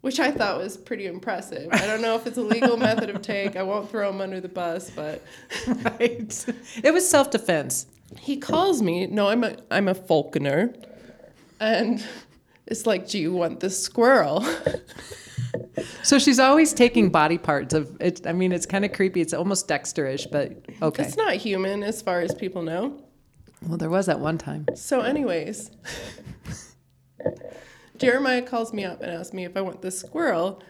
Which 0.02 0.20
I 0.20 0.32
thought 0.32 0.60
was 0.60 0.78
pretty 0.78 1.08
impressive. 1.08 1.68
I 1.72 1.86
don't 1.86 2.02
know 2.02 2.16
if 2.16 2.28
it's 2.28 2.38
a 2.38 2.42
legal 2.42 2.78
method 2.88 3.10
of 3.10 3.22
take. 3.22 3.56
I 3.58 3.64
won't 3.64 3.90
throw 3.90 4.10
him 4.10 4.22
under 4.22 4.40
the 4.40 4.48
bus, 4.48 4.90
but 4.92 5.22
right. 5.68 6.46
It 6.84 6.94
was 6.94 7.10
self 7.10 7.32
defense. 7.32 7.88
he 8.20 8.38
calls 8.38 8.82
me. 8.82 9.08
No, 9.08 9.28
I'm 9.28 9.44
a 9.44 9.58
I'm 9.70 9.88
a 9.90 9.96
falconer, 9.96 10.74
and 11.60 12.02
it's 12.68 12.86
like, 12.86 13.10
do 13.10 13.20
you 13.20 13.34
want 13.34 13.60
this 13.60 13.82
squirrel? 13.84 14.46
So 16.04 16.20
she's 16.20 16.40
always 16.40 16.74
taking 16.74 17.10
body 17.10 17.38
parts 17.38 17.74
of 17.74 17.96
it. 18.00 18.26
I 18.26 18.34
mean, 18.34 18.52
it's 18.52 18.66
kind 18.66 18.86
of 18.86 18.94
creepy. 18.94 19.22
It's 19.22 19.34
almost 19.34 19.68
Dexterish, 19.68 20.32
but 20.32 20.54
okay. 20.82 21.04
It's 21.04 21.18
not 21.18 21.34
human, 21.34 21.84
as 21.84 22.02
far 22.02 22.22
as 22.22 22.34
people 22.34 22.62
know. 22.62 23.04
Well, 23.68 23.78
there 23.78 23.90
was 23.90 24.08
at 24.10 24.20
one 24.20 24.38
time. 24.38 24.68
So, 24.76 25.02
anyways, 25.02 25.72
Jeremiah 27.98 28.42
calls 28.42 28.74
me 28.74 28.86
up 28.86 29.02
and 29.02 29.12
asks 29.12 29.34
me 29.34 29.46
if 29.46 29.58
I 29.58 29.62
want 29.62 29.82
the 29.82 29.92
squirrel. 29.92 30.62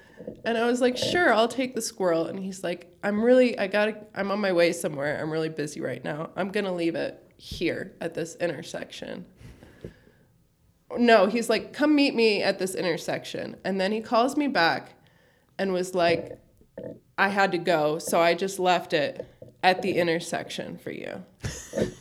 And 0.46 0.58
I 0.58 0.66
was 0.66 0.82
like, 0.82 0.98
sure, 0.98 1.32
I'll 1.34 1.48
take 1.48 1.76
the 1.76 1.82
squirrel. 1.82 2.26
And 2.26 2.40
he's 2.40 2.64
like, 2.64 2.92
I'm 3.04 3.22
really, 3.22 3.58
I 3.60 3.68
gotta, 3.68 3.98
I'm 4.16 4.32
on 4.32 4.40
my 4.40 4.52
way 4.52 4.74
somewhere. 4.74 5.20
I'm 5.22 5.30
really 5.30 5.50
busy 5.50 5.80
right 5.80 6.04
now. 6.04 6.32
I'm 6.36 6.50
gonna 6.50 6.74
leave 6.74 6.96
it 6.96 7.24
here 7.38 7.96
at 8.02 8.14
this 8.14 8.36
intersection. 8.38 9.26
No, 10.96 11.26
he's 11.26 11.50
like, 11.50 11.74
come 11.74 11.96
meet 11.96 12.16
me 12.16 12.42
at 12.42 12.60
this 12.60 12.76
intersection. 12.76 13.58
And 13.66 13.80
then 13.80 13.92
he 13.92 14.02
calls 14.02 14.38
me 14.38 14.48
back 14.48 14.94
and 15.58 15.74
was 15.74 15.94
like, 15.94 16.40
I 17.18 17.30
had 17.30 17.52
to 17.52 17.58
go. 17.58 18.00
So 18.00 18.22
I 18.22 18.36
just 18.36 18.60
left 18.60 18.94
it 18.94 19.28
at 19.64 19.82
the 19.82 19.98
intersection 19.98 20.78
for 20.78 20.92
you. 20.92 21.24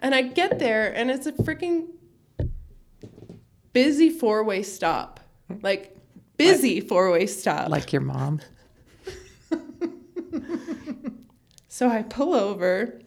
And 0.00 0.14
I 0.14 0.22
get 0.22 0.58
there 0.58 0.94
and 0.94 1.10
it's 1.10 1.26
a 1.26 1.32
freaking 1.32 1.88
busy 3.72 4.10
four 4.10 4.44
way 4.44 4.62
stop. 4.62 5.18
Like, 5.62 5.96
busy 6.36 6.80
four 6.80 7.10
way 7.10 7.26
stop. 7.26 7.68
Like 7.68 7.92
your 7.92 8.02
mom. 8.02 8.40
So 11.70 11.88
I 11.88 12.02
pull 12.02 12.34
over, 12.34 13.00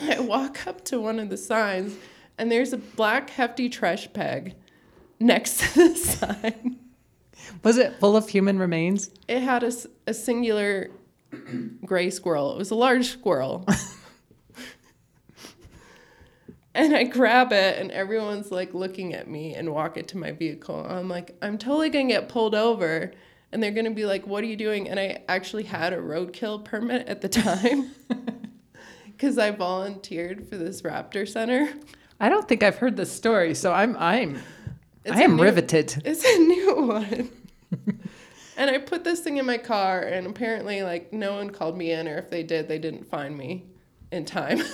I 0.00 0.20
walk 0.20 0.68
up 0.68 0.84
to 0.84 1.00
one 1.00 1.18
of 1.18 1.28
the 1.28 1.36
signs, 1.36 1.96
and 2.38 2.50
there's 2.50 2.72
a 2.72 2.78
black 2.78 3.30
hefty 3.30 3.68
trash 3.68 4.06
bag 4.08 4.54
next 5.18 5.60
to 5.60 5.88
the 5.88 5.94
sign. 5.96 6.78
Was 7.62 7.78
it 7.78 7.98
full 8.00 8.16
of 8.16 8.28
human 8.28 8.58
remains? 8.58 9.10
It 9.28 9.40
had 9.40 9.62
a 10.06 10.14
singular 10.14 10.90
gray 11.84 12.10
squirrel. 12.10 12.52
It 12.52 12.58
was 12.58 12.70
a 12.70 12.74
large 12.74 13.08
squirrel. 13.08 13.66
and 16.74 16.94
I 16.94 17.04
grab 17.04 17.52
it, 17.52 17.78
and 17.78 17.90
everyone's 17.90 18.50
like 18.50 18.74
looking 18.74 19.14
at 19.14 19.28
me 19.28 19.54
and 19.54 19.72
walk 19.72 19.96
it 19.96 20.08
to 20.08 20.18
my 20.18 20.32
vehicle. 20.32 20.86
I'm 20.88 21.08
like, 21.08 21.36
I'm 21.42 21.58
totally 21.58 21.90
gonna 21.90 22.08
get 22.08 22.28
pulled 22.28 22.54
over. 22.54 23.12
And 23.52 23.62
they're 23.62 23.70
gonna 23.70 23.92
be 23.92 24.06
like, 24.06 24.26
What 24.26 24.42
are 24.44 24.46
you 24.46 24.56
doing? 24.56 24.88
And 24.88 24.98
I 24.98 25.22
actually 25.28 25.62
had 25.64 25.92
a 25.92 25.98
roadkill 25.98 26.64
permit 26.64 27.08
at 27.08 27.20
the 27.20 27.28
time 27.28 27.90
because 29.06 29.38
I 29.38 29.50
volunteered 29.52 30.48
for 30.48 30.56
this 30.56 30.82
raptor 30.82 31.28
center. 31.28 31.72
I 32.20 32.28
don't 32.28 32.48
think 32.48 32.62
I've 32.62 32.76
heard 32.76 32.96
this 32.96 33.12
story, 33.12 33.54
so 33.54 33.72
I'm 33.72 33.96
I'm 33.98 34.40
It's 35.04 35.16
I 35.16 35.22
am 35.22 35.36
new- 35.36 35.42
riveted. 35.42 36.02
It's 36.04 36.24
a 36.24 36.38
new 36.38 36.86
one. 36.86 37.30
and 38.56 38.70
I 38.70 38.78
put 38.78 39.04
this 39.04 39.20
thing 39.20 39.36
in 39.36 39.46
my 39.46 39.58
car, 39.58 40.00
and 40.00 40.26
apparently, 40.26 40.82
like, 40.82 41.12
no 41.12 41.34
one 41.34 41.50
called 41.50 41.76
me 41.76 41.90
in, 41.92 42.08
or 42.08 42.16
if 42.16 42.30
they 42.30 42.42
did, 42.42 42.68
they 42.68 42.78
didn't 42.78 43.04
find 43.04 43.36
me 43.36 43.64
in 44.12 44.24
time. 44.24 44.60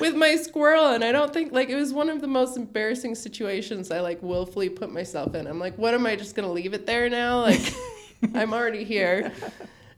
With 0.00 0.14
my 0.14 0.36
squirrel, 0.36 0.88
and 0.88 1.02
I 1.02 1.10
don't 1.10 1.32
think, 1.32 1.50
like, 1.52 1.70
it 1.70 1.74
was 1.74 1.92
one 1.92 2.08
of 2.08 2.20
the 2.20 2.28
most 2.28 2.56
embarrassing 2.56 3.14
situations 3.16 3.90
I, 3.90 3.98
like, 4.00 4.22
willfully 4.22 4.68
put 4.68 4.92
myself 4.92 5.34
in. 5.34 5.46
I'm 5.46 5.58
like, 5.58 5.76
what 5.76 5.92
am 5.94 6.06
I 6.06 6.14
just 6.14 6.36
gonna 6.36 6.52
leave 6.52 6.72
it 6.74 6.86
there 6.86 7.08
now? 7.10 7.40
Like, 7.40 7.74
I'm 8.34 8.52
already 8.52 8.84
here. 8.84 9.32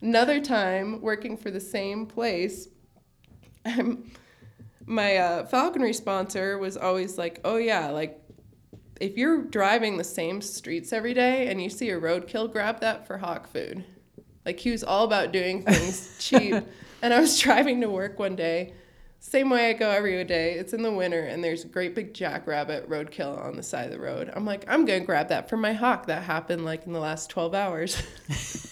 Another 0.01 0.41
time, 0.41 1.03
working 1.03 1.37
for 1.37 1.51
the 1.51 1.61
same 1.61 2.07
place, 2.07 2.69
I'm, 3.67 4.11
my 4.91 5.17
uh, 5.17 5.47
falconry 5.47 5.93
sponsor 5.93 6.59
was 6.59 6.77
always 6.77 7.17
like, 7.17 7.41
"Oh 7.45 7.57
yeah, 7.57 7.91
like 7.91 8.21
if 9.01 9.17
you're 9.17 9.43
driving 9.43 9.97
the 9.97 10.05
same 10.05 10.43
streets 10.43 10.93
every 10.93 11.15
day 11.15 11.49
and 11.49 11.63
you 11.63 11.71
see 11.71 11.91
a 11.91 12.01
roadkill, 12.01 12.53
grab 12.53 12.81
that 12.81 13.07
for 13.07 13.19
hawk 13.19 13.47
food." 13.47 13.85
Like 14.45 14.59
he 14.59 14.71
was 14.71 14.83
all 14.83 15.05
about 15.05 15.33
doing 15.33 15.63
things 15.67 16.17
cheap. 16.19 16.55
And 17.03 17.15
I 17.15 17.21
was 17.21 17.39
driving 17.39 17.81
to 17.83 17.89
work 17.89 18.19
one 18.19 18.37
day, 18.37 18.75
same 19.21 19.49
way 19.49 19.71
I 19.71 19.75
go 19.75 19.91
every 19.91 20.23
day. 20.25 20.55
It's 20.55 20.73
in 20.73 20.83
the 20.83 20.91
winter 20.91 21.21
and 21.21 21.43
there's 21.45 21.65
a 21.65 21.69
great 21.69 21.95
big 21.95 22.13
jackrabbit 22.13 22.89
roadkill 22.89 23.39
on 23.43 23.57
the 23.57 23.63
side 23.63 23.87
of 23.87 23.93
the 23.93 24.01
road. 24.01 24.31
I'm 24.35 24.45
like, 24.45 24.65
I'm 24.67 24.85
gonna 24.85 25.01
grab 25.01 25.29
that 25.29 25.49
for 25.49 25.57
my 25.57 25.73
hawk. 25.73 26.07
That 26.07 26.25
happened 26.25 26.65
like 26.65 26.87
in 26.87 26.93
the 26.93 27.01
last 27.01 27.31
12 27.31 27.55
hours. 27.55 28.03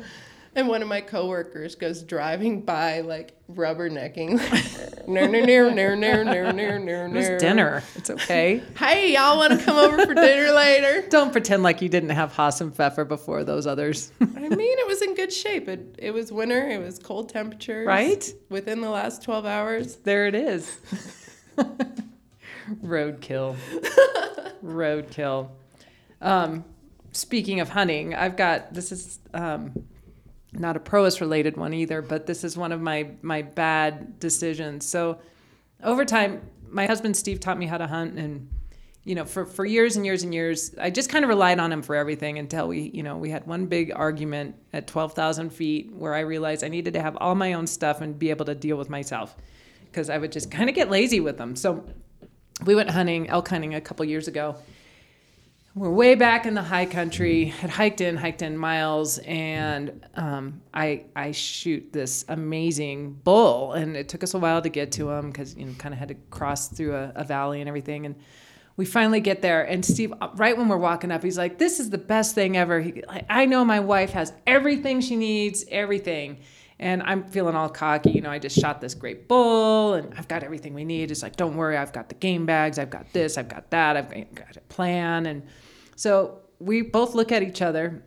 And 0.54 0.68
one 0.68 0.82
of 0.82 0.88
my 0.88 1.00
coworkers 1.00 1.74
goes 1.76 2.02
driving 2.02 2.60
by, 2.60 3.00
like 3.00 3.34
rubbernecking. 3.50 5.08
no, 5.08 5.26
no, 5.26 5.40
no, 5.40 5.70
no, 5.70 5.94
no, 5.94 6.22
no, 6.22 6.50
no, 6.52 6.78
no, 6.78 7.04
It 7.06 7.12
was 7.12 7.40
dinner. 7.40 7.82
It's 7.94 8.10
okay. 8.10 8.62
Hey, 8.76 9.14
y'all 9.14 9.38
want 9.38 9.58
to 9.58 9.64
come 9.64 9.78
over 9.78 10.04
for 10.04 10.12
dinner 10.12 10.52
later? 10.52 11.06
Don't 11.10 11.32
pretend 11.32 11.62
like 11.62 11.80
you 11.80 11.88
didn't 11.88 12.10
have 12.10 12.34
Hasenpfeffer 12.34 13.08
before 13.08 13.44
those 13.44 13.66
others. 13.66 14.12
I 14.20 14.24
mean, 14.26 14.78
it 14.78 14.86
was 14.86 15.00
in 15.00 15.14
good 15.14 15.32
shape. 15.32 15.68
It, 15.68 15.94
it 15.98 16.10
was 16.12 16.30
winter. 16.30 16.68
It 16.68 16.82
was 16.82 16.98
cold 16.98 17.30
temperatures. 17.30 17.86
Right? 17.86 18.30
Within 18.50 18.82
the 18.82 18.90
last 18.90 19.22
12 19.22 19.46
hours. 19.46 19.96
there 19.96 20.26
it 20.26 20.34
is. 20.34 20.76
Roadkill. 22.82 23.56
Roadkill. 24.62 25.48
Um, 26.20 26.64
speaking 27.12 27.60
of 27.60 27.70
hunting, 27.70 28.14
I've 28.14 28.36
got 28.36 28.74
this 28.74 28.92
is 28.92 29.18
um, 29.34 29.72
not 30.52 30.76
a 30.76 30.80
Prois 30.80 31.20
related 31.20 31.56
one 31.56 31.72
either, 31.74 32.02
but 32.02 32.26
this 32.26 32.44
is 32.44 32.56
one 32.56 32.72
of 32.72 32.80
my 32.80 33.10
my 33.22 33.42
bad 33.42 34.18
decisions. 34.20 34.86
So 34.86 35.18
over 35.82 36.04
time, 36.04 36.42
my 36.68 36.86
husband 36.86 37.16
Steve 37.16 37.40
taught 37.40 37.58
me 37.58 37.66
how 37.66 37.78
to 37.78 37.86
hunt 37.86 38.18
and 38.18 38.48
you 39.04 39.16
know, 39.16 39.24
for, 39.24 39.44
for 39.44 39.64
years 39.64 39.96
and 39.96 40.06
years 40.06 40.22
and 40.22 40.32
years, 40.32 40.74
I 40.80 40.90
just 40.90 41.10
kind 41.10 41.24
of 41.24 41.28
relied 41.28 41.58
on 41.58 41.72
him 41.72 41.82
for 41.82 41.96
everything 41.96 42.38
until 42.38 42.68
we, 42.68 42.90
you 42.94 43.02
know, 43.02 43.16
we 43.16 43.30
had 43.30 43.46
one 43.46 43.66
big 43.66 43.92
argument 43.94 44.54
at 44.72 44.86
12,000 44.86 45.50
feet 45.50 45.92
where 45.92 46.14
I 46.14 46.20
realized 46.20 46.62
I 46.62 46.68
needed 46.68 46.94
to 46.94 47.02
have 47.02 47.16
all 47.16 47.34
my 47.34 47.54
own 47.54 47.66
stuff 47.66 48.00
and 48.00 48.16
be 48.16 48.30
able 48.30 48.44
to 48.44 48.54
deal 48.54 48.76
with 48.76 48.88
myself 48.88 49.36
because 49.86 50.08
I 50.08 50.18
would 50.18 50.30
just 50.30 50.50
kind 50.50 50.68
of 50.68 50.76
get 50.76 50.88
lazy 50.88 51.18
with 51.18 51.36
them. 51.36 51.56
So 51.56 51.84
we 52.64 52.76
went 52.76 52.90
hunting, 52.90 53.28
elk 53.28 53.48
hunting 53.48 53.74
a 53.74 53.80
couple 53.80 54.04
years 54.04 54.28
ago. 54.28 54.54
We're 55.74 55.88
way 55.88 56.16
back 56.16 56.44
in 56.44 56.52
the 56.52 56.62
high 56.62 56.84
country, 56.84 57.46
had 57.46 57.70
hiked 57.70 58.02
in, 58.02 58.18
hiked 58.18 58.42
in 58.42 58.58
miles, 58.58 59.16
and 59.18 60.04
um, 60.14 60.60
I 60.74 61.06
I 61.16 61.32
shoot 61.32 61.94
this 61.94 62.26
amazing 62.28 63.14
bull, 63.24 63.72
and 63.72 63.96
it 63.96 64.06
took 64.10 64.22
us 64.22 64.34
a 64.34 64.38
while 64.38 64.60
to 64.60 64.68
get 64.68 64.92
to 64.92 65.10
him 65.10 65.30
because 65.30 65.56
you 65.56 65.64
know 65.64 65.72
kind 65.78 65.94
of 65.94 65.98
had 65.98 66.08
to 66.08 66.14
cross 66.28 66.68
through 66.68 66.94
a, 66.94 67.12
a 67.16 67.24
valley 67.24 67.60
and 67.60 67.68
everything, 67.68 68.04
and 68.04 68.16
we 68.76 68.84
finally 68.84 69.20
get 69.20 69.40
there, 69.40 69.62
and 69.62 69.82
Steve, 69.82 70.12
right 70.34 70.58
when 70.58 70.68
we're 70.68 70.76
walking 70.76 71.10
up, 71.10 71.22
he's 71.22 71.38
like, 71.38 71.56
"This 71.56 71.80
is 71.80 71.88
the 71.88 71.96
best 71.96 72.34
thing 72.34 72.54
ever." 72.58 72.80
He, 72.80 73.02
I 73.30 73.46
know 73.46 73.64
my 73.64 73.80
wife 73.80 74.10
has 74.10 74.34
everything 74.46 75.00
she 75.00 75.16
needs, 75.16 75.64
everything. 75.70 76.40
And 76.82 77.00
I'm 77.04 77.22
feeling 77.22 77.54
all 77.54 77.68
cocky, 77.68 78.10
you 78.10 78.20
know. 78.20 78.30
I 78.30 78.40
just 78.40 78.58
shot 78.58 78.80
this 78.80 78.92
great 78.92 79.28
bull, 79.28 79.94
and 79.94 80.12
I've 80.18 80.26
got 80.26 80.42
everything 80.42 80.74
we 80.74 80.84
need. 80.84 81.12
It's 81.12 81.22
like, 81.22 81.36
don't 81.36 81.56
worry, 81.56 81.76
I've 81.76 81.92
got 81.92 82.08
the 82.08 82.16
game 82.16 82.44
bags, 82.44 82.76
I've 82.76 82.90
got 82.90 83.12
this, 83.12 83.38
I've 83.38 83.48
got 83.48 83.70
that, 83.70 83.96
I've 83.96 84.10
got 84.34 84.56
a 84.56 84.60
plan. 84.62 85.26
And 85.26 85.44
so 85.94 86.40
we 86.58 86.82
both 86.82 87.14
look 87.14 87.30
at 87.30 87.44
each 87.44 87.62
other, 87.62 88.02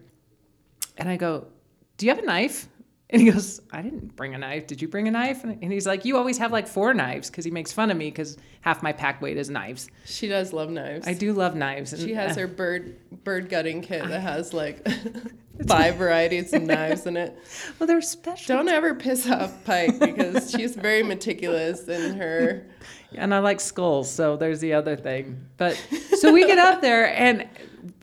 and 0.98 1.08
I 1.08 1.16
go, 1.16 1.48
"Do 1.96 2.06
you 2.06 2.12
have 2.14 2.22
a 2.22 2.26
knife?" 2.26 2.68
And 3.12 3.22
he 3.22 3.32
goes, 3.32 3.62
"I 3.72 3.84
didn't 3.84 4.16
bring 4.16 4.34
a 4.34 4.38
knife. 4.40 4.66
Did 4.66 4.82
you 4.82 4.88
bring 4.88 5.08
a 5.08 5.12
knife?" 5.12 5.44
And 5.44 5.72
he's 5.72 5.86
like, 5.86 6.06
"You 6.06 6.18
always 6.18 6.40
have 6.40 6.52
like 6.52 6.68
four 6.68 6.92
knives," 6.94 7.30
because 7.30 7.46
he 7.46 7.52
makes 7.52 7.72
fun 7.72 7.92
of 7.92 7.98
me 7.98 8.10
because 8.10 8.36
half 8.62 8.82
my 8.82 8.92
pack 8.92 9.22
weight 9.22 9.38
is 9.38 9.48
knives. 9.48 9.88
She 10.06 10.28
does 10.28 10.52
love 10.52 10.72
knives. 10.72 11.08
I 11.08 11.14
do 11.14 11.32
love 11.32 11.56
knives. 11.56 11.94
And, 11.94 12.02
She 12.02 12.16
has 12.16 12.36
uh, 12.36 12.40
her 12.42 12.48
bird 12.48 12.98
bird 13.24 13.48
gutting 13.48 13.82
kit 13.82 14.06
that 14.08 14.22
has 14.22 14.54
like 14.54 14.86
five 15.68 15.96
varieties 15.96 16.54
of 16.54 16.64
knives 16.64 17.06
in 17.06 17.18
it. 17.18 17.38
well, 17.80 17.88
they're 17.88 18.02
special. 18.02 18.56
Don't 18.56 18.70
ever 18.70 18.96
piss 18.96 19.30
off 19.30 19.64
Pike 19.66 20.00
because 20.00 20.52
she's 20.52 20.76
very 20.76 21.04
meticulous 21.04 21.88
in 21.88 22.18
her. 22.18 22.66
and 23.16 23.34
I 23.34 23.40
like 23.40 23.60
skulls, 23.60 24.12
so 24.12 24.38
there's 24.38 24.60
the 24.60 24.74
other 24.74 24.96
thing. 24.96 25.48
But 25.58 25.76
so 26.18 26.34
we 26.34 26.46
get 26.46 26.58
up 26.58 26.82
there, 26.82 27.08
and 27.18 27.48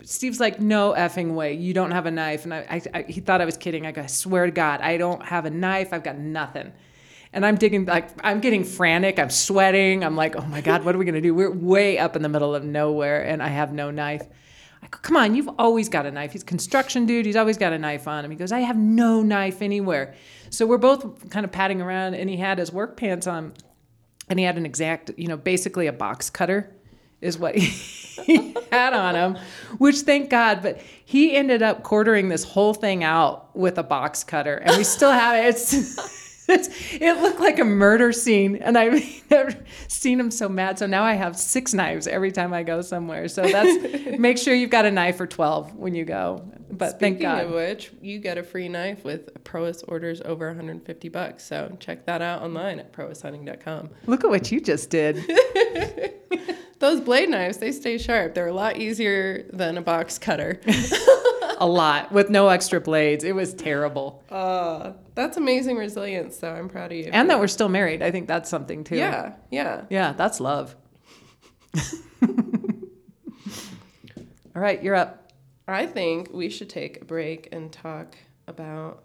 Steve's 0.03 0.41
like, 0.41 0.61
"No 0.61 0.93
effing 0.93 1.35
way, 1.35 1.55
you 1.55 1.75
don't 1.75 1.91
have 1.91 2.07
a 2.07 2.11
knife." 2.11 2.45
And 2.45 2.55
I, 2.55 2.67
I, 2.69 2.83
I 2.95 3.03
he 3.03 3.21
thought 3.21 3.41
I 3.41 3.45
was 3.45 3.57
kidding. 3.57 3.87
I 3.87 3.93
go, 3.93 4.03
"I 4.03 4.07
swear 4.07 4.47
to 4.47 4.53
God, 4.53 4.81
I 4.81 4.97
don't 4.97 5.25
have 5.25 5.45
a 5.45 5.51
knife. 5.51 5.93
I've 5.93 6.05
got 6.05 6.19
nothing." 6.19 6.73
And 7.35 7.47
I'm 7.47 7.57
digging, 7.57 7.87
like 7.87 8.11
I'm 8.23 8.41
getting 8.41 8.63
frantic. 8.63 9.19
I'm 9.19 9.31
sweating. 9.31 10.05
I'm 10.05 10.17
like, 10.17 10.37
"Oh 10.37 10.47
my 10.47 10.61
God, 10.61 10.85
what 10.85 10.95
are 10.95 10.99
we 10.99 11.05
gonna 11.05 11.21
do?" 11.21 11.35
We're 11.35 11.51
way 11.51 11.99
up 11.99 12.17
in 12.17 12.23
the 12.23 12.29
middle 12.29 12.55
of 12.55 12.65
nowhere, 12.65 13.23
and 13.23 13.43
I 13.43 13.49
have 13.49 13.73
no 13.73 13.91
knife. 13.91 14.27
"Come 15.03 15.17
on, 15.17 15.35
you've 15.35 15.51
always 15.59 15.89
got 15.89 16.07
a 16.07 16.11
knife." 16.11 16.33
He's 16.33 16.43
a 16.43 16.47
construction 16.47 17.07
dude. 17.07 17.27
He's 17.27 17.37
always 17.37 17.59
got 17.59 17.73
a 17.73 17.79
knife 17.79 18.07
on 18.07 18.25
him. 18.25 18.31
He 18.31 18.37
goes, 18.37 18.53
"I 18.53 18.61
have 18.61 18.77
no 18.77 19.23
knife 19.23 19.63
anywhere." 19.63 20.15
So 20.51 20.67
we're 20.67 20.79
both 20.79 21.31
kind 21.31 21.45
of 21.45 21.51
patting 21.51 21.81
around, 21.81 22.15
and 22.15 22.29
he 22.29 22.37
had 22.37 22.59
his 22.59 22.73
work 22.73 22.97
pants 22.97 23.27
on 23.27 23.55
and 24.29 24.39
he 24.39 24.45
had 24.45 24.57
an 24.57 24.67
exact, 24.67 25.11
you 25.17 25.29
know, 25.29 25.37
basically 25.37 25.87
a 25.87 25.93
box 25.93 26.31
cutter 26.31 26.75
is 27.21 27.39
what 27.39 27.55
he 27.57 28.55
had 28.71 28.95
on 28.95 29.15
him, 29.15 29.43
which 29.79 29.99
thank 30.01 30.31
God, 30.31 30.63
but 30.63 30.81
he 31.05 31.37
ended 31.37 31.63
up 31.63 31.83
quartering 31.83 32.29
this 32.29 32.45
whole 32.45 32.75
thing 32.75 33.05
out 33.05 33.55
with 33.55 33.79
a 33.79 33.83
box 33.83 34.25
cutter 34.25 34.57
and 34.57 34.77
we 34.77 34.85
still 34.85 35.13
have 35.13 35.37
it. 35.37 35.49
It's 35.49 36.22
it 36.49 37.21
looked 37.23 37.41
like 37.41 37.59
a 37.59 37.65
murder 37.65 38.13
scene 38.13 38.57
and 38.57 38.77
I've 38.77 39.03
never 39.31 39.55
seen 39.89 40.19
him 40.19 40.31
so 40.31 40.49
mad. 40.49 40.79
So 40.79 40.87
now 40.87 41.05
I 41.05 41.15
have 41.15 41.37
six 41.37 41.73
knives 41.73 42.07
every 42.07 42.33
time 42.33 42.53
I 42.53 42.63
go 42.63 42.83
somewhere. 42.83 43.29
So 43.29 43.43
that's 43.43 44.19
make 44.19 44.39
sure 44.39 44.55
you've 44.55 44.71
got 44.71 44.85
a 44.85 44.91
knife 44.91 45.21
or 45.21 45.27
12 45.27 45.75
when 45.75 45.95
you 45.95 46.05
go. 46.05 46.45
But 46.71 46.99
thank 46.99 47.19
Speaking 47.19 47.31
God. 47.31 47.45
of 47.45 47.51
which, 47.53 47.93
you 48.01 48.19
get 48.19 48.39
a 48.39 48.43
free 48.43 48.69
knife 48.69 49.05
with 49.05 49.45
Prois 49.45 49.83
orders 49.89 50.23
over 50.25 50.47
150 50.47 51.09
bucks. 51.11 51.45
So 51.45 51.77
check 51.79 52.07
that 52.07 52.23
out 52.23 52.43
online 52.43 52.79
at 52.79 52.93
proishunting.com. 52.93 53.91
Look 54.07 54.25
at 54.25 54.31
what 54.31 54.51
you 54.51 54.61
just 54.61 54.89
did. 54.89 55.23
Those 56.79 57.01
blade 57.01 57.29
knives, 57.29 57.59
they 57.59 57.71
stay 57.73 57.99
sharp. 57.99 58.35
They're 58.35 58.49
a 58.49 58.55
lot 58.55 58.79
easier 58.79 59.49
than 59.53 59.79
a 59.79 59.83
box 59.83 60.19
cutter. 60.19 60.61
a 61.59 61.67
lot 61.67 62.11
with 62.11 62.29
no 62.29 62.49
extra 62.49 62.81
blades. 62.81 63.23
It 63.23 63.35
was 63.37 63.55
terrible. 63.55 64.25
Uh, 64.29 64.93
that's 65.15 65.37
amazing 65.37 65.77
resilience, 65.77 66.37
though. 66.39 66.53
I'm 66.53 66.69
proud 66.69 66.93
of 66.93 66.99
you. 66.99 67.11
And 67.13 67.29
that 67.31 67.39
we're 67.39 67.47
still 67.49 67.69
married. 67.69 68.03
I 68.03 68.11
think 68.11 68.29
that's 68.29 68.49
something 68.49 68.85
too. 68.85 68.97
yeah, 68.97 69.35
yeah. 69.51 69.85
Yeah, 69.91 70.13
that's 70.13 70.41
love. 70.41 70.77
All 74.55 74.61
right, 74.61 74.83
you're 74.83 74.95
up. 74.95 75.33
I 75.67 75.87
think 75.87 76.33
we 76.33 76.51
should 76.51 76.69
take 76.69 77.03
a 77.03 77.05
break 77.05 77.49
and 77.53 77.73
talk 77.73 78.17
about 78.47 79.05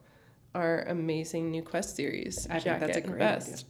our 0.54 0.82
amazing 0.84 1.52
new 1.52 1.62
Quest 1.62 1.96
series, 1.96 2.48
I 2.50 2.60
think 2.60 2.80
that's 2.80 2.98
a 2.98 3.02
Jacket 3.02 3.08
great 3.08 3.20
Vest. 3.20 3.66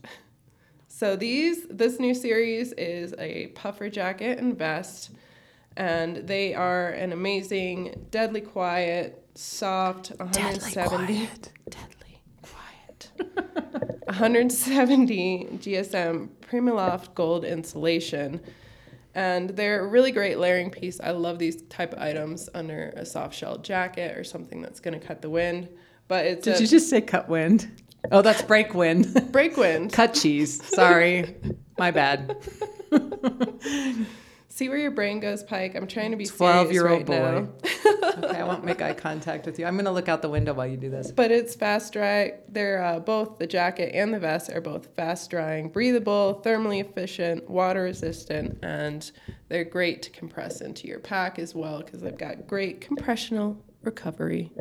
So 0.88 1.14
these 1.14 1.66
this 1.68 2.00
new 2.00 2.14
series 2.14 2.72
is 2.72 3.14
a 3.18 3.48
puffer 3.48 3.88
jacket 3.90 4.38
and 4.38 4.58
vest, 4.58 5.10
and 5.76 6.16
they 6.26 6.54
are 6.54 6.88
an 6.88 7.12
amazing, 7.12 8.06
deadly 8.10 8.40
quiet, 8.40 9.24
soft, 9.34 10.10
170 10.16 11.06
Deadly 11.06 11.26
quiet. 11.26 11.50
170 14.06 15.48
GSM 15.58 16.28
Primaloft 16.40 17.14
gold 17.14 17.44
insulation. 17.44 18.40
And 19.14 19.50
they're 19.50 19.80
a 19.84 19.86
really 19.86 20.12
great 20.12 20.38
layering 20.38 20.70
piece. 20.70 21.00
I 21.00 21.10
love 21.10 21.38
these 21.38 21.62
type 21.62 21.92
of 21.92 21.98
items 21.98 22.48
under 22.54 22.92
a 22.96 23.04
soft 23.04 23.34
shell 23.34 23.58
jacket 23.58 24.16
or 24.16 24.24
something 24.24 24.62
that's 24.62 24.80
going 24.80 24.98
to 24.98 25.04
cut 25.04 25.22
the 25.22 25.30
wind. 25.30 25.68
But 26.06 26.24
it's 26.26 26.44
Did 26.44 26.56
a 26.56 26.60
you 26.60 26.66
just 26.66 26.88
say 26.88 27.00
cut 27.00 27.28
wind? 27.28 27.70
Oh, 28.12 28.22
that's 28.22 28.42
break 28.42 28.74
wind. 28.74 29.28
break 29.32 29.56
wind. 29.56 29.92
cut 29.92 30.14
cheese. 30.14 30.64
Sorry. 30.68 31.34
My 31.78 31.90
bad. 31.90 32.36
See 34.48 34.68
where 34.68 34.78
your 34.78 34.90
brain 34.90 35.20
goes, 35.20 35.42
Pike. 35.42 35.74
I'm 35.74 35.86
trying 35.86 36.10
to 36.12 36.16
be 36.16 36.26
12 36.26 36.72
year 36.72 36.88
old 36.88 37.08
right 37.08 37.20
now. 37.20 37.40
boy. 37.42 37.48
Okay, 38.24 38.38
I 38.38 38.44
won't 38.44 38.64
make 38.64 38.82
eye 38.82 38.94
contact 38.94 39.46
with 39.46 39.58
you. 39.58 39.66
I'm 39.66 39.74
going 39.74 39.84
to 39.84 39.90
look 39.90 40.08
out 40.08 40.22
the 40.22 40.28
window 40.28 40.52
while 40.52 40.66
you 40.66 40.76
do 40.76 40.90
this. 40.90 41.12
But 41.12 41.30
it's 41.30 41.54
fast 41.54 41.92
dry. 41.92 42.34
They're 42.48 42.82
uh, 42.82 43.00
both 43.00 43.38
the 43.38 43.46
jacket 43.46 43.94
and 43.94 44.12
the 44.12 44.18
vest 44.18 44.50
are 44.50 44.60
both 44.60 44.88
fast 44.94 45.30
drying, 45.30 45.68
breathable, 45.68 46.40
thermally 46.44 46.80
efficient, 46.80 47.48
water 47.48 47.82
resistant, 47.82 48.58
and 48.62 49.10
they're 49.48 49.64
great 49.64 50.02
to 50.02 50.10
compress 50.10 50.60
into 50.60 50.86
your 50.86 50.98
pack 50.98 51.38
as 51.38 51.54
well 51.54 51.78
because 51.78 52.00
they've 52.00 52.18
got 52.18 52.46
great 52.46 52.80
compressional 52.80 53.56
recovery. 53.82 54.52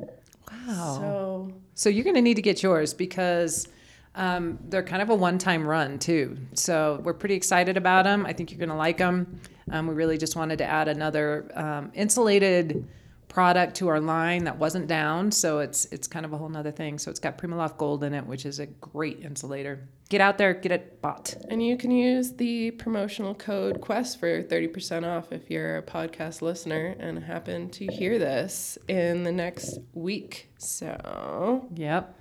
Wow. 0.52 0.98
So 1.00 1.54
So 1.74 1.90
you're 1.90 2.04
going 2.04 2.16
to 2.16 2.22
need 2.22 2.36
to 2.36 2.42
get 2.42 2.64
yours 2.64 2.94
because 2.94 3.68
um, 4.16 4.58
they're 4.70 4.84
kind 4.84 5.02
of 5.02 5.10
a 5.10 5.16
one-time 5.16 5.66
run 5.66 6.00
too. 6.00 6.38
So 6.54 7.02
we're 7.04 7.14
pretty 7.14 7.36
excited 7.36 7.78
about 7.78 8.06
them. 8.06 8.26
I 8.26 8.34
think 8.34 8.52
you're 8.52 8.58
going 8.58 8.70
to 8.70 8.76
like 8.76 8.98
them. 8.98 9.40
Um, 9.72 9.88
we 9.88 9.94
really 9.94 10.18
just 10.18 10.36
wanted 10.36 10.58
to 10.60 10.66
add 10.66 10.88
another 10.88 11.52
um, 11.54 11.92
insulated 11.94 12.88
product 13.30 13.76
to 13.76 13.88
our 13.90 14.00
line 14.00 14.46
that 14.46 14.58
wasn't 14.58 14.88
down. 14.88 15.32
So 15.32 15.60
it's 15.60 15.86
it's 15.86 16.08
kind 16.08 16.26
of 16.26 16.34
a 16.34 16.38
whole 16.38 16.50
nother 16.50 16.72
thing. 16.72 16.98
So 16.98 17.12
it's 17.12 17.20
got 17.20 17.38
Primaloft 17.38 17.78
Gold 17.78 18.04
in 18.04 18.14
it, 18.14 18.26
which 18.26 18.46
is 18.46 18.60
a 18.60 18.66
great 18.66 19.22
insulator. 19.24 19.88
Get 20.10 20.22
out 20.22 20.38
there, 20.38 20.54
get 20.54 20.72
it 20.72 21.02
bought. 21.02 21.36
and 21.50 21.62
you 21.62 21.76
can 21.78 21.92
use 21.92 22.32
the 22.34 22.72
promotional 22.72 23.36
code 23.36 23.82
Quest 23.82 24.20
for 24.22 24.42
30% 24.42 25.06
off 25.06 25.34
if 25.34 25.50
you're 25.52 25.78
a 25.80 25.84
podcast 25.84 26.42
listener 26.42 26.96
and 26.98 27.22
happen 27.24 27.70
to 27.72 27.86
hear 27.88 28.18
this 28.18 28.78
in 28.88 29.24
the 29.24 29.32
next 29.34 29.80
week. 29.94 30.50
So 30.58 31.68
Yep. 31.76 32.16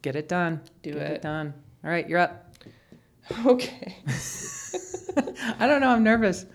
Get 0.00 0.16
it 0.16 0.28
done. 0.28 0.62
Do 0.82 0.92
get 0.94 1.02
it. 1.02 1.22
done. 1.22 1.52
All 1.84 1.90
right, 1.90 2.08
you're 2.08 2.20
up. 2.20 2.54
okay. 3.46 3.96
I 5.58 5.66
don't 5.66 5.80
know. 5.80 5.88
I'm 5.90 6.02
nervous. 6.04 6.46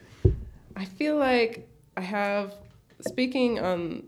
I 0.75 0.85
feel 0.85 1.17
like 1.17 1.67
I 1.97 2.01
have, 2.01 2.55
speaking 3.07 3.59
on 3.59 4.03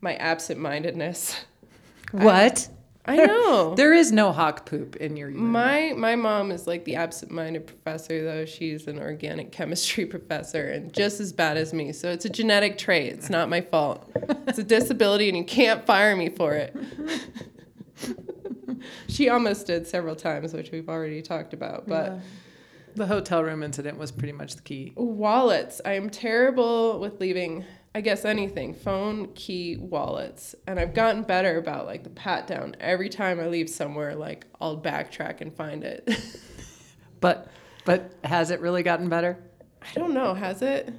my 0.00 0.14
absent 0.16 0.60
mindedness, 0.60 1.44
What? 2.12 2.68
I 3.06 3.16
know. 3.16 3.74
There 3.76 3.92
is 3.92 4.12
no 4.12 4.32
hawk 4.32 4.64
poop 4.66 4.96
in 4.96 5.16
your 5.16 5.28
urine. 5.28 5.46
My 5.48 5.92
my 5.96 6.16
mom 6.16 6.50
is 6.50 6.66
like 6.66 6.84
the 6.86 6.96
absent-minded 6.96 7.66
professor 7.66 8.24
though. 8.24 8.44
She's 8.46 8.86
an 8.86 8.98
organic 8.98 9.52
chemistry 9.52 10.06
professor 10.16 10.70
and 10.70 10.90
just 10.92 11.20
as 11.20 11.32
bad 11.32 11.56
as 11.58 11.74
me. 11.74 11.92
So 11.92 12.10
it's 12.10 12.24
a 12.24 12.30
genetic 12.30 12.78
trait. 12.78 13.12
It's 13.12 13.28
not 13.28 13.50
my 13.50 13.60
fault. 13.60 14.10
It's 14.48 14.58
a 14.58 14.62
disability 14.64 15.28
and 15.28 15.36
you 15.36 15.44
can't 15.44 15.84
fire 15.84 16.16
me 16.16 16.30
for 16.30 16.54
it. 16.54 16.74
she 19.08 19.28
almost 19.28 19.66
did 19.66 19.86
several 19.86 20.16
times, 20.16 20.52
which 20.52 20.70
we've 20.70 20.88
already 20.88 21.22
talked 21.22 21.52
about, 21.54 21.86
but 21.88 22.12
Yeah. 22.12 22.18
the 22.96 23.06
hotel 23.06 23.42
room 23.42 23.62
incident 23.62 23.98
was 23.98 24.12
pretty 24.12 24.32
much 24.32 24.56
the 24.56 24.62
key. 24.62 24.92
Wallets. 24.96 25.80
I 25.84 25.92
am 25.92 26.10
terrible 26.10 27.00
with 27.00 27.20
leaving, 27.20 27.64
I 27.94 28.00
guess, 28.00 28.24
anything 28.24 28.74
phone, 28.74 29.32
key, 29.34 29.76
wallets. 29.76 30.54
And 30.66 30.80
I've 30.80 30.94
gotten 30.94 31.22
better 31.22 31.58
about 31.58 31.86
like 31.86 32.02
the 32.02 32.10
pat 32.10 32.46
down. 32.46 32.74
Every 32.80 33.08
time 33.08 33.38
I 33.38 33.46
leave 33.46 33.70
somewhere, 33.70 34.14
like 34.16 34.46
I'll 34.60 34.80
backtrack 34.80 35.40
and 35.40 35.54
find 35.54 35.84
it. 35.84 36.08
But 37.20 37.48
but 37.86 38.12
has 38.22 38.50
it 38.50 38.60
really 38.60 38.82
gotten 38.82 39.08
better? 39.08 39.38
I 39.80 39.98
don't 39.98 40.12
know, 40.12 40.34
has 40.34 40.60
it? 40.60 40.92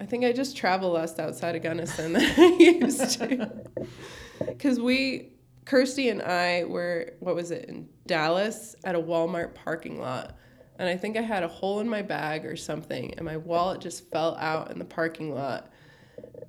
I 0.00 0.06
think 0.06 0.24
I 0.24 0.30
just 0.32 0.56
travel 0.56 0.92
less 0.92 1.18
outside 1.18 1.56
of 1.56 1.62
Gunnison 1.62 2.12
than 2.12 2.22
I 2.38 2.56
used 2.58 3.18
to. 3.18 3.50
Because 4.46 4.78
we, 4.78 5.30
Kirstie 5.64 6.10
and 6.10 6.22
I 6.22 6.64
were, 6.64 7.14
what 7.18 7.34
was 7.34 7.50
it, 7.50 7.64
in 7.68 7.88
Dallas 8.06 8.76
at 8.84 8.94
a 8.94 9.00
Walmart 9.00 9.54
parking 9.54 10.00
lot. 10.00 10.36
And 10.78 10.88
I 10.88 10.96
think 10.96 11.16
I 11.16 11.20
had 11.20 11.42
a 11.42 11.48
hole 11.48 11.80
in 11.80 11.88
my 11.88 12.02
bag 12.02 12.46
or 12.46 12.56
something, 12.56 13.14
and 13.14 13.24
my 13.24 13.36
wallet 13.36 13.80
just 13.80 14.08
fell 14.10 14.36
out 14.36 14.70
in 14.70 14.78
the 14.78 14.84
parking 14.84 15.34
lot. 15.34 15.71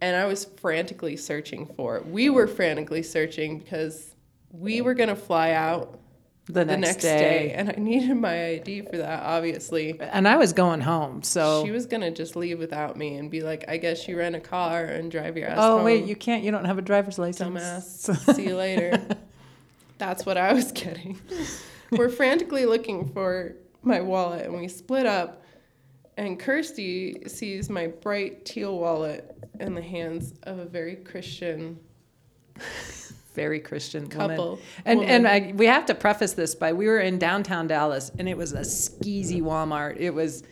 And 0.01 0.15
I 0.15 0.25
was 0.25 0.45
frantically 0.45 1.15
searching 1.15 1.65
for 1.77 1.95
it. 1.97 2.05
We 2.07 2.29
were 2.29 2.47
frantically 2.47 3.03
searching 3.03 3.59
because 3.59 4.13
we 4.51 4.81
were 4.81 4.93
going 4.93 5.09
to 5.09 5.15
fly 5.15 5.51
out 5.51 5.97
The 6.47 6.65
the 6.65 6.65
next, 6.77 6.81
next 6.81 7.03
day. 7.03 7.17
day. 7.19 7.51
And 7.53 7.69
I 7.69 7.73
needed 7.79 8.15
my 8.15 8.47
ID 8.55 8.81
for 8.81 8.97
that, 8.97 9.23
obviously. 9.23 9.97
And 10.01 10.27
I 10.27 10.35
was 10.35 10.51
going 10.51 10.81
home, 10.81 11.23
so 11.23 11.63
She 11.63 11.71
was 11.71 11.85
gonna 11.85 12.11
just 12.11 12.35
leave 12.35 12.59
without 12.59 12.97
me 12.97 13.15
and 13.15 13.31
be 13.31 13.39
like, 13.41 13.63
"I 13.69 13.77
guess 13.77 14.07
you 14.09 14.17
rent 14.17 14.35
a 14.35 14.41
car 14.41 14.83
and 14.83 15.09
drive 15.09 15.37
your 15.37 15.47
ass 15.47 15.57
Oh 15.59 15.77
home." 15.77 15.85
wait, 15.85 16.03
you 16.05 16.17
can't 16.17 16.43
you 16.43 16.51
don't 16.51 16.65
have 16.65 16.77
a 16.77 16.81
driver's 16.81 17.17
license. 17.17 17.49
dumbass. 17.57 18.35
See 18.35 18.47
you 18.49 18.57
later. 18.57 19.01
That's 19.97 20.25
what 20.25 20.37
I 20.37 20.51
was 20.53 20.71
getting. 20.83 21.19
We're 21.91 22.09
frantically 22.09 22.65
looking 22.65 23.07
for 23.13 23.55
my 23.83 24.01
wallet, 24.01 24.45
and 24.45 24.53
we 24.59 24.67
split 24.67 25.05
up. 25.05 25.42
And 26.17 26.39
Kirstie 26.39 27.29
sees 27.29 27.69
my 27.69 27.87
bright 27.87 28.45
teal 28.45 28.77
wallet 28.77 29.35
in 29.59 29.73
the 29.73 29.81
hands 29.81 30.33
of 30.43 30.59
a 30.59 30.65
very 30.65 30.95
Christian 30.95 31.79
Very 33.33 33.59
Christian 33.59 34.07
couple. 34.07 34.45
woman. 34.45 34.63
And 34.85 34.99
woman. 34.99 35.15
and 35.15 35.27
I, 35.27 35.53
we 35.55 35.65
have 35.65 35.87
to 35.87 35.95
preface 35.95 36.33
this 36.33 36.53
by 36.53 36.73
we 36.73 36.87
were 36.87 36.99
in 36.99 37.17
downtown 37.17 37.67
Dallas 37.67 38.11
and 38.19 38.29
it 38.29 38.37
was 38.37 38.53
a 38.53 38.59
skeezy 38.59 39.41
Walmart. 39.41 39.97
It 39.97 40.11
was 40.11 40.43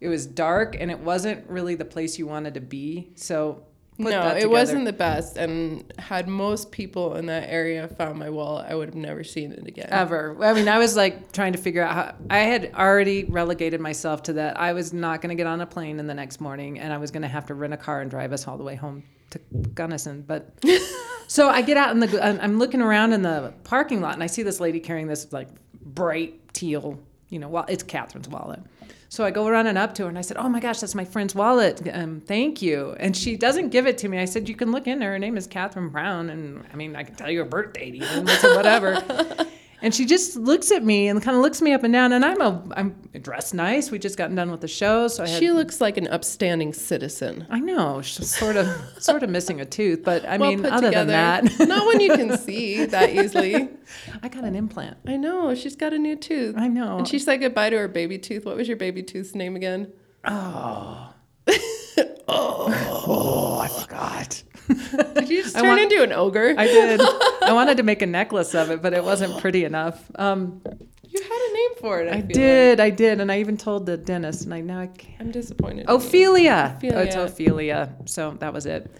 it 0.00 0.08
was 0.08 0.26
dark 0.26 0.76
and 0.78 0.90
it 0.90 0.98
wasn't 1.00 1.48
really 1.48 1.74
the 1.74 1.84
place 1.86 2.18
you 2.18 2.26
wanted 2.26 2.54
to 2.54 2.60
be. 2.60 3.08
So 3.14 3.62
no, 3.98 4.34
it 4.36 4.50
wasn't 4.50 4.84
the 4.84 4.92
best. 4.92 5.36
And 5.36 5.92
had 5.98 6.28
most 6.28 6.70
people 6.70 7.14
in 7.16 7.26
that 7.26 7.48
area 7.48 7.88
found 7.88 8.18
my 8.18 8.30
wallet, 8.30 8.66
I 8.68 8.74
would 8.74 8.88
have 8.88 8.94
never 8.94 9.24
seen 9.24 9.52
it 9.52 9.66
again. 9.66 9.88
ever. 9.90 10.36
I 10.44 10.52
mean, 10.52 10.68
I 10.68 10.78
was 10.78 10.96
like 10.96 11.32
trying 11.32 11.52
to 11.52 11.58
figure 11.58 11.82
out 11.82 11.94
how 11.94 12.14
I 12.30 12.38
had 12.40 12.72
already 12.74 13.24
relegated 13.24 13.80
myself 13.80 14.22
to 14.24 14.34
that. 14.34 14.58
I 14.60 14.72
was 14.72 14.92
not 14.92 15.20
going 15.22 15.30
to 15.30 15.34
get 15.34 15.46
on 15.46 15.60
a 15.60 15.66
plane 15.66 15.98
in 15.98 16.06
the 16.06 16.14
next 16.14 16.40
morning, 16.40 16.78
and 16.78 16.92
I 16.92 16.98
was 16.98 17.10
going 17.10 17.22
to 17.22 17.28
have 17.28 17.46
to 17.46 17.54
rent 17.54 17.72
a 17.74 17.78
car 17.78 18.00
and 18.00 18.10
drive 18.10 18.32
us 18.32 18.46
all 18.46 18.58
the 18.58 18.64
way 18.64 18.74
home 18.74 19.02
to 19.30 19.40
Gunnison. 19.74 20.22
But 20.26 20.52
so 21.26 21.48
I 21.48 21.62
get 21.62 21.76
out 21.76 21.90
in 21.90 22.00
the, 22.00 22.22
I'm- 22.24 22.38
I'm 22.42 22.58
looking 22.58 22.82
around 22.82 23.12
in 23.12 23.22
the 23.22 23.52
parking 23.64 24.00
lot, 24.00 24.14
and 24.14 24.22
I 24.22 24.26
see 24.26 24.42
this 24.42 24.60
lady 24.60 24.80
carrying 24.80 25.06
this 25.06 25.32
like 25.32 25.48
bright 25.82 26.52
teal, 26.52 26.98
you 27.28 27.38
know, 27.38 27.48
well, 27.48 27.64
it's 27.68 27.82
Katherine's 27.82 28.28
wallet. 28.28 28.60
So 29.08 29.24
I 29.24 29.30
go 29.30 29.48
running 29.48 29.76
up 29.76 29.94
to 29.96 30.04
her 30.04 30.08
and 30.08 30.18
I 30.18 30.22
said, 30.22 30.36
"Oh 30.36 30.48
my 30.48 30.60
gosh, 30.60 30.80
that's 30.80 30.94
my 30.94 31.04
friend's 31.04 31.34
wallet. 31.34 31.80
Um, 31.92 32.20
thank 32.20 32.60
you." 32.62 32.96
And 32.98 33.16
she 33.16 33.36
doesn't 33.36 33.70
give 33.70 33.86
it 33.86 33.98
to 33.98 34.08
me. 34.08 34.18
I 34.18 34.24
said, 34.24 34.48
"You 34.48 34.54
can 34.54 34.72
look 34.72 34.86
in 34.86 34.98
there. 34.98 35.12
Her 35.12 35.18
name 35.18 35.36
is 35.36 35.46
Katherine 35.46 35.88
Brown, 35.90 36.30
and 36.30 36.64
I 36.72 36.76
mean, 36.76 36.96
I 36.96 37.02
can 37.04 37.14
tell 37.14 37.30
you 37.30 37.40
her 37.40 37.44
birth 37.44 37.72
date 37.72 37.94
even, 37.94 38.26
whatever." 38.26 39.00
and 39.82 39.94
she 39.94 40.06
just 40.06 40.36
looks 40.36 40.70
at 40.70 40.82
me 40.84 41.08
and 41.08 41.22
kind 41.22 41.36
of 41.36 41.42
looks 41.42 41.60
me 41.60 41.72
up 41.72 41.84
and 41.84 41.92
down. 41.92 42.12
And 42.12 42.24
I'm 42.24 42.40
a 42.40 42.62
I'm 42.76 42.90
dressed 43.20 43.54
nice. 43.54 43.90
We 43.90 43.98
just 43.98 44.16
gotten 44.16 44.36
done 44.36 44.50
with 44.50 44.60
the 44.60 44.68
show, 44.68 45.08
so 45.08 45.24
I 45.24 45.28
had. 45.28 45.38
She 45.38 45.50
looks 45.50 45.80
like 45.80 45.96
an 45.96 46.08
upstanding 46.08 46.72
citizen. 46.72 47.46
I 47.50 47.60
know, 47.60 48.02
she's 48.02 48.34
sort 48.34 48.56
of 48.56 48.68
sort 48.98 49.22
of 49.22 49.30
missing 49.30 49.60
a 49.60 49.64
tooth, 49.64 50.02
but 50.04 50.24
I 50.24 50.36
well 50.36 50.50
mean, 50.50 50.64
other 50.64 50.88
together. 50.88 51.10
than 51.10 51.44
that, 51.44 51.58
Not 51.68 51.86
one 51.86 52.00
you 52.00 52.14
can 52.14 52.36
see 52.38 52.86
that 52.86 53.10
easily. 53.10 53.68
I 54.22 54.28
got 54.28 54.44
an 54.44 54.54
implant. 54.56 54.96
I 55.06 55.16
know. 55.16 55.54
She's 55.54 55.76
got 55.76 55.92
a 55.92 55.98
new 55.98 56.16
tooth. 56.16 56.56
I 56.56 56.68
know. 56.68 56.98
And 56.98 57.08
she 57.08 57.18
said 57.18 57.38
goodbye 57.38 57.70
to 57.70 57.78
her 57.78 57.88
baby 57.88 58.18
tooth. 58.18 58.44
What 58.44 58.56
was 58.56 58.68
your 58.68 58.76
baby 58.76 59.02
tooth's 59.02 59.34
name 59.34 59.56
again? 59.56 59.92
oh, 60.24 61.12
oh. 61.48 63.04
oh 63.06 63.58
I 63.60 63.68
forgot. 63.68 64.42
Did 65.14 65.28
you 65.28 65.42
just 65.42 65.56
I 65.56 65.60
turn 65.60 65.68
want- 65.70 65.80
into 65.82 66.02
an 66.02 66.12
ogre? 66.12 66.54
I 66.56 66.66
did. 66.66 67.00
I 67.42 67.52
wanted 67.52 67.76
to 67.78 67.82
make 67.82 68.02
a 68.02 68.06
necklace 68.06 68.54
of 68.54 68.70
it, 68.70 68.82
but 68.82 68.92
it 68.92 69.04
wasn't 69.04 69.40
pretty 69.40 69.64
enough. 69.64 70.02
Um, 70.16 70.60
you 71.08 71.22
had 71.22 71.50
a 71.50 71.54
name 71.54 71.70
for 71.80 72.00
it. 72.00 72.12
I, 72.12 72.16
I 72.18 72.20
did, 72.20 72.80
I 72.80 72.90
did, 72.90 73.20
and 73.20 73.30
I 73.30 73.38
even 73.40 73.56
told 73.56 73.86
the 73.86 73.96
dentist, 73.96 74.44
and 74.44 74.52
I 74.52 74.60
now 74.60 74.80
I 74.80 74.88
can't. 74.88 75.20
I'm 75.20 75.30
disappointed. 75.30 75.82
in 75.82 75.88
you. 75.88 75.94
Ophelia. 75.94 76.78
Oh, 76.82 76.98
it's 76.98 77.14
Ophelia. 77.14 77.24
Ophelia. 77.24 77.96
So 78.06 78.32
that 78.40 78.52
was 78.52 78.66
it. 78.66 78.90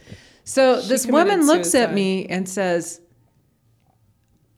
So 0.44 0.80
She 0.80 0.88
this 0.88 1.06
woman 1.06 1.46
looks 1.46 1.74
at 1.74 1.92
me 1.92 2.26
and 2.26 2.48
says, 2.48 3.00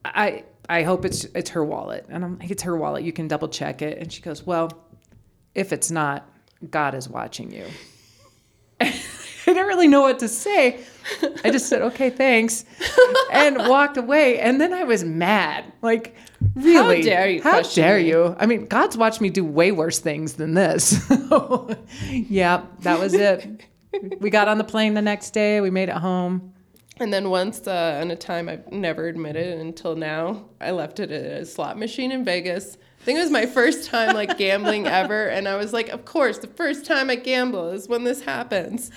"I 0.04 0.44
I 0.68 0.82
hope 0.82 1.04
it's 1.04 1.24
it's 1.34 1.50
her 1.50 1.64
wallet." 1.64 2.06
And 2.08 2.24
I'm 2.24 2.38
like, 2.38 2.50
"It's 2.50 2.62
her 2.64 2.76
wallet. 2.76 3.02
You 3.04 3.12
can 3.12 3.28
double 3.28 3.48
check 3.48 3.82
it." 3.82 3.98
And 3.98 4.12
she 4.12 4.20
goes, 4.20 4.44
"Well, 4.46 4.70
if 5.54 5.72
it's 5.72 5.90
not, 5.90 6.28
God 6.70 6.94
is 6.94 7.08
watching 7.08 7.50
you." 7.50 7.64
I 8.80 8.92
didn't 9.46 9.66
really 9.66 9.88
know 9.88 10.02
what 10.02 10.18
to 10.18 10.28
say. 10.28 10.80
I 11.44 11.50
just 11.50 11.68
said, 11.68 11.82
"Okay, 11.82 12.10
thanks," 12.10 12.64
and 13.32 13.56
walked 13.68 13.96
away. 13.96 14.38
And 14.38 14.60
then 14.60 14.72
I 14.72 14.84
was 14.84 15.04
mad. 15.04 15.64
Like, 15.82 16.16
really? 16.54 16.98
How 16.98 17.02
dare 17.02 17.28
you 17.28 17.42
How 17.42 17.62
dare 17.62 17.98
me? 17.98 18.08
you? 18.08 18.36
I 18.38 18.46
mean, 18.46 18.66
God's 18.66 18.96
watched 18.96 19.20
me 19.20 19.30
do 19.30 19.44
way 19.44 19.72
worse 19.72 19.98
things 19.98 20.34
than 20.34 20.54
this. 20.54 20.98
yeah, 22.10 22.62
that 22.80 22.98
was 22.98 23.14
it. 23.14 23.64
we 24.20 24.30
got 24.30 24.48
on 24.48 24.58
the 24.58 24.64
plane 24.64 24.94
the 24.94 25.02
next 25.02 25.30
day. 25.30 25.60
We 25.60 25.70
made 25.70 25.88
it 25.88 25.96
home. 25.96 26.52
And 27.00 27.12
then 27.12 27.30
once, 27.30 27.66
uh, 27.66 28.00
in 28.02 28.10
a 28.10 28.16
time 28.16 28.48
I've 28.48 28.70
never 28.72 29.06
admitted 29.06 29.58
until 29.58 29.94
now, 29.96 30.46
I 30.60 30.72
left 30.72 30.98
it 31.00 31.10
at 31.12 31.24
a 31.42 31.46
slot 31.46 31.78
machine 31.78 32.10
in 32.12 32.24
Vegas. 32.24 32.76
I 33.00 33.04
think 33.04 33.20
it 33.20 33.22
was 33.22 33.30
my 33.30 33.46
first 33.46 33.88
time 33.88 34.14
like 34.16 34.36
gambling 34.36 34.86
ever, 34.88 35.28
and 35.28 35.46
I 35.46 35.54
was 35.54 35.72
like, 35.72 35.88
of 35.90 36.04
course, 36.04 36.38
the 36.38 36.48
first 36.48 36.84
time 36.84 37.08
I 37.08 37.14
gamble 37.14 37.70
is 37.70 37.88
when 37.88 38.02
this 38.02 38.20
happens. 38.22 38.90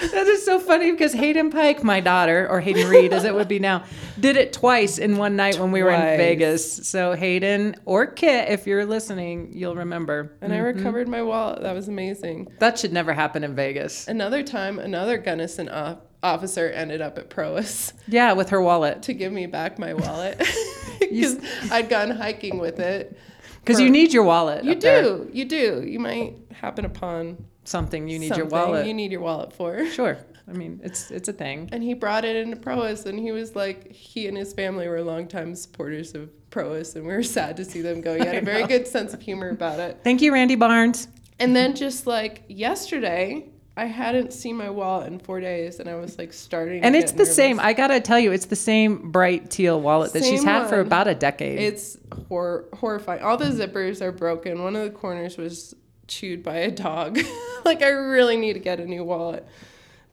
That 0.00 0.26
is 0.28 0.44
so 0.44 0.60
funny 0.60 0.92
because 0.92 1.12
Hayden 1.12 1.50
Pike, 1.50 1.82
my 1.82 1.98
daughter, 2.00 2.48
or 2.48 2.60
Hayden 2.60 2.88
Reed 2.88 3.12
as 3.12 3.24
it 3.24 3.34
would 3.34 3.48
be 3.48 3.58
now, 3.58 3.84
did 4.20 4.36
it 4.36 4.52
twice 4.52 4.98
in 4.98 5.16
one 5.16 5.34
night 5.34 5.58
when 5.58 5.72
we 5.72 5.82
were 5.82 5.90
in 5.90 6.16
Vegas. 6.16 6.86
So 6.88 7.14
Hayden 7.14 7.74
or 7.84 8.06
Kit, 8.06 8.48
if 8.50 8.66
you're 8.68 8.86
listening, 8.86 9.50
you'll 9.52 9.74
remember. 9.76 10.36
And 10.40 10.52
I 10.54 10.58
recovered 10.58 11.08
my 11.08 11.20
wallet. 11.22 11.62
That 11.62 11.74
was 11.74 11.88
amazing. 11.88 12.52
That 12.60 12.78
should 12.78 12.92
never 12.92 13.12
happen 13.12 13.42
in 13.42 13.56
Vegas. 13.56 14.06
Another 14.06 14.44
time, 14.44 14.78
another 14.78 15.18
Gunnison 15.18 15.68
off- 15.68 15.98
officer 16.24 16.68
ended 16.70 17.00
up 17.00 17.18
at 17.18 17.28
Prois 17.30 17.92
Yeah, 18.08 18.32
with 18.32 18.50
her 18.50 18.60
wallet. 18.60 19.02
to 19.02 19.12
give 19.14 19.32
me 19.32 19.46
back 19.46 19.78
my 19.78 19.94
wallet 19.94 20.38
because 21.00 21.38
I'd 21.70 21.88
gone 21.88 22.10
hiking 22.10 22.58
with 22.58 22.80
it. 22.80 23.16
Because 23.60 23.80
you 23.80 23.90
need 23.90 24.12
your 24.12 24.24
wallet. 24.24 24.64
You 24.64 24.72
up 24.72 24.80
there. 24.80 25.02
do, 25.02 25.30
you 25.32 25.44
do. 25.44 25.82
You 25.86 25.98
might 25.98 26.34
happen 26.52 26.84
upon 26.84 27.44
something 27.64 28.08
you 28.08 28.18
need 28.18 28.36
your 28.36 28.46
wallet. 28.46 28.86
You 28.86 28.92
need 28.94 29.10
your 29.12 29.20
wallet 29.20 29.52
for. 29.52 29.86
Sure. 29.90 30.18
I 30.46 30.52
mean, 30.52 30.78
it's 30.84 31.10
it's 31.10 31.28
a 31.28 31.32
thing. 31.32 31.70
And 31.72 31.82
he 31.82 31.94
brought 31.94 32.26
it 32.26 32.36
into 32.36 32.56
Prois, 32.56 33.06
and 33.06 33.18
he 33.18 33.32
was 33.32 33.56
like, 33.56 33.90
he 33.90 34.26
and 34.26 34.36
his 34.36 34.52
family 34.52 34.86
were 34.86 35.00
longtime 35.00 35.54
supporters 35.54 36.14
of 36.14 36.28
Prois, 36.50 36.94
and 36.96 37.06
we 37.06 37.14
were 37.14 37.22
sad 37.22 37.56
to 37.56 37.64
see 37.64 37.80
them 37.80 38.02
go. 38.02 38.14
He 38.14 38.26
had 38.26 38.36
a 38.36 38.42
very 38.42 38.66
good 38.66 38.86
sense 38.86 39.14
of 39.14 39.22
humor 39.22 39.48
about 39.48 39.80
it. 39.80 40.00
Thank 40.04 40.20
you, 40.20 40.34
Randy 40.34 40.56
Barnes. 40.56 41.08
And 41.38 41.56
then 41.56 41.74
just 41.74 42.06
like 42.06 42.44
yesterday, 42.48 43.48
I 43.76 43.86
hadn't 43.86 44.32
seen 44.32 44.56
my 44.56 44.70
wallet 44.70 45.08
in 45.08 45.18
four 45.18 45.40
days, 45.40 45.80
and 45.80 45.88
I 45.88 45.96
was 45.96 46.16
like 46.16 46.32
starting. 46.32 46.80
to 46.80 46.86
And 46.86 46.94
it's 46.94 47.12
the 47.12 47.26
same. 47.26 47.58
I 47.58 47.72
gotta 47.72 48.00
tell 48.00 48.20
you, 48.20 48.30
it's 48.30 48.46
the 48.46 48.56
same 48.56 49.10
bright 49.10 49.50
teal 49.50 49.80
wallet 49.80 50.12
that 50.12 50.22
she's 50.22 50.40
Same 50.40 50.48
had 50.48 50.68
for 50.68 50.78
about 50.78 51.08
a 51.08 51.14
decade. 51.14 51.58
It's 51.58 51.96
hor- 52.28 52.66
horrifying. 52.72 53.22
All 53.22 53.36
the 53.36 53.46
zippers 53.46 54.00
are 54.00 54.12
broken. 54.12 54.62
One 54.62 54.76
of 54.76 54.84
the 54.84 54.90
corners 54.90 55.36
was 55.36 55.74
chewed 56.06 56.44
by 56.44 56.56
a 56.56 56.70
dog. 56.70 57.18
like 57.64 57.82
I 57.82 57.88
really 57.88 58.36
need 58.36 58.52
to 58.52 58.60
get 58.60 58.78
a 58.78 58.86
new 58.86 59.02
wallet. 59.02 59.44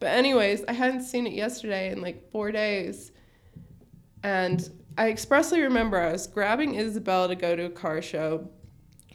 But 0.00 0.08
anyways, 0.08 0.64
I 0.66 0.72
hadn't 0.72 1.02
seen 1.02 1.28
it 1.28 1.32
yesterday 1.32 1.92
in 1.92 2.00
like 2.00 2.32
4 2.32 2.50
days. 2.50 3.12
And 4.24 4.68
I 4.98 5.08
expressly 5.10 5.60
remember 5.60 6.00
I 6.00 6.10
was 6.10 6.26
grabbing 6.26 6.74
Isabel 6.74 7.28
to 7.28 7.36
go 7.36 7.54
to 7.54 7.66
a 7.66 7.70
car 7.70 8.02
show 8.02 8.48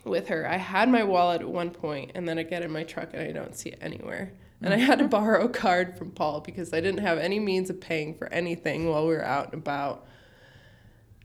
with 0.10 0.28
her. 0.30 0.48
I 0.48 0.58
had 0.58 0.90
my 0.90 1.04
wallet 1.04 1.42
at 1.42 1.50
one 1.50 1.70
point 1.70 2.12
and 2.16 2.28
then 2.28 2.38
I 2.38 2.44
get 2.44 2.64
in 2.64 2.72
my 2.72 2.84
truck 2.84 3.10
and 3.14 3.22
I 3.22 3.32
don't 3.32 3.56
see 3.56 3.70
it 3.70 3.80
anywhere. 3.82 4.34
And 4.62 4.74
I 4.74 4.78
had 4.78 4.98
to 4.98 5.04
mm-hmm. 5.04 5.12
borrow 5.12 5.46
a 5.46 5.50
card 5.50 5.98
from 5.98 6.12
Paul 6.12 6.42
because 6.42 6.74
I 6.74 6.82
didn't 6.82 7.02
have 7.02 7.20
any 7.20 7.40
means 7.40 7.70
of 7.70 7.80
paying 7.80 8.16
for 8.16 8.28
anything 8.34 8.90
while 8.90 9.06
we 9.06 9.14
were 9.14 9.24
out 9.24 9.46
and 9.46 9.62
about. 9.62 10.08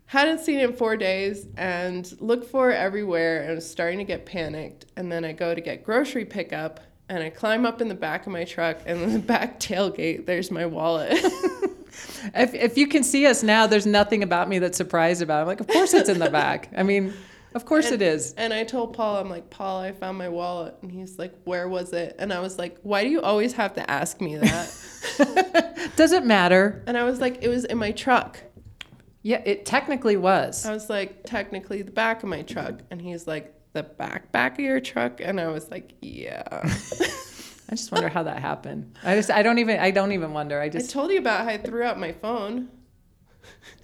Hadn't 0.06 0.40
seen 0.40 0.58
it 0.58 0.68
in 0.68 0.76
four 0.76 0.96
days 0.98 1.46
and 1.56 2.14
looked 2.20 2.50
for 2.50 2.70
it 2.70 2.76
everywhere 2.76 3.44
and 3.44 3.54
was 3.54 3.68
starting 3.68 3.98
to 3.98 4.04
get 4.04 4.26
panicked. 4.26 4.84
And 4.96 5.10
then 5.10 5.24
I 5.24 5.32
go 5.32 5.54
to 5.54 5.60
get 5.62 5.82
grocery 5.82 6.26
pickup 6.26 6.80
and 7.08 7.22
I 7.22 7.30
climb 7.30 7.64
up 7.64 7.80
in 7.80 7.88
the 7.88 7.94
back 7.94 8.26
of 8.26 8.32
my 8.32 8.44
truck 8.44 8.78
and 8.84 9.00
in 9.00 9.12
the 9.14 9.18
back 9.34 9.58
tailgate, 9.58 10.26
there's 10.26 10.50
my 10.50 10.66
wallet. 10.66 11.18
If, 12.34 12.54
if 12.54 12.78
you 12.78 12.86
can 12.86 13.02
see 13.02 13.26
us 13.26 13.42
now, 13.42 13.66
there's 13.66 13.86
nothing 13.86 14.22
about 14.22 14.48
me 14.48 14.58
that's 14.58 14.76
surprised 14.76 15.22
about. 15.22 15.38
it. 15.38 15.40
I'm 15.42 15.46
like, 15.46 15.60
of 15.60 15.66
course 15.66 15.92
it's 15.92 16.08
in 16.08 16.18
the 16.18 16.30
back. 16.30 16.70
I 16.76 16.82
mean, 16.82 17.12
of 17.54 17.64
course 17.64 17.86
And- 17.90 18.00
it 18.00 18.02
is. 18.02 18.34
And 18.36 18.52
I 18.52 18.64
told 18.64 18.94
Paul, 18.94 19.16
I'm 19.16 19.28
like, 19.30 19.50
Paul, 19.50 19.80
I 19.80 19.92
found 19.92 20.18
my 20.18 20.28
wallet. 20.28 20.76
And 20.82 20.90
he's 20.90 21.18
like, 21.18 21.34
where 21.44 21.68
was 21.68 21.92
it? 21.92 22.16
And 22.18 22.32
I 22.32 22.40
was 22.40 22.58
like, 22.58 22.78
why 22.82 23.02
do 23.04 23.10
you 23.10 23.20
always 23.20 23.52
have 23.54 23.74
to 23.74 23.90
ask 23.90 24.20
me 24.20 24.36
that? 24.36 25.92
Does 25.96 26.12
it 26.12 26.24
matter? 26.24 26.82
and 26.86 26.96
I 26.96 27.04
was 27.04 27.20
like, 27.20 27.42
it 27.42 27.48
was 27.48 27.64
in 27.64 27.78
my 27.78 27.92
truck. 27.92 28.38
Yeah, 29.22 29.40
it 29.44 29.64
technically 29.66 30.16
was. 30.16 30.66
I 30.66 30.72
was 30.72 30.90
like, 30.90 31.24
technically 31.24 31.82
the 31.82 31.90
back 31.92 32.22
of 32.22 32.28
my 32.28 32.42
truck. 32.42 32.80
And 32.90 33.00
he's 33.00 33.26
like, 33.26 33.54
the 33.72 33.82
back 33.84 34.32
back 34.32 34.54
of 34.54 34.60
your 34.60 34.80
truck? 34.80 35.20
And 35.22 35.40
I 35.40 35.48
was 35.48 35.70
like, 35.70 35.94
yeah. 36.02 36.42
I 37.70 37.74
just 37.74 37.90
wonder 37.90 38.08
how 38.08 38.24
that 38.24 38.38
happened. 38.40 38.98
I 39.02 39.14
just, 39.16 39.30
I 39.30 39.42
don't 39.42 39.58
even, 39.58 39.78
I 39.78 39.90
don't 39.92 40.12
even 40.12 40.32
wonder. 40.32 40.60
I 40.60 40.68
just. 40.68 40.90
I 40.90 40.92
told 40.92 41.10
you 41.10 41.18
about 41.18 41.44
how 41.44 41.50
I 41.50 41.56
threw 41.58 41.82
out 41.84 41.98
my 41.98 42.12
phone. 42.12 42.68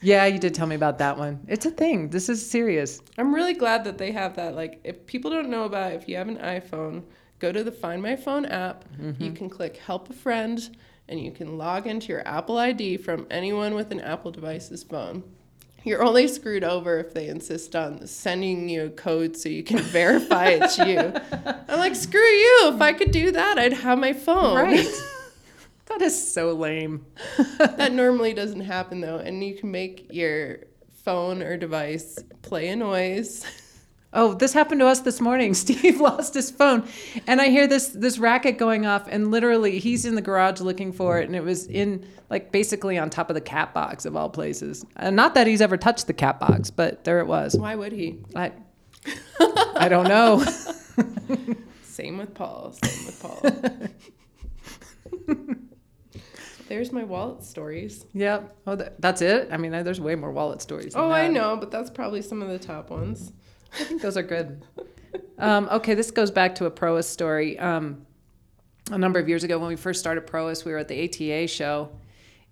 Yeah, 0.01 0.27
you 0.27 0.39
did 0.39 0.55
tell 0.55 0.67
me 0.67 0.77
about 0.77 0.99
that 0.99 1.19
one. 1.19 1.41
It's 1.49 1.67
a 1.67 1.71
thing. 1.71 2.11
This 2.11 2.29
is 2.29 2.49
serious. 2.49 3.01
I'm 3.17 3.35
really 3.35 3.55
glad 3.55 3.85
that 3.85 3.99
they 3.99 4.13
have 4.13 4.37
that. 4.37 4.55
Like, 4.55 4.81
if 4.85 5.07
people 5.07 5.31
don't 5.31 5.51
know 5.51 5.65
about 5.65 5.93
it, 5.93 6.03
if 6.03 6.09
you 6.09 6.17
have 6.17 6.29
an 6.29 6.39
iPhone, 6.39 7.03
go 7.39 7.53
to 7.53 7.65
the 7.65 7.73
Find 7.73 8.03
My 8.03 8.17
Phone 8.17 8.47
app. 8.47 8.85
Mm-hmm. 9.01 9.23
You 9.23 9.33
can 9.33 9.49
click 9.49 9.77
Help 9.77 10.11
a 10.11 10.13
Friend, 10.13 10.77
and 11.09 11.21
you 11.21 11.31
can 11.31 11.59
log 11.59 11.87
into 11.87 12.09
your 12.09 12.27
Apple 12.27 12.59
ID 12.59 12.99
from 12.99 13.27
anyone 13.31 13.75
with 13.75 13.91
an 13.93 14.01
Apple 14.01 14.31
device's 14.31 14.83
phone. 14.83 15.23
You're 15.85 16.03
only 16.03 16.29
screwed 16.29 16.65
over 16.65 16.99
if 16.99 17.15
they 17.15 17.29
insist 17.29 17.75
on 17.75 18.07
sending 18.07 18.69
you 18.69 18.87
a 18.87 18.91
code 18.91 19.37
so 19.37 19.49
you 19.49 19.63
can 19.63 19.79
verify 19.79 20.49
it's 20.49 20.77
you. 20.77 20.99
I'm 21.69 21.79
like, 21.79 21.95
screw 21.95 22.21
you. 22.21 22.73
If 22.75 22.81
I 22.81 22.93
could 22.93 23.11
do 23.11 23.31
that, 23.31 23.59
I'd 23.59 23.73
have 23.73 23.99
my 23.99 24.13
phone. 24.13 24.57
Right. 24.57 24.87
that 25.89 26.03
is 26.03 26.33
so 26.33 26.53
lame. 26.53 27.07
that 27.59 27.93
normally 27.93 28.35
doesn't 28.35 28.61
happen 28.61 29.01
though, 29.01 29.19
and 29.19 29.43
you 29.43 29.55
can 29.55 29.71
make 29.71 30.07
your 30.11 30.61
phone 31.05 31.43
or 31.43 31.57
device 31.57 32.19
play 32.43 32.69
a 32.69 32.77
noise. 32.77 33.45
Oh, 34.13 34.33
this 34.33 34.55
happened 34.55 34.81
to 34.81 34.87
us 34.87 35.01
this 35.01 35.21
morning. 35.21 35.53
Steve 35.55 36.01
lost 36.01 36.35
his 36.35 36.51
phone, 36.51 36.87
and 37.27 37.41
I 37.41 37.49
hear 37.49 37.67
this 37.67 37.89
this 37.89 38.19
racket 38.19 38.59
going 38.59 38.87
off, 38.87 39.07
and 39.09 39.31
literally 39.31 39.79
he's 39.79 40.05
in 40.05 40.15
the 40.15 40.23
garage 40.23 40.61
looking 40.61 40.93
for 40.93 41.19
it, 41.19 41.27
and 41.27 41.37
it 41.37 41.45
was 41.45 41.67
in 41.67 42.07
like 42.31 42.53
basically 42.53 42.99
on 42.99 43.11
top 43.11 43.31
of 43.31 43.35
the 43.35 43.41
cat 43.41 43.75
box 43.75 44.05
of 44.05 44.17
all 44.17 44.31
places. 44.31 44.85
And 44.97 45.17
not 45.17 45.35
that 45.35 45.47
he's 45.47 45.61
ever 45.61 45.77
touched 45.77 46.07
the 46.07 46.15
cat 46.15 46.41
box, 46.41 46.71
but 46.71 47.05
there 47.05 47.21
it 47.21 47.27
was. 47.27 47.55
Why 47.57 47.75
would 47.75 47.93
he? 47.93 48.19
I 48.35 48.53
I 49.77 49.89
don't 49.89 50.09
know. 50.09 50.43
Same 51.83 52.19
with 52.19 52.35
Paul. 52.35 52.73
Same 52.73 53.07
with 53.07 53.23
Paul. 55.27 55.59
There's 56.69 56.93
my 56.93 57.03
wallet 57.05 57.43
stories. 57.43 58.05
yep. 58.13 58.55
Oh, 58.67 58.77
th- 58.77 58.93
that's 58.99 59.23
it. 59.23 59.49
I 59.51 59.57
mean, 59.57 59.73
there's 59.73 60.01
way 60.01 60.15
more 60.15 60.31
wallet 60.31 60.61
stories. 60.63 60.93
than 60.93 61.03
Oh, 61.03 61.11
I 61.11 61.27
know, 61.29 61.57
but 61.57 61.71
that's 61.71 61.91
probably 61.91 62.23
some 62.23 62.43
of 62.43 62.49
the 62.49 62.59
top 62.59 62.91
ones. 62.91 63.33
I 63.79 63.85
think 63.85 64.03
those 64.03 64.17
are 64.17 64.23
good. 64.23 64.65
Um, 65.39 65.69
okay, 65.71 65.95
this 65.95 66.11
goes 66.11 66.31
back 66.31 66.55
to 66.57 66.67
a 66.67 66.71
Prois 66.71 67.03
story. 67.07 67.59
Um, 67.59 68.07
a 68.91 68.99
number 68.99 69.19
of 69.19 69.29
years 69.29 69.45
ago, 69.45 69.59
when 69.59 69.69
we 69.69 69.77
first 69.77 70.01
started 70.01 70.27
Prois, 70.27 70.65
we 70.65 70.73
were 70.73 70.79
at 70.79 70.89
the 70.89 71.05
ATA 71.05 71.47
show, 71.49 71.91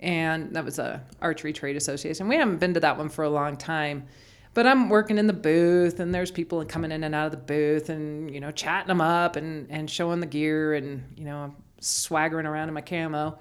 and 0.01 0.55
that 0.55 0.65
was 0.65 0.79
a 0.79 1.03
archery 1.21 1.53
trade 1.53 1.77
association. 1.77 2.29
We 2.29 2.37
haven't 2.37 2.59
been 2.59 2.75
to 2.75 2.81
that 2.81 2.97
one 2.99 3.09
for 3.09 3.25
a 3.25 3.31
long 3.31 3.57
time, 3.57 4.07
but 4.55 4.67
I'm 4.67 4.89
working 4.89 5.19
in 5.19 5.27
the 5.27 5.33
booth, 5.33 6.01
and 6.01 6.15
there's 6.15 6.31
people 6.31 6.65
coming 6.65 6.93
in 6.93 7.05
and 7.05 7.15
out 7.15 7.27
of 7.27 7.33
the 7.33 7.39
booth, 7.39 7.89
and 7.91 8.33
you 8.33 8.41
know, 8.41 8.51
chatting 8.51 8.89
them 8.89 9.01
up 9.01 9.37
and 9.37 9.71
and 9.71 9.91
showing 9.91 10.21
the 10.21 10.27
gear, 10.27 10.75
and 10.75 11.03
you 11.17 11.25
know, 11.25 11.39
I'm 11.39 11.57
swaggering 11.81 12.47
around 12.47 12.69
in 12.69 12.75
my 12.75 12.81
camo. 12.83 13.39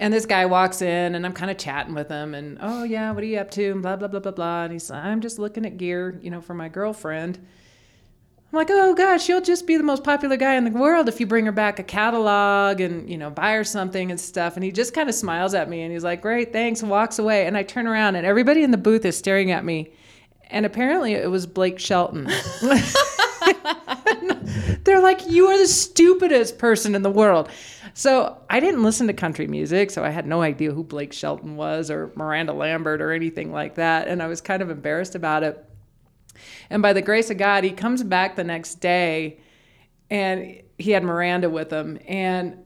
And 0.00 0.12
this 0.12 0.26
guy 0.26 0.46
walks 0.46 0.82
in, 0.82 1.14
and 1.14 1.24
I'm 1.24 1.32
kind 1.32 1.50
of 1.50 1.56
chatting 1.56 1.94
with 1.94 2.08
him, 2.08 2.34
and 2.34 2.58
oh 2.60 2.82
yeah, 2.82 3.12
what 3.12 3.22
are 3.22 3.26
you 3.26 3.38
up 3.38 3.50
to? 3.52 3.70
And 3.70 3.80
blah 3.80 3.96
blah 3.96 4.08
blah 4.08 4.20
blah 4.20 4.32
blah. 4.32 4.64
And 4.64 4.72
he's, 4.72 4.90
like, 4.90 5.04
I'm 5.04 5.20
just 5.20 5.38
looking 5.38 5.64
at 5.64 5.76
gear, 5.76 6.18
you 6.20 6.30
know, 6.30 6.40
for 6.40 6.54
my 6.54 6.68
girlfriend. 6.68 7.38
I'm 7.38 8.58
like, 8.58 8.70
oh 8.70 8.94
gosh, 8.94 9.28
you'll 9.28 9.40
just 9.40 9.66
be 9.66 9.76
the 9.76 9.82
most 9.82 10.04
popular 10.04 10.36
guy 10.36 10.54
in 10.54 10.64
the 10.64 10.70
world 10.70 11.08
if 11.08 11.18
you 11.18 11.26
bring 11.26 11.46
her 11.46 11.52
back 11.52 11.78
a 11.78 11.82
catalog 11.82 12.80
and 12.80 13.08
you 13.08 13.18
know 13.18 13.30
buy 13.30 13.52
her 13.52 13.64
something 13.64 14.10
and 14.10 14.20
stuff. 14.20 14.56
And 14.56 14.64
he 14.64 14.72
just 14.72 14.94
kind 14.94 15.08
of 15.08 15.14
smiles 15.14 15.54
at 15.54 15.68
me, 15.68 15.82
and 15.82 15.92
he's 15.92 16.04
like, 16.04 16.22
great, 16.22 16.52
thanks, 16.52 16.82
and 16.82 16.90
walks 16.90 17.18
away. 17.18 17.46
And 17.46 17.56
I 17.56 17.62
turn 17.62 17.86
around, 17.86 18.16
and 18.16 18.26
everybody 18.26 18.64
in 18.64 18.72
the 18.72 18.78
booth 18.78 19.04
is 19.04 19.16
staring 19.16 19.52
at 19.52 19.64
me, 19.64 19.92
and 20.50 20.66
apparently 20.66 21.14
it 21.14 21.30
was 21.30 21.46
Blake 21.46 21.78
Shelton. 21.78 22.28
They're 24.84 25.00
like, 25.00 25.28
you 25.30 25.46
are 25.48 25.58
the 25.58 25.66
stupidest 25.66 26.58
person 26.58 26.94
in 26.94 27.02
the 27.02 27.10
world. 27.10 27.48
So 27.94 28.38
I 28.50 28.60
didn't 28.60 28.82
listen 28.82 29.06
to 29.06 29.12
country 29.12 29.46
music, 29.46 29.90
so 29.90 30.04
I 30.04 30.10
had 30.10 30.26
no 30.26 30.42
idea 30.42 30.72
who 30.72 30.82
Blake 30.82 31.12
Shelton 31.12 31.56
was 31.56 31.90
or 31.90 32.12
Miranda 32.16 32.52
Lambert 32.52 33.00
or 33.00 33.12
anything 33.12 33.52
like 33.52 33.76
that. 33.76 34.08
And 34.08 34.22
I 34.22 34.26
was 34.26 34.40
kind 34.40 34.62
of 34.62 34.70
embarrassed 34.70 35.14
about 35.14 35.44
it. 35.44 35.64
And 36.70 36.82
by 36.82 36.92
the 36.92 37.02
grace 37.02 37.30
of 37.30 37.38
God, 37.38 37.62
he 37.62 37.70
comes 37.70 38.02
back 38.02 38.34
the 38.34 38.44
next 38.44 38.76
day 38.76 39.38
and 40.10 40.60
he 40.78 40.90
had 40.90 41.04
Miranda 41.04 41.48
with 41.48 41.72
him. 41.72 41.98
And 42.06 42.64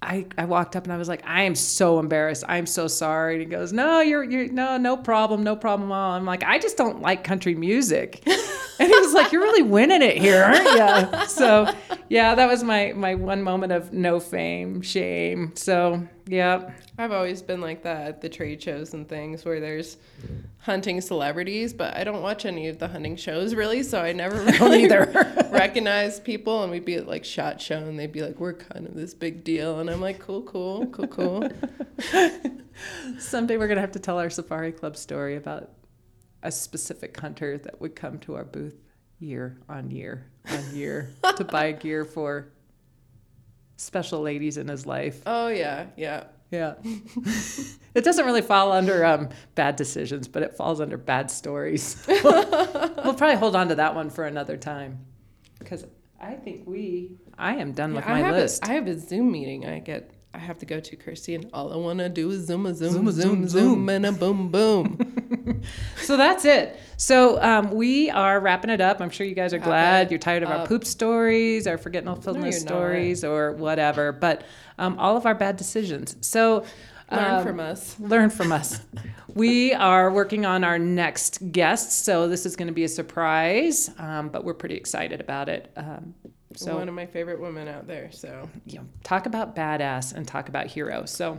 I, 0.00 0.26
I 0.36 0.44
walked 0.44 0.76
up 0.76 0.84
and 0.84 0.92
I 0.92 0.96
was 0.96 1.08
like, 1.08 1.26
I 1.26 1.42
am 1.42 1.56
so 1.56 1.98
embarrassed. 1.98 2.44
I'm 2.48 2.66
so 2.66 2.86
sorry. 2.86 3.34
And 3.34 3.42
he 3.42 3.48
goes, 3.48 3.72
No, 3.72 4.00
you're 4.00 4.22
you're 4.22 4.48
no, 4.48 4.76
no 4.76 4.96
problem, 4.96 5.42
no 5.42 5.56
problem 5.56 5.90
at 5.90 5.94
all. 5.94 6.12
I'm 6.12 6.24
like, 6.24 6.44
I 6.44 6.58
just 6.58 6.76
don't 6.76 7.02
like 7.02 7.24
country 7.24 7.54
music. 7.54 8.22
and 8.78 8.88
he 8.88 8.98
was 8.98 9.12
like, 9.14 9.32
You're 9.32 9.42
really 9.42 9.62
winning 9.62 10.02
it 10.02 10.18
here, 10.18 10.42
aren't 10.42 11.12
you? 11.12 11.18
So 11.28 11.72
yeah, 12.08 12.34
that 12.34 12.48
was 12.48 12.64
my 12.64 12.92
my 12.94 13.14
one 13.14 13.42
moment 13.42 13.72
of 13.72 13.92
no 13.92 14.18
fame, 14.20 14.82
shame. 14.82 15.52
So 15.54 16.06
yeah. 16.26 16.70
I've 17.00 17.12
always 17.12 17.42
been 17.42 17.60
like 17.60 17.84
that 17.84 18.08
at 18.08 18.20
the 18.22 18.28
trade 18.28 18.60
shows 18.60 18.92
and 18.92 19.08
things 19.08 19.44
where 19.44 19.60
there's 19.60 19.98
hunting 20.58 21.00
celebrities, 21.00 21.72
but 21.72 21.96
I 21.96 22.02
don't 22.02 22.22
watch 22.22 22.44
any 22.44 22.66
of 22.66 22.80
the 22.80 22.88
hunting 22.88 23.14
shows 23.14 23.54
really, 23.54 23.84
so 23.84 24.00
I 24.00 24.12
never 24.12 24.44
don't 24.44 24.60
really 24.60 24.84
either. 24.84 25.06
recognize 25.52 26.18
people. 26.18 26.64
And 26.64 26.72
we'd 26.72 26.84
be 26.84 26.96
at 26.96 27.06
like 27.06 27.24
Shot 27.24 27.60
Show, 27.60 27.78
and 27.78 27.96
they'd 27.98 28.10
be 28.10 28.22
like, 28.22 28.40
"We're 28.40 28.54
kind 28.54 28.84
of 28.84 28.94
this 28.94 29.14
big 29.14 29.44
deal," 29.44 29.78
and 29.78 29.88
I'm 29.88 30.00
like, 30.00 30.18
"Cool, 30.18 30.42
cool, 30.42 30.86
cool, 30.86 31.06
cool." 31.06 31.48
Someday 33.18 33.56
we're 33.56 33.68
gonna 33.68 33.80
have 33.80 33.92
to 33.92 34.00
tell 34.00 34.18
our 34.18 34.30
safari 34.30 34.72
club 34.72 34.96
story 34.96 35.36
about 35.36 35.70
a 36.42 36.50
specific 36.52 37.18
hunter 37.18 37.58
that 37.58 37.80
would 37.80 37.96
come 37.96 38.18
to 38.20 38.34
our 38.36 38.44
booth 38.44 38.80
year 39.18 39.58
on 39.68 39.90
year 39.90 40.26
on 40.50 40.64
year 40.74 41.10
to 41.36 41.44
buy 41.44 41.72
gear 41.72 42.04
for 42.04 42.48
special 43.76 44.20
ladies 44.20 44.56
in 44.56 44.68
his 44.68 44.86
life. 44.86 45.22
oh 45.26 45.48
yeah, 45.48 45.86
yeah. 45.96 46.24
Yeah. 46.50 46.74
it 47.94 48.04
doesn't 48.04 48.24
really 48.24 48.40
fall 48.40 48.72
under 48.72 49.04
um, 49.04 49.28
bad 49.54 49.76
decisions, 49.76 50.28
but 50.28 50.42
it 50.42 50.56
falls 50.56 50.80
under 50.80 50.96
bad 50.96 51.30
stories. 51.30 52.02
we'll 52.08 53.14
probably 53.14 53.36
hold 53.36 53.54
on 53.54 53.68
to 53.68 53.74
that 53.74 53.94
one 53.94 54.08
for 54.08 54.24
another 54.24 54.56
time 54.56 54.98
because 55.58 55.84
I 56.20 56.32
think 56.34 56.66
we, 56.66 57.18
I 57.36 57.56
am 57.56 57.72
done 57.72 57.94
with 57.94 58.06
I 58.06 58.12
my 58.12 58.18
have 58.20 58.34
list. 58.34 58.64
A, 58.64 58.70
I 58.70 58.74
have 58.74 58.86
a 58.86 58.98
Zoom 58.98 59.30
meeting. 59.30 59.66
I 59.66 59.78
get. 59.80 60.10
I 60.34 60.38
have 60.38 60.58
to 60.58 60.66
go 60.66 60.78
to 60.78 60.96
Kirstie, 60.96 61.34
and 61.34 61.48
all 61.52 61.72
I 61.72 61.76
want 61.76 62.00
to 62.00 62.08
do 62.08 62.30
is 62.30 62.46
zoom 62.46 62.66
a 62.66 62.74
zoom, 62.74 62.92
Zoom 62.92 63.08
a 63.08 63.12
zoom, 63.12 63.22
zoom, 63.22 63.48
zoom, 63.48 63.68
zoom. 63.70 63.88
and 63.88 64.06
a 64.06 64.12
boom, 64.12 64.50
boom. 64.50 64.98
So 66.02 66.16
that's 66.16 66.44
it. 66.44 66.78
So 66.98 67.42
um, 67.42 67.70
we 67.70 68.10
are 68.10 68.38
wrapping 68.38 68.70
it 68.70 68.80
up. 68.80 69.00
I'm 69.00 69.08
sure 69.10 69.26
you 69.26 69.34
guys 69.34 69.52
are 69.54 69.58
glad 69.58 70.10
you're 70.10 70.18
tired 70.18 70.42
of 70.42 70.50
our 70.50 70.66
poop 70.66 70.84
stories, 70.84 71.66
our 71.66 71.78
forgetfulness 71.78 72.26
No, 72.26 72.32
you're 72.34 72.44
not. 72.44 72.52
stories, 72.60 73.24
or 73.24 73.52
whatever. 73.52 74.12
But 74.12 74.44
um, 74.78 74.98
all 74.98 75.16
of 75.16 75.24
our 75.26 75.34
bad 75.34 75.56
decisions. 75.56 76.16
So 76.20 76.64
Learn 77.10 77.34
um, 77.34 77.42
from 77.42 77.60
us. 77.60 77.98
Learn 77.98 78.28
from 78.30 78.52
us. 78.52 78.80
we 79.34 79.72
are 79.72 80.10
working 80.10 80.44
on 80.44 80.64
our 80.64 80.78
next 80.78 81.50
guest, 81.52 82.04
so 82.04 82.28
this 82.28 82.44
is 82.44 82.54
going 82.56 82.68
to 82.68 82.74
be 82.74 82.84
a 82.84 82.88
surprise, 82.88 83.90
um, 83.98 84.28
but 84.28 84.44
we're 84.44 84.54
pretty 84.54 84.76
excited 84.76 85.20
about 85.20 85.48
it. 85.48 85.72
Um, 85.76 86.14
so 86.54 86.76
One 86.76 86.88
of 86.88 86.94
my 86.94 87.06
favorite 87.06 87.40
women 87.40 87.68
out 87.68 87.86
there. 87.86 88.10
So 88.12 88.48
you 88.66 88.78
know, 88.78 88.86
talk 89.04 89.26
about 89.26 89.54
badass 89.54 90.14
and 90.14 90.26
talk 90.26 90.48
about 90.48 90.66
hero. 90.66 91.04
So 91.04 91.38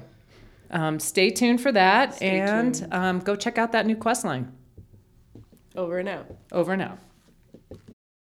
um, 0.72 1.00
stay 1.00 1.32
tuned 1.32 1.62
for 1.62 1.72
that, 1.72 2.16
Stay 2.16 2.40
and 2.40 2.88
um, 2.92 3.20
go 3.20 3.36
check 3.36 3.58
out 3.58 3.72
that 3.72 3.86
new 3.86 3.96
quest 3.96 4.24
line. 4.24 4.52
over 5.76 5.98
and 5.98 6.08
out. 6.10 6.26
Over 6.52 6.74
and 6.74 6.82
out. 6.82 7.00